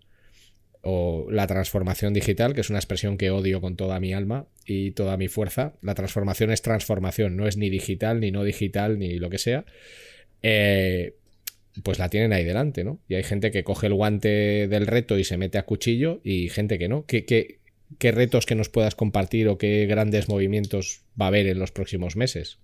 o 0.80 1.26
la 1.30 1.46
transformación 1.46 2.14
digital, 2.14 2.54
que 2.54 2.62
es 2.62 2.70
una 2.70 2.78
expresión 2.78 3.18
que 3.18 3.30
odio 3.30 3.60
con 3.60 3.76
toda 3.76 4.00
mi 4.00 4.14
alma 4.14 4.46
y 4.66 4.92
toda 4.92 5.16
mi 5.16 5.28
fuerza. 5.28 5.74
La 5.82 5.94
transformación 5.94 6.50
es 6.50 6.62
transformación, 6.62 7.36
no 7.36 7.46
es 7.46 7.56
ni 7.56 7.70
digital, 7.70 8.20
ni 8.20 8.30
no 8.30 8.44
digital, 8.44 8.98
ni 8.98 9.18
lo 9.18 9.30
que 9.30 9.38
sea. 9.38 9.64
Eh, 10.42 11.14
pues 11.82 11.98
la 11.98 12.08
tienen 12.08 12.32
ahí 12.32 12.44
delante, 12.44 12.84
¿no? 12.84 13.00
Y 13.08 13.14
hay 13.14 13.24
gente 13.24 13.50
que 13.50 13.64
coge 13.64 13.88
el 13.88 13.94
guante 13.94 14.68
del 14.68 14.86
reto 14.86 15.18
y 15.18 15.24
se 15.24 15.36
mete 15.36 15.58
a 15.58 15.64
cuchillo 15.64 16.20
y 16.22 16.48
gente 16.48 16.78
que 16.78 16.88
no. 16.88 17.04
¿Qué, 17.06 17.24
qué, 17.24 17.58
qué 17.98 18.12
retos 18.12 18.46
que 18.46 18.54
nos 18.54 18.68
puedas 18.68 18.94
compartir 18.94 19.48
o 19.48 19.58
qué 19.58 19.86
grandes 19.86 20.28
movimientos 20.28 21.02
va 21.20 21.26
a 21.26 21.28
haber 21.28 21.46
en 21.46 21.58
los 21.58 21.72
próximos 21.72 22.16
meses? 22.16 22.58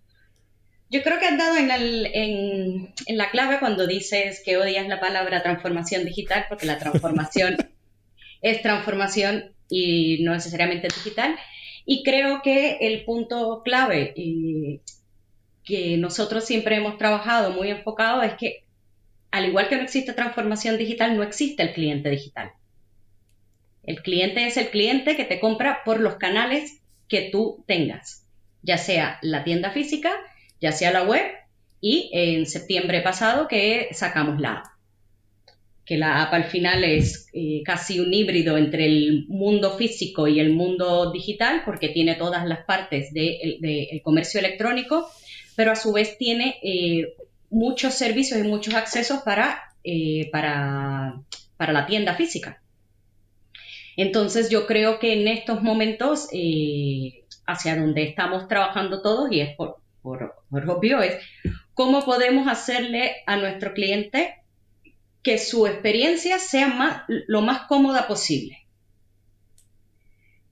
Yo 0.90 1.02
creo 1.02 1.18
que 1.18 1.26
has 1.26 1.38
dado 1.38 1.56
en, 1.56 1.70
en, 1.70 2.94
en, 3.06 3.16
la 3.16 3.30
clave 3.30 3.60
cuando 3.60 3.86
dices 3.86 4.42
que 4.44 4.56
odias 4.56 4.88
la 4.88 5.00
palabra 5.00 5.42
transformación 5.42 6.04
digital, 6.04 6.46
porque 6.48 6.66
la 6.66 6.78
transformación 6.78 7.56
es 8.42 8.62
transformación 8.62 9.52
y 9.68 10.22
no 10.22 10.32
necesariamente 10.32 10.88
digital. 10.88 11.36
Y 11.84 12.02
creo 12.02 12.42
que 12.42 12.78
el 12.80 13.04
punto 13.04 13.62
clave 13.64 14.12
y 14.16 14.80
que 15.64 15.96
nosotros 15.96 16.44
siempre 16.44 16.76
hemos 16.76 16.98
trabajado 16.98 17.52
muy 17.52 17.70
enfocado 17.70 18.22
es 18.22 18.34
que 18.34 18.64
al 19.30 19.46
igual 19.46 19.68
que 19.68 19.76
no 19.76 19.82
existe 19.82 20.12
transformación 20.12 20.76
digital, 20.76 21.16
no 21.16 21.22
existe 21.22 21.62
el 21.62 21.72
cliente 21.72 22.10
digital. 22.10 22.52
El 23.82 24.02
cliente 24.02 24.46
es 24.46 24.56
el 24.56 24.70
cliente 24.70 25.16
que 25.16 25.24
te 25.24 25.40
compra 25.40 25.82
por 25.84 26.00
los 26.00 26.16
canales 26.16 26.80
que 27.08 27.30
tú 27.30 27.64
tengas, 27.66 28.26
ya 28.62 28.78
sea 28.78 29.18
la 29.22 29.44
tienda 29.44 29.70
física, 29.70 30.12
ya 30.60 30.72
sea 30.72 30.92
la 30.92 31.02
web 31.02 31.24
y 31.80 32.10
en 32.12 32.46
septiembre 32.46 33.00
pasado 33.00 33.48
que 33.48 33.88
sacamos 33.92 34.40
la 34.40 34.54
app. 34.54 34.79
Que 35.90 35.96
la 35.96 36.22
app 36.22 36.34
al 36.34 36.44
final 36.44 36.84
es 36.84 37.26
eh, 37.32 37.62
casi 37.64 37.98
un 37.98 38.14
híbrido 38.14 38.56
entre 38.56 38.86
el 38.86 39.26
mundo 39.26 39.76
físico 39.76 40.28
y 40.28 40.38
el 40.38 40.52
mundo 40.52 41.10
digital 41.10 41.62
porque 41.64 41.88
tiene 41.88 42.14
todas 42.14 42.46
las 42.46 42.64
partes 42.64 43.12
del 43.12 44.00
comercio 44.04 44.38
electrónico 44.38 45.10
pero 45.56 45.72
a 45.72 45.74
su 45.74 45.92
vez 45.92 46.16
tiene 46.16 46.60
eh, 46.62 47.16
muchos 47.50 47.94
servicios 47.94 48.38
y 48.38 48.44
muchos 48.44 48.74
accesos 48.74 49.22
para, 49.22 49.74
eh, 49.82 50.30
para, 50.30 51.22
para, 51.56 51.72
la 51.72 51.86
tienda 51.86 52.14
física. 52.14 52.62
Entonces 53.96 54.48
yo 54.48 54.68
creo 54.68 55.00
que 55.00 55.20
en 55.20 55.26
estos 55.26 55.60
momentos, 55.60 56.28
hacia 57.48 57.76
donde 57.76 58.04
estamos 58.04 58.46
trabajando 58.46 59.02
todos, 59.02 59.32
y 59.32 59.40
es 59.40 59.56
por, 59.56 59.78
por, 60.02 60.36
obvio, 60.70 61.02
es 61.02 61.16
cómo 61.74 62.04
podemos 62.04 62.46
hacerle 62.46 63.16
a 63.26 63.36
nuestro 63.36 63.74
cliente 63.74 64.36
que 65.22 65.38
su 65.38 65.66
experiencia 65.66 66.38
sea 66.38 67.04
lo 67.08 67.42
más 67.42 67.66
cómoda 67.66 68.08
posible. 68.08 68.58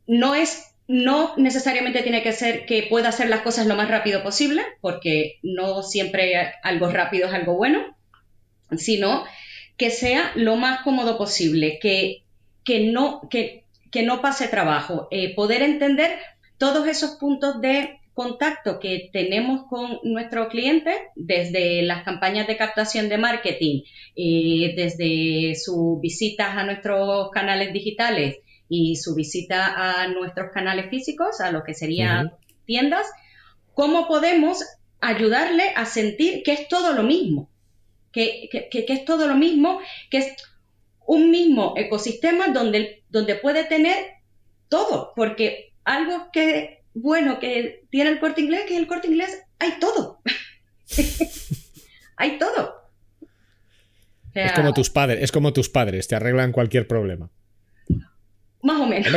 No 0.06 0.34
es 0.34 0.68
no 0.88 1.34
necesariamente 1.36 2.02
tiene 2.02 2.22
que 2.22 2.32
ser 2.32 2.64
que 2.64 2.86
pueda 2.88 3.10
hacer 3.10 3.28
las 3.28 3.42
cosas 3.42 3.66
lo 3.66 3.76
más 3.76 3.90
rápido 3.90 4.22
posible, 4.22 4.62
porque 4.80 5.38
no 5.42 5.82
siempre 5.82 6.34
algo 6.62 6.90
rápido 6.90 7.28
es 7.28 7.34
algo 7.34 7.54
bueno, 7.56 7.94
sino 8.76 9.24
que 9.76 9.90
sea 9.90 10.32
lo 10.34 10.56
más 10.56 10.80
cómodo 10.80 11.18
posible, 11.18 11.78
que, 11.78 12.24
que, 12.64 12.90
no, 12.90 13.28
que, 13.30 13.64
que 13.92 14.02
no 14.02 14.22
pase 14.22 14.48
trabajo, 14.48 15.08
eh, 15.10 15.34
poder 15.34 15.62
entender 15.62 16.18
todos 16.56 16.88
esos 16.88 17.12
puntos 17.12 17.60
de 17.60 17.97
contacto 18.18 18.80
que 18.80 19.10
tenemos 19.12 19.68
con 19.70 20.00
nuestro 20.02 20.48
cliente, 20.48 20.90
desde 21.14 21.82
las 21.82 22.02
campañas 22.02 22.48
de 22.48 22.56
captación 22.56 23.08
de 23.08 23.16
marketing, 23.16 23.82
eh, 24.16 24.74
desde 24.74 25.54
sus 25.54 26.00
visitas 26.00 26.56
a 26.56 26.64
nuestros 26.64 27.30
canales 27.30 27.72
digitales, 27.72 28.38
y 28.68 28.96
su 28.96 29.14
visita 29.14 29.72
a 29.76 30.08
nuestros 30.08 30.50
canales 30.52 30.90
físicos, 30.90 31.40
a 31.40 31.52
lo 31.52 31.62
que 31.62 31.74
serían 31.74 32.32
tiendas, 32.64 33.06
¿cómo 33.72 34.08
podemos 34.08 34.64
ayudarle 35.00 35.72
a 35.76 35.86
sentir 35.86 36.42
que 36.42 36.54
es 36.54 36.66
todo 36.66 36.94
lo 36.94 37.04
mismo? 37.04 37.48
Que, 38.10 38.48
es 38.72 39.04
todo 39.04 39.28
lo 39.28 39.36
mismo, 39.36 39.80
que 40.10 40.18
es 40.18 40.36
un 41.06 41.30
mismo 41.30 41.74
ecosistema 41.76 42.48
donde, 42.48 43.04
donde 43.10 43.36
puede 43.36 43.62
tener 43.62 43.96
todo, 44.68 45.12
porque 45.14 45.72
algo 45.84 46.30
que 46.32 46.77
bueno 46.94 47.38
que 47.38 47.84
tiene 47.90 48.10
el 48.10 48.20
corte 48.20 48.40
inglés, 48.40 48.62
que 48.66 48.74
es 48.74 48.80
el 48.80 48.86
corte 48.86 49.08
inglés, 49.08 49.42
hay 49.58 49.78
todo. 49.80 50.20
hay 52.16 52.38
todo. 52.38 52.74
es 54.34 54.52
como 54.52 54.72
tus 54.72 54.90
padres, 54.90 55.22
es 55.22 55.32
como 55.32 55.52
tus 55.52 55.68
padres, 55.68 56.08
te 56.08 56.16
arreglan 56.16 56.52
cualquier 56.52 56.86
problema. 56.86 57.30
Más 58.62 58.80
o 58.80 58.86
menos. 58.86 59.12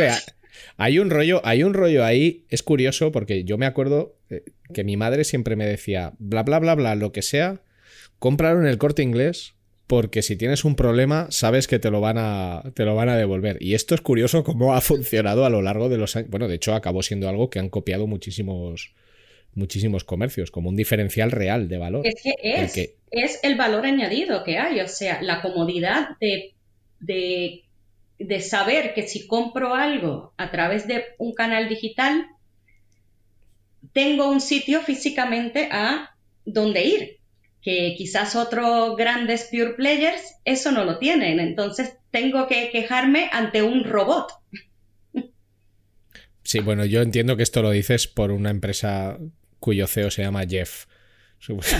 hay 0.78 1.00
un 1.00 1.10
rollo, 1.10 1.42
hay 1.44 1.64
un 1.64 1.74
rollo 1.74 2.06
ahí, 2.06 2.46
es 2.50 2.64
curioso 2.64 3.12
porque 3.12 3.44
yo 3.44 3.58
me 3.58 3.66
acuerdo 3.66 4.18
eh, 4.30 4.44
que 4.74 4.84
mi 4.84 4.98
madre 4.98 5.24
siempre 5.24 5.56
me 5.56 5.66
decía, 5.66 6.14
bla, 6.20 6.44
bla, 6.44 6.60
bla, 6.60 6.76
bla, 6.76 6.96
lo 6.96 7.12
que 7.12 7.22
sea, 7.22 7.62
cómpralo 8.20 8.60
en 8.60 8.68
el 8.68 8.78
corte 8.78 9.02
inglés 9.02 9.56
porque 9.92 10.22
si 10.22 10.38
tienes 10.38 10.64
un 10.64 10.78
problema 10.78 11.28
sabes 11.32 11.68
que 11.68 11.78
te 11.78 11.92
lo 11.92 12.00
van 12.00 12.18
a 12.18 12.64
te 12.76 12.86
lo 12.86 12.96
van 12.96 13.10
a 13.10 13.18
devolver. 13.18 13.58
Y 13.60 13.74
esto 13.74 13.94
es 13.94 14.00
curioso 14.00 14.42
cómo 14.42 14.74
ha 14.74 14.80
funcionado 14.92 15.44
a 15.44 15.50
lo 15.50 15.62
largo 15.62 15.90
de 15.90 15.98
los 15.98 16.16
años. 16.16 16.30
Bueno 16.30 16.48
de 16.48 16.56
hecho 16.56 16.74
acabó 16.74 17.04
siendo 17.04 17.28
algo 17.28 17.50
que 17.50 17.60
han 17.60 17.68
copiado 17.68 18.08
muchísimos 18.08 18.94
muchísimos 19.54 20.06
comercios 20.06 20.50
como 20.50 20.70
un 20.70 20.78
diferencial 20.78 21.30
real 21.30 21.68
de 21.68 21.78
valor. 21.78 22.08
Es 22.08 22.24
que 22.24 22.36
es, 22.42 22.78
el 22.78 22.90
es 23.12 23.40
el 23.44 23.56
valor 23.56 23.86
añadido 23.86 24.46
que 24.46 24.58
hay 24.58 24.80
o 24.80 24.88
sea 24.88 25.22
la 25.22 25.42
comodidad 25.42 26.12
de, 26.22 26.54
de 27.02 27.64
de 28.18 28.40
saber 28.40 28.94
que 28.94 29.10
si 29.10 29.28
compro 29.28 29.76
algo 29.76 30.32
a 30.38 30.52
través 30.52 30.88
de 30.88 31.04
un 31.18 31.34
canal 31.34 31.68
digital, 31.68 32.28
tengo 33.92 34.30
un 34.30 34.40
sitio 34.40 34.80
físicamente 34.84 35.68
a 35.70 36.16
donde 36.46 36.86
ir, 36.86 37.21
que 37.62 37.96
quizás 37.98 38.36
otros 38.36 38.98
grandes 38.98 39.48
pure 39.52 39.74
players 39.74 40.36
eso 40.46 40.72
no 40.72 40.84
lo 40.84 40.98
tienen, 40.98 41.40
entonces 41.40 41.94
tengo 42.10 42.48
que 42.48 42.70
quejarme 42.72 43.30
ante 43.32 43.62
un 43.62 43.84
robot. 43.84 44.34
Sí, 46.44 46.60
bueno, 46.60 46.86
yo 46.86 47.02
entiendo 47.02 47.38
que 47.38 47.44
esto 47.44 47.62
lo 47.62 47.72
dices 47.72 48.08
por 48.08 48.32
una 48.32 48.50
empresa 48.50 49.18
cuyo 49.60 49.88
CEO 49.88 50.10
se 50.10 50.24
llama 50.24 50.46
Jeff. 50.48 50.86
es, 51.48 51.76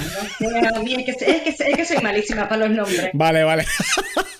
que, 1.76 1.86
soy 1.86 2.02
malísima 2.02 2.50
para 2.50 2.68
los 2.68 2.78
nombres. 2.78 3.12
Vale, 3.14 3.44
vale. 3.44 3.64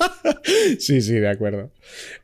sí, 0.80 1.02
sí, 1.02 1.14
de 1.14 1.30
acuerdo. 1.30 1.72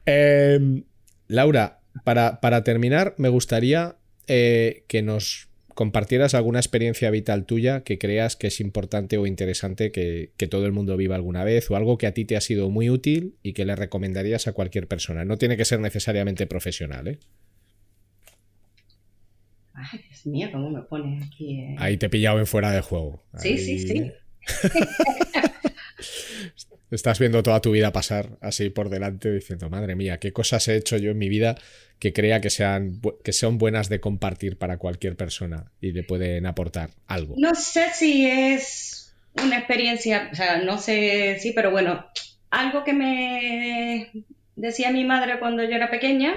Em, 0.05 0.83
Laura, 1.27 1.79
para, 2.03 2.41
para, 2.41 2.63
terminar, 2.63 3.13
me 3.17 3.29
gustaría 3.29 3.97
eh, 4.27 4.83
que 4.87 5.03
nos 5.03 5.46
compartieras 5.77 6.33
alguna 6.33 6.57
experiencia 6.57 7.11
vital 7.11 7.45
tuya 7.45 7.83
que 7.83 7.99
creas 7.99 8.35
que 8.35 8.47
es 8.47 8.59
importante 8.61 9.19
o 9.19 9.27
interesante 9.27 9.91
que, 9.91 10.31
que, 10.35 10.47
todo 10.47 10.65
el 10.65 10.71
mundo 10.71 10.97
viva 10.97 11.13
alguna 11.13 11.43
vez 11.43 11.69
o 11.69 11.75
algo 11.75 11.99
que 11.99 12.07
a 12.07 12.15
ti 12.15 12.25
te 12.25 12.35
ha 12.35 12.41
sido 12.41 12.71
muy 12.71 12.89
útil 12.89 13.35
y 13.43 13.53
que 13.53 13.63
le 13.63 13.75
recomendarías 13.75 14.47
a 14.47 14.53
cualquier 14.53 14.87
persona. 14.87 15.23
No 15.23 15.37
tiene 15.37 15.55
que 15.55 15.65
ser 15.65 15.79
necesariamente 15.79 16.47
profesional, 16.47 17.07
¿eh? 17.07 17.19
Ay, 19.75 19.99
Dios 20.09 20.25
mío, 20.25 20.49
¿cómo 20.51 20.71
me 20.71 20.81
pones 20.81 21.23
aquí? 21.27 21.59
Eh? 21.59 21.75
Ahí 21.77 21.97
te 21.97 22.07
he 22.07 22.09
pillado 22.09 22.39
en 22.39 22.47
fuera 22.47 22.71
de 22.71 22.81
juego. 22.81 23.21
Sí, 23.37 23.59
sí, 23.59 23.77
sí. 23.77 24.11
Estás 26.89 27.19
viendo 27.19 27.43
toda 27.43 27.61
tu 27.61 27.71
vida 27.71 27.91
pasar 27.91 28.37
así 28.41 28.69
por 28.69 28.89
delante 28.89 29.31
diciendo, 29.31 29.69
madre 29.69 29.95
mía, 29.95 30.19
qué 30.19 30.31
cosas 30.31 30.67
he 30.67 30.75
hecho 30.75 30.97
yo 30.97 31.11
en 31.11 31.17
mi 31.17 31.27
vida 31.27 31.57
que 31.99 32.13
crea 32.13 32.41
que 32.41 32.49
sean 32.49 33.01
que 33.23 33.33
buenas 33.51 33.89
de 33.89 33.99
compartir 33.99 34.57
para 34.57 34.77
cualquier 34.77 35.15
persona 35.15 35.71
y 35.81 35.91
le 35.91 36.03
pueden 36.03 36.45
aportar 36.45 36.91
algo. 37.07 37.35
No 37.37 37.55
sé 37.55 37.87
si 37.93 38.25
es 38.25 39.13
una 39.43 39.57
experiencia, 39.57 40.29
o 40.31 40.35
sea, 40.35 40.61
no 40.61 40.77
sé, 40.77 41.37
sí, 41.39 41.51
pero 41.53 41.71
bueno, 41.71 42.05
algo 42.49 42.83
que 42.83 42.93
me 42.93 44.11
decía 44.55 44.91
mi 44.91 45.05
madre 45.05 45.39
cuando 45.39 45.63
yo 45.63 45.75
era 45.75 45.91
pequeña 45.91 46.35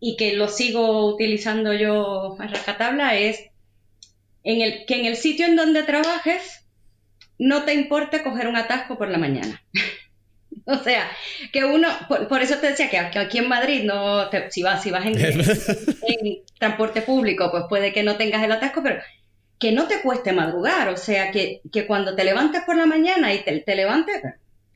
y 0.00 0.16
que 0.16 0.34
lo 0.34 0.48
sigo 0.48 1.06
utilizando 1.06 1.72
yo 1.72 2.36
a 2.40 2.46
rajatabla 2.46 3.16
es 3.16 3.44
en 4.44 4.60
el, 4.60 4.84
que 4.86 4.98
en 4.98 5.06
el 5.06 5.16
sitio 5.16 5.46
en 5.46 5.56
donde 5.56 5.82
trabajes 5.84 6.61
no 7.42 7.64
te 7.64 7.74
importe 7.74 8.22
coger 8.22 8.46
un 8.46 8.56
atasco 8.56 8.96
por 8.96 9.08
la 9.08 9.18
mañana. 9.18 9.60
o 10.64 10.76
sea, 10.76 11.10
que 11.52 11.64
uno, 11.64 11.88
por, 12.28 12.40
eso 12.40 12.56
te 12.58 12.68
decía 12.68 12.88
que 12.88 13.18
aquí 13.18 13.38
en 13.38 13.48
Madrid 13.48 13.82
no, 13.82 14.30
si 14.50 14.62
vas, 14.62 14.82
si 14.82 14.92
vas 14.92 15.04
en, 15.06 15.16
transporte 16.58 17.02
público, 17.02 17.50
pues 17.50 17.64
puede 17.68 17.92
que 17.92 18.04
no 18.04 18.16
tengas 18.16 18.44
el 18.44 18.52
atasco, 18.52 18.80
pero 18.82 19.02
que 19.58 19.72
no 19.72 19.88
te 19.88 20.02
cueste 20.02 20.32
madrugar, 20.32 20.88
o 20.88 20.96
sea, 20.96 21.32
que, 21.32 21.60
cuando 21.86 22.14
te 22.14 22.24
levantes 22.24 22.62
por 22.62 22.76
la 22.76 22.86
mañana 22.86 23.34
y 23.34 23.42
te, 23.42 23.58
te 23.60 23.74
levantes, 23.74 24.22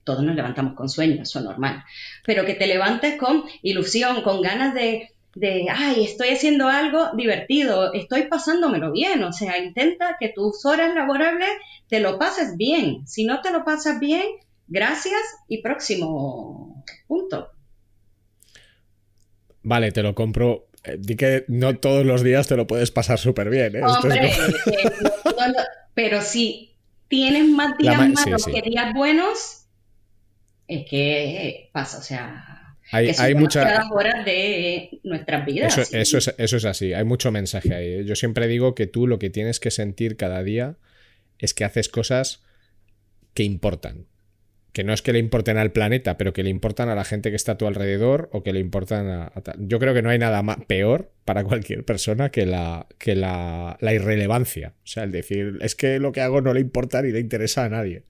todos 0.02 0.24
nos 0.24 0.34
levantamos 0.34 0.74
con 0.74 0.88
sueño, 0.88 1.22
eso 1.22 1.38
es 1.38 1.44
normal, 1.44 1.84
pero 2.24 2.44
que 2.44 2.54
te 2.54 2.66
levantes 2.66 3.16
con 3.16 3.44
ilusión, 3.62 4.22
con 4.22 4.42
ganas 4.42 4.74
de, 4.74 5.10
de, 5.36 5.66
ay, 5.70 6.02
estoy 6.02 6.30
haciendo 6.30 6.66
algo 6.66 7.10
divertido, 7.14 7.92
estoy 7.92 8.22
pasándomelo 8.22 8.90
bien, 8.90 9.22
o 9.22 9.34
sea, 9.34 9.58
intenta 9.58 10.16
que 10.18 10.30
tus 10.30 10.64
horas 10.64 10.94
laborables 10.94 11.50
te 11.88 12.00
lo 12.00 12.18
pases 12.18 12.56
bien. 12.56 13.06
Si 13.06 13.26
no 13.26 13.42
te 13.42 13.52
lo 13.52 13.62
pasas 13.62 14.00
bien, 14.00 14.24
gracias 14.66 15.20
y 15.46 15.60
próximo 15.60 16.82
punto. 17.06 17.50
Vale, 19.62 19.92
te 19.92 20.02
lo 20.02 20.14
compro. 20.14 20.68
Eh, 20.84 20.96
di 20.98 21.16
que 21.16 21.44
no 21.48 21.76
todos 21.76 22.06
los 22.06 22.22
días 22.22 22.48
te 22.48 22.56
lo 22.56 22.66
puedes 22.66 22.90
pasar 22.90 23.18
súper 23.18 23.50
bien. 23.50 23.76
¿eh? 23.76 23.82
Hombre, 23.82 24.32
pero 25.94 26.22
sí, 26.22 26.78
tienes 27.08 27.46
más 27.46 27.76
días 27.76 27.98
malos 27.98 28.46
que 28.46 28.62
días 28.62 28.94
buenos, 28.94 29.66
es 30.66 30.88
que 30.88 31.68
pasa, 31.74 31.98
o 31.98 32.02
sea, 32.02 32.55
hay, 32.92 33.10
hay 33.18 33.34
muchas 33.34 33.84
horas 33.90 34.24
de 34.24 35.00
nuestras 35.02 35.44
vidas. 35.44 35.76
Eso, 35.76 35.96
eso, 35.96 36.18
es, 36.18 36.34
eso 36.38 36.56
es 36.56 36.64
así, 36.64 36.92
hay 36.92 37.04
mucho 37.04 37.32
mensaje 37.32 37.74
ahí. 37.74 38.04
Yo 38.04 38.14
siempre 38.14 38.46
digo 38.48 38.74
que 38.74 38.86
tú 38.86 39.06
lo 39.06 39.18
que 39.18 39.30
tienes 39.30 39.60
que 39.60 39.70
sentir 39.70 40.16
cada 40.16 40.42
día 40.42 40.76
es 41.38 41.54
que 41.54 41.64
haces 41.64 41.88
cosas 41.88 42.44
que 43.34 43.42
importan. 43.42 44.06
Que 44.72 44.84
no 44.84 44.92
es 44.92 45.00
que 45.00 45.12
le 45.12 45.18
importen 45.18 45.56
al 45.56 45.72
planeta, 45.72 46.18
pero 46.18 46.34
que 46.34 46.42
le 46.42 46.50
importan 46.50 46.90
a 46.90 46.94
la 46.94 47.04
gente 47.04 47.30
que 47.30 47.36
está 47.36 47.52
a 47.52 47.58
tu 47.58 47.66
alrededor 47.66 48.28
o 48.32 48.42
que 48.42 48.52
le 48.52 48.60
importan 48.60 49.08
a... 49.08 49.32
Yo 49.58 49.78
creo 49.78 49.94
que 49.94 50.02
no 50.02 50.10
hay 50.10 50.18
nada 50.18 50.42
más, 50.42 50.58
peor 50.66 51.12
para 51.24 51.44
cualquier 51.44 51.84
persona 51.84 52.30
que, 52.30 52.44
la, 52.44 52.86
que 52.98 53.14
la, 53.14 53.78
la 53.80 53.94
irrelevancia. 53.94 54.74
O 54.84 54.86
sea, 54.86 55.04
el 55.04 55.12
decir, 55.12 55.58
es 55.62 55.76
que 55.76 55.98
lo 55.98 56.12
que 56.12 56.20
hago 56.20 56.42
no 56.42 56.52
le 56.52 56.60
importa 56.60 57.00
ni 57.00 57.10
le 57.10 57.20
interesa 57.20 57.64
a 57.64 57.70
nadie. 57.70 58.04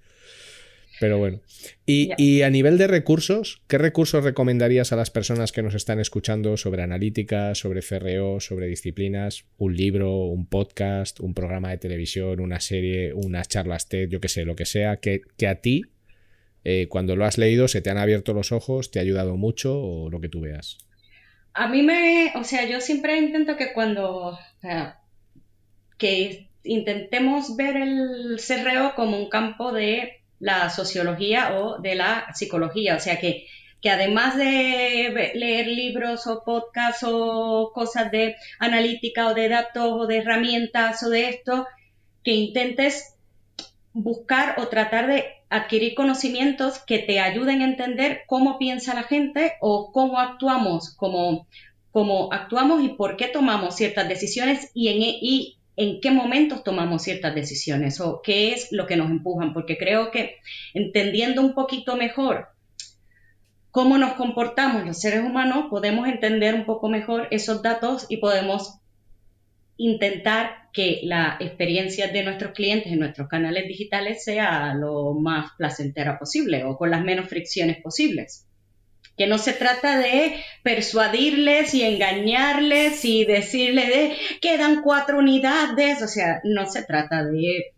Pero 1.00 1.18
bueno. 1.18 1.40
Y, 1.84 2.42
a 2.42 2.50
nivel 2.50 2.78
de 2.78 2.86
recursos, 2.86 3.62
¿qué 3.68 3.78
recursos 3.78 4.24
recomendarías 4.24 4.92
a 4.92 4.96
las 4.96 5.10
personas 5.10 5.52
que 5.52 5.62
nos 5.62 5.74
están 5.74 6.00
escuchando 6.00 6.56
sobre 6.56 6.82
analítica, 6.82 7.54
sobre 7.54 7.82
CRO, 7.82 8.40
sobre 8.40 8.66
disciplinas? 8.66 9.44
Un 9.58 9.76
libro, 9.76 10.24
un 10.26 10.46
podcast, 10.46 11.20
un 11.20 11.34
programa 11.34 11.70
de 11.70 11.78
televisión, 11.78 12.40
una 12.40 12.60
serie, 12.60 13.12
unas 13.12 13.48
charlas 13.48 13.88
TED, 13.88 14.08
yo 14.08 14.20
qué 14.20 14.28
sé, 14.28 14.44
lo 14.44 14.56
que 14.56 14.66
sea, 14.66 14.96
que, 14.96 15.22
a 15.46 15.56
ti, 15.56 15.82
eh, 16.64 16.86
cuando 16.88 17.14
lo 17.14 17.24
has 17.24 17.36
leído, 17.36 17.68
se 17.68 17.82
te 17.82 17.90
han 17.90 17.98
abierto 17.98 18.32
los 18.32 18.52
ojos, 18.52 18.90
te 18.90 18.98
ha 18.98 19.02
ayudado 19.02 19.36
mucho 19.36 19.78
o 19.78 20.10
lo 20.10 20.20
que 20.20 20.28
tú 20.28 20.40
veas. 20.40 20.78
A 21.52 21.68
mí 21.68 21.82
me, 21.82 22.32
o 22.36 22.44
sea, 22.44 22.68
yo 22.68 22.80
siempre 22.80 23.16
intento 23.18 23.56
que 23.56 23.72
cuando, 23.72 24.38
que 25.98 26.48
intentemos 26.64 27.56
ver 27.56 27.76
el 27.76 28.40
CRO 28.46 28.94
como 28.94 29.18
un 29.18 29.28
campo 29.28 29.72
de 29.72 30.25
la 30.38 30.70
sociología 30.70 31.58
o 31.58 31.78
de 31.78 31.94
la 31.94 32.26
psicología. 32.34 32.96
O 32.96 33.00
sea 33.00 33.18
que, 33.18 33.46
que 33.80 33.90
además 33.90 34.36
de 34.36 35.32
leer 35.34 35.66
libros 35.66 36.26
o 36.26 36.42
podcasts 36.44 37.04
o 37.06 37.72
cosas 37.74 38.10
de 38.10 38.36
analítica 38.58 39.28
o 39.28 39.34
de 39.34 39.48
datos 39.48 39.92
o 39.92 40.06
de 40.06 40.18
herramientas 40.18 41.02
o 41.02 41.10
de 41.10 41.28
esto, 41.28 41.66
que 42.22 42.32
intentes 42.32 43.14
buscar 43.92 44.56
o 44.58 44.68
tratar 44.68 45.06
de 45.06 45.24
adquirir 45.48 45.94
conocimientos 45.94 46.78
que 46.80 46.98
te 46.98 47.20
ayuden 47.20 47.62
a 47.62 47.66
entender 47.66 48.22
cómo 48.26 48.58
piensa 48.58 48.94
la 48.94 49.04
gente 49.04 49.54
o 49.60 49.92
cómo 49.92 50.18
actuamos, 50.18 50.94
cómo, 50.96 51.46
cómo 51.92 52.32
actuamos 52.32 52.82
y 52.82 52.88
por 52.90 53.16
qué 53.16 53.28
tomamos 53.28 53.76
ciertas 53.76 54.08
decisiones 54.08 54.70
y, 54.74 54.88
en, 54.88 55.02
y 55.02 55.58
en 55.76 56.00
qué 56.00 56.10
momentos 56.10 56.64
tomamos 56.64 57.02
ciertas 57.02 57.34
decisiones 57.34 58.00
o 58.00 58.22
qué 58.22 58.52
es 58.52 58.72
lo 58.72 58.86
que 58.86 58.96
nos 58.96 59.10
empujan, 59.10 59.52
porque 59.52 59.76
creo 59.76 60.10
que 60.10 60.36
entendiendo 60.74 61.42
un 61.42 61.54
poquito 61.54 61.96
mejor 61.96 62.48
cómo 63.70 63.98
nos 63.98 64.14
comportamos 64.14 64.86
los 64.86 64.98
seres 64.98 65.20
humanos, 65.20 65.66
podemos 65.68 66.08
entender 66.08 66.54
un 66.54 66.64
poco 66.64 66.88
mejor 66.88 67.28
esos 67.30 67.62
datos 67.62 68.06
y 68.08 68.16
podemos 68.16 68.78
intentar 69.76 70.70
que 70.72 71.00
la 71.02 71.36
experiencia 71.40 72.08
de 72.08 72.22
nuestros 72.22 72.52
clientes 72.52 72.90
en 72.90 73.00
nuestros 73.00 73.28
canales 73.28 73.68
digitales 73.68 74.24
sea 74.24 74.72
lo 74.72 75.12
más 75.12 75.50
placentera 75.58 76.18
posible 76.18 76.64
o 76.64 76.78
con 76.78 76.90
las 76.90 77.04
menos 77.04 77.28
fricciones 77.28 77.82
posibles 77.82 78.45
que 79.16 79.26
no 79.26 79.38
se 79.38 79.52
trata 79.52 79.98
de 79.98 80.44
persuadirles 80.62 81.74
y 81.74 81.82
engañarles 81.82 83.04
y 83.04 83.24
decirles 83.24 83.88
de 83.88 84.16
quedan 84.40 84.82
cuatro 84.82 85.18
unidades, 85.18 86.02
o 86.02 86.08
sea, 86.08 86.40
no 86.44 86.66
se 86.66 86.84
trata 86.84 87.24
de, 87.24 87.72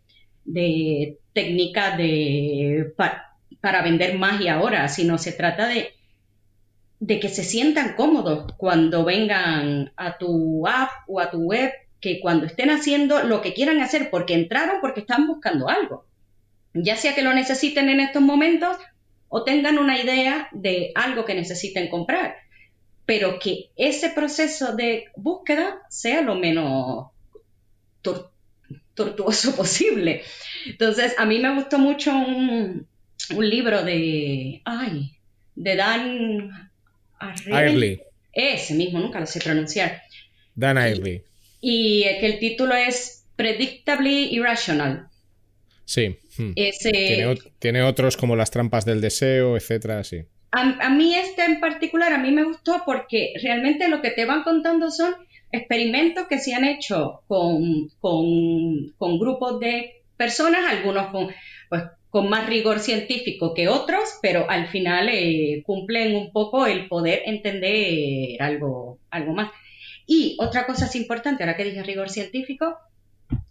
de 0.45 1.19
técnica 1.33 1.97
de, 1.97 2.93
para 3.61 3.83
vender 3.83 4.19
y 4.41 4.49
ahora, 4.49 4.89
sino 4.89 5.19
se 5.19 5.33
trata 5.33 5.69
de, 5.69 5.93
de 7.01 7.21
que 7.21 7.29
se 7.29 7.45
sientan 7.45 7.95
cómodos 7.95 8.53
cuando 8.57 9.05
vengan 9.05 9.93
a 9.97 10.19
tu 10.19 10.67
app 10.67 10.91
o 11.07 11.21
a 11.21 11.31
tu 11.31 11.39
web, 11.39 11.71
que 12.01 12.21
cuando 12.21 12.47
estén 12.47 12.71
haciendo 12.71 13.23
lo 13.23 13.43
que 13.43 13.55
quieran 13.55 13.81
hacer, 13.81 14.11
porque 14.11 14.35
entraron 14.35 14.81
porque 14.81 15.01
están 15.01 15.27
buscando 15.27 15.69
algo. 15.69 16.05
Ya 16.75 16.97
sea 16.97 17.15
que 17.15 17.23
lo 17.23 17.33
necesiten 17.35 17.89
en 17.89 18.01
estos 18.01 18.23
momentos 18.23 18.77
o 19.29 19.45
tengan 19.45 19.79
una 19.79 20.01
idea 20.01 20.49
de 20.53 20.93
algo 20.95 21.25
que 21.25 21.35
necesiten 21.35 21.89
comprar, 21.89 22.37
pero 23.07 23.39
que 23.39 23.71
ese 23.77 24.11
proceso 24.11 24.75
de 24.75 25.07
búsqueda 25.17 25.81
sea 25.89 26.23
lo 26.23 26.35
menos 26.35 27.07
tortuoso 28.95 29.55
posible. 29.57 30.23
Entonces, 30.67 31.15
a 31.19 31.25
mí 31.25 31.39
me 31.39 31.55
gustó 31.55 31.79
mucho 31.79 32.13
un, 32.13 32.87
libro 33.39 33.85
de, 33.85 34.63
ay, 34.65 35.13
de 35.55 35.77
Dan 35.77 36.51
Ariely. 37.19 38.01
Ese 38.33 38.75
mismo, 38.75 39.01
nunca 39.01 39.21
lo 39.21 39.27
sé 39.27 39.41
pronunciar. 39.41 40.03
Dan 40.55 40.79
Ariely. 40.79 41.23
Y, 41.61 42.05
y 42.05 42.21
que 42.21 42.27
el 42.27 42.39
título 42.39 42.75
es 42.75 43.25
Predictably 43.37 44.35
Irrational. 44.35 45.08
Sí. 45.89 46.19
Hmm. 46.37 46.53
Tiene, 47.59 47.83
otros 47.83 48.19
como 48.19 48.37
las 48.37 48.51
trampas 48.51 48.85
del 48.85 49.01
deseo, 49.01 49.57
etcétera, 49.57 50.05
sí. 50.05 50.19
A, 50.51 50.91
mí 50.91 51.17
este 51.17 51.47
en 51.47 51.61
particular, 51.61 52.13
a 52.13 52.19
mí 52.19 52.31
me 52.31 52.45
gustó 52.45 52.83
porque 52.85 53.33
realmente 53.43 53.89
lo 53.89 54.03
que 54.03 54.11
te 54.11 54.27
van 54.27 54.43
contando 54.43 54.91
son 54.91 55.15
experimentos 55.51 56.27
que 56.29 56.41
se 56.41 56.55
han 56.55 56.67
hecho 56.67 57.23
con, 57.27 57.89
con, 58.01 59.19
grupos 59.19 59.61
de 59.61 60.03
personas, 60.19 60.71
algunos 60.71 61.07
con, 61.07 61.29
pues, 61.71 61.85
con 62.11 62.29
más 62.29 62.47
rigor 62.47 62.81
científico 62.81 63.55
que 63.55 63.69
otros, 63.69 64.19
pero 64.21 64.49
al 64.51 64.69
final 64.69 65.09
eh, 65.11 65.63
cumplen 65.65 66.15
un 66.15 66.33
poco 66.33 66.67
el 66.67 66.87
poder 66.87 67.23
entender 67.25 68.43
algo, 68.43 68.99
algo 69.11 69.33
más. 69.33 69.51
Y 70.07 70.37
otra 70.39 70.67
cosa 70.67 70.85
es 70.85 70.95
importante, 70.97 71.43
ahora 71.43 71.57
que 71.57 71.65
dije 71.65 71.83
rigor 71.83 72.11
científico, 72.11 72.77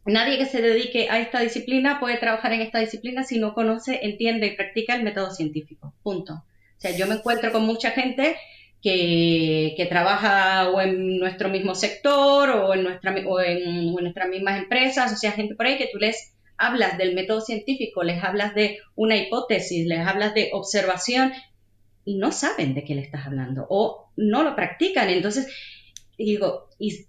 nadie 0.05 0.37
que 0.37 0.45
se 0.45 0.61
dedique 0.61 1.09
a 1.09 1.19
esta 1.19 1.39
disciplina 1.39 1.99
puede 1.99 2.17
trabajar 2.17 2.53
en 2.53 2.61
esta 2.61 2.79
disciplina 2.79 3.23
si 3.23 3.39
no 3.39 3.53
conoce, 3.53 3.99
entiende 4.03 4.47
y 4.47 4.55
practica 4.55 4.95
el 4.95 5.03
método 5.03 5.31
científico. 5.31 5.93
Punto. 6.03 6.33
O 6.33 6.79
sea, 6.79 6.91
yo 6.91 7.07
me 7.07 7.15
encuentro 7.15 7.51
con 7.51 7.63
mucha 7.65 7.91
gente 7.91 8.37
que, 8.81 9.73
que 9.75 9.85
trabaja 9.85 10.69
o 10.69 10.79
en 10.81 11.17
nuestro 11.17 11.49
mismo 11.49 11.75
sector 11.75 12.49
o 12.49 12.73
en, 12.73 12.83
nuestra, 12.83 13.15
o 13.25 13.39
en, 13.41 13.91
nuestras 13.93 14.29
mismas 14.29 14.59
empresas, 14.59 15.11
o 15.11 15.15
sea, 15.15 15.31
gente 15.31 15.55
por 15.55 15.65
ahí 15.65 15.77
que 15.77 15.89
tú 15.91 15.97
les 15.97 16.33
hablas 16.57 16.97
del 16.97 17.13
método 17.13 17.41
científico, 17.41 18.03
les 18.03 18.23
hablas 18.23 18.55
de 18.55 18.79
una 18.95 19.17
hipótesis, 19.17 19.85
les 19.87 19.99
hablas 19.99 20.33
de 20.33 20.49
observación 20.53 21.33
y 22.05 22.15
no 22.15 22.31
saben 22.31 22.73
de 22.73 22.83
qué 22.83 22.95
le 22.95 23.01
estás 23.01 23.25
hablando 23.25 23.67
o 23.69 24.09
no 24.15 24.43
lo 24.43 24.55
practican. 24.55 25.09
Entonces, 25.09 25.47
digo, 26.17 26.69
y 26.79 27.05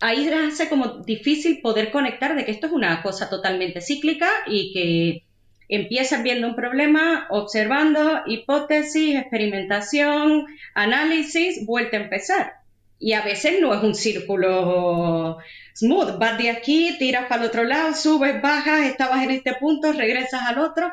ahí 0.00 0.28
hace 0.28 0.68
como 0.68 0.98
difícil 0.98 1.60
poder 1.60 1.90
conectar 1.90 2.36
de 2.36 2.44
que 2.44 2.52
esto 2.52 2.66
es 2.66 2.72
una 2.72 3.02
cosa 3.02 3.30
totalmente 3.30 3.80
cíclica 3.80 4.28
y 4.46 4.72
que 4.72 5.22
empiezan 5.68 6.22
viendo 6.22 6.46
un 6.46 6.54
problema, 6.54 7.26
observando, 7.30 8.22
hipótesis, 8.26 9.16
experimentación, 9.16 10.46
análisis, 10.74 11.66
vuelta 11.66 11.96
a 11.96 12.02
empezar. 12.02 12.52
Y 12.98 13.12
a 13.12 13.22
veces 13.22 13.60
no 13.60 13.74
es 13.74 13.82
un 13.82 13.94
círculo 13.94 15.38
smooth, 15.74 16.18
vas 16.18 16.38
de 16.38 16.50
aquí, 16.50 16.96
tiras 16.98 17.26
para 17.26 17.42
el 17.42 17.48
otro 17.48 17.64
lado, 17.64 17.94
subes, 17.94 18.40
bajas, 18.40 18.86
estabas 18.86 19.22
en 19.22 19.32
este 19.32 19.54
punto, 19.54 19.92
regresas 19.92 20.42
al 20.46 20.58
otro. 20.58 20.90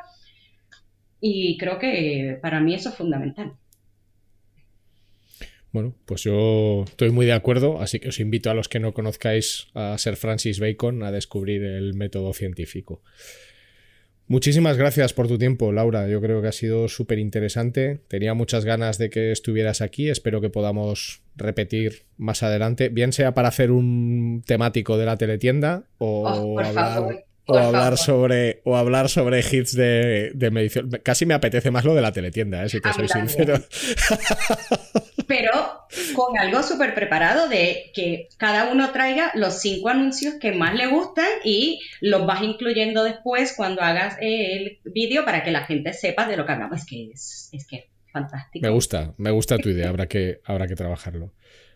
Y 1.21 1.57
creo 1.57 1.79
que 1.79 2.37
para 2.41 2.59
mí 2.59 2.73
eso 2.75 2.89
es 2.89 2.95
fundamental. 2.95 3.53
Bueno, 5.73 5.95
pues 6.05 6.21
yo 6.21 6.83
estoy 6.87 7.09
muy 7.09 7.25
de 7.25 7.33
acuerdo, 7.33 7.81
así 7.81 7.99
que 7.99 8.09
os 8.09 8.19
invito 8.19 8.51
a 8.51 8.53
los 8.53 8.69
que 8.69 8.79
no 8.79 8.93
conozcáis 8.93 9.69
a 9.73 9.97
ser 9.97 10.17
Francis 10.17 10.59
Bacon 10.59 11.01
a 11.01 11.11
descubrir 11.11 11.63
el 11.63 11.95
método 11.95 12.31
científico. 12.33 13.01
Muchísimas 14.27 14.77
gracias 14.77 15.13
por 15.13 15.27
tu 15.27 15.39
tiempo, 15.39 15.71
Laura. 15.71 16.07
Yo 16.07 16.21
creo 16.21 16.43
que 16.43 16.47
ha 16.47 16.53
sido 16.53 16.87
súper 16.87 17.17
interesante. 17.17 18.01
Tenía 18.07 18.35
muchas 18.35 18.65
ganas 18.65 18.99
de 18.99 19.09
que 19.09 19.31
estuvieras 19.31 19.81
aquí. 19.81 20.09
Espero 20.09 20.41
que 20.41 20.51
podamos 20.51 21.23
repetir 21.35 22.03
más 22.17 22.43
adelante, 22.43 22.89
bien 22.89 23.11
sea 23.11 23.33
para 23.33 23.47
hacer 23.47 23.71
un 23.71 24.43
temático 24.45 24.97
de 24.99 25.05
la 25.05 25.17
teletienda 25.17 25.85
o 25.97 26.21
oh, 26.21 26.59
hablar, 26.59 27.25
o 27.45 27.57
hablar 27.57 27.97
sobre 27.97 28.61
o 28.63 28.77
hablar 28.77 29.09
sobre 29.09 29.39
hits 29.39 29.75
de, 29.75 30.31
de, 30.33 30.51
medición. 30.51 30.89
Casi 31.03 31.25
me 31.25 31.33
apetece 31.33 31.71
más 31.71 31.83
lo 31.83 31.93
de 31.93 32.01
la 32.01 32.11
teletienda, 32.11 32.63
¿eh? 32.63 32.69
si 32.69 32.79
te 32.79 32.93
soy 32.93 33.07
sincero. 33.07 33.55
Pero 35.27 35.51
con 36.15 36.37
algo 36.37 36.63
súper 36.63 36.93
preparado 36.95 37.49
de 37.49 37.91
que 37.93 38.29
cada 38.37 38.71
uno 38.71 38.91
traiga 38.91 39.31
los 39.35 39.59
cinco 39.61 39.89
anuncios 39.89 40.35
que 40.35 40.51
más 40.53 40.75
le 40.75 40.87
gustan 40.87 41.27
y 41.43 41.81
los 42.01 42.25
vas 42.25 42.43
incluyendo 42.43 43.03
después 43.03 43.53
cuando 43.55 43.81
hagas 43.81 44.17
el 44.21 44.79
vídeo 44.85 45.25
para 45.25 45.43
que 45.43 45.51
la 45.51 45.65
gente 45.65 45.93
sepa 45.93 46.27
de 46.27 46.37
lo 46.37 46.45
que 46.45 46.51
hablamos. 46.51 46.79
Es 46.79 46.85
que 46.85 47.11
es, 47.11 47.49
es 47.51 47.67
que 47.67 47.89
fantástico. 48.11 48.65
Me 48.65 48.71
gusta, 48.71 49.13
me 49.17 49.31
gusta 49.31 49.57
tu 49.57 49.69
idea, 49.69 49.89
habrá 49.89 50.07
que, 50.07 50.39
habrá 50.45 50.67
que 50.67 50.75
trabajarlo. 50.75 51.33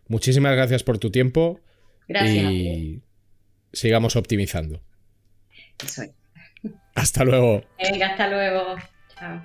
Muchísimas 0.07 0.55
gracias 0.55 0.83
por 0.83 0.97
tu 0.99 1.11
tiempo. 1.11 1.59
Gracias. 2.07 2.51
Y 2.51 3.01
sigamos 3.73 4.15
optimizando. 4.15 4.81
Eso 5.83 6.03
Hasta 6.95 7.23
luego. 7.23 7.63
Venga, 7.77 8.07
hasta 8.07 8.27
luego. 8.29 8.75
Chao. 9.15 9.41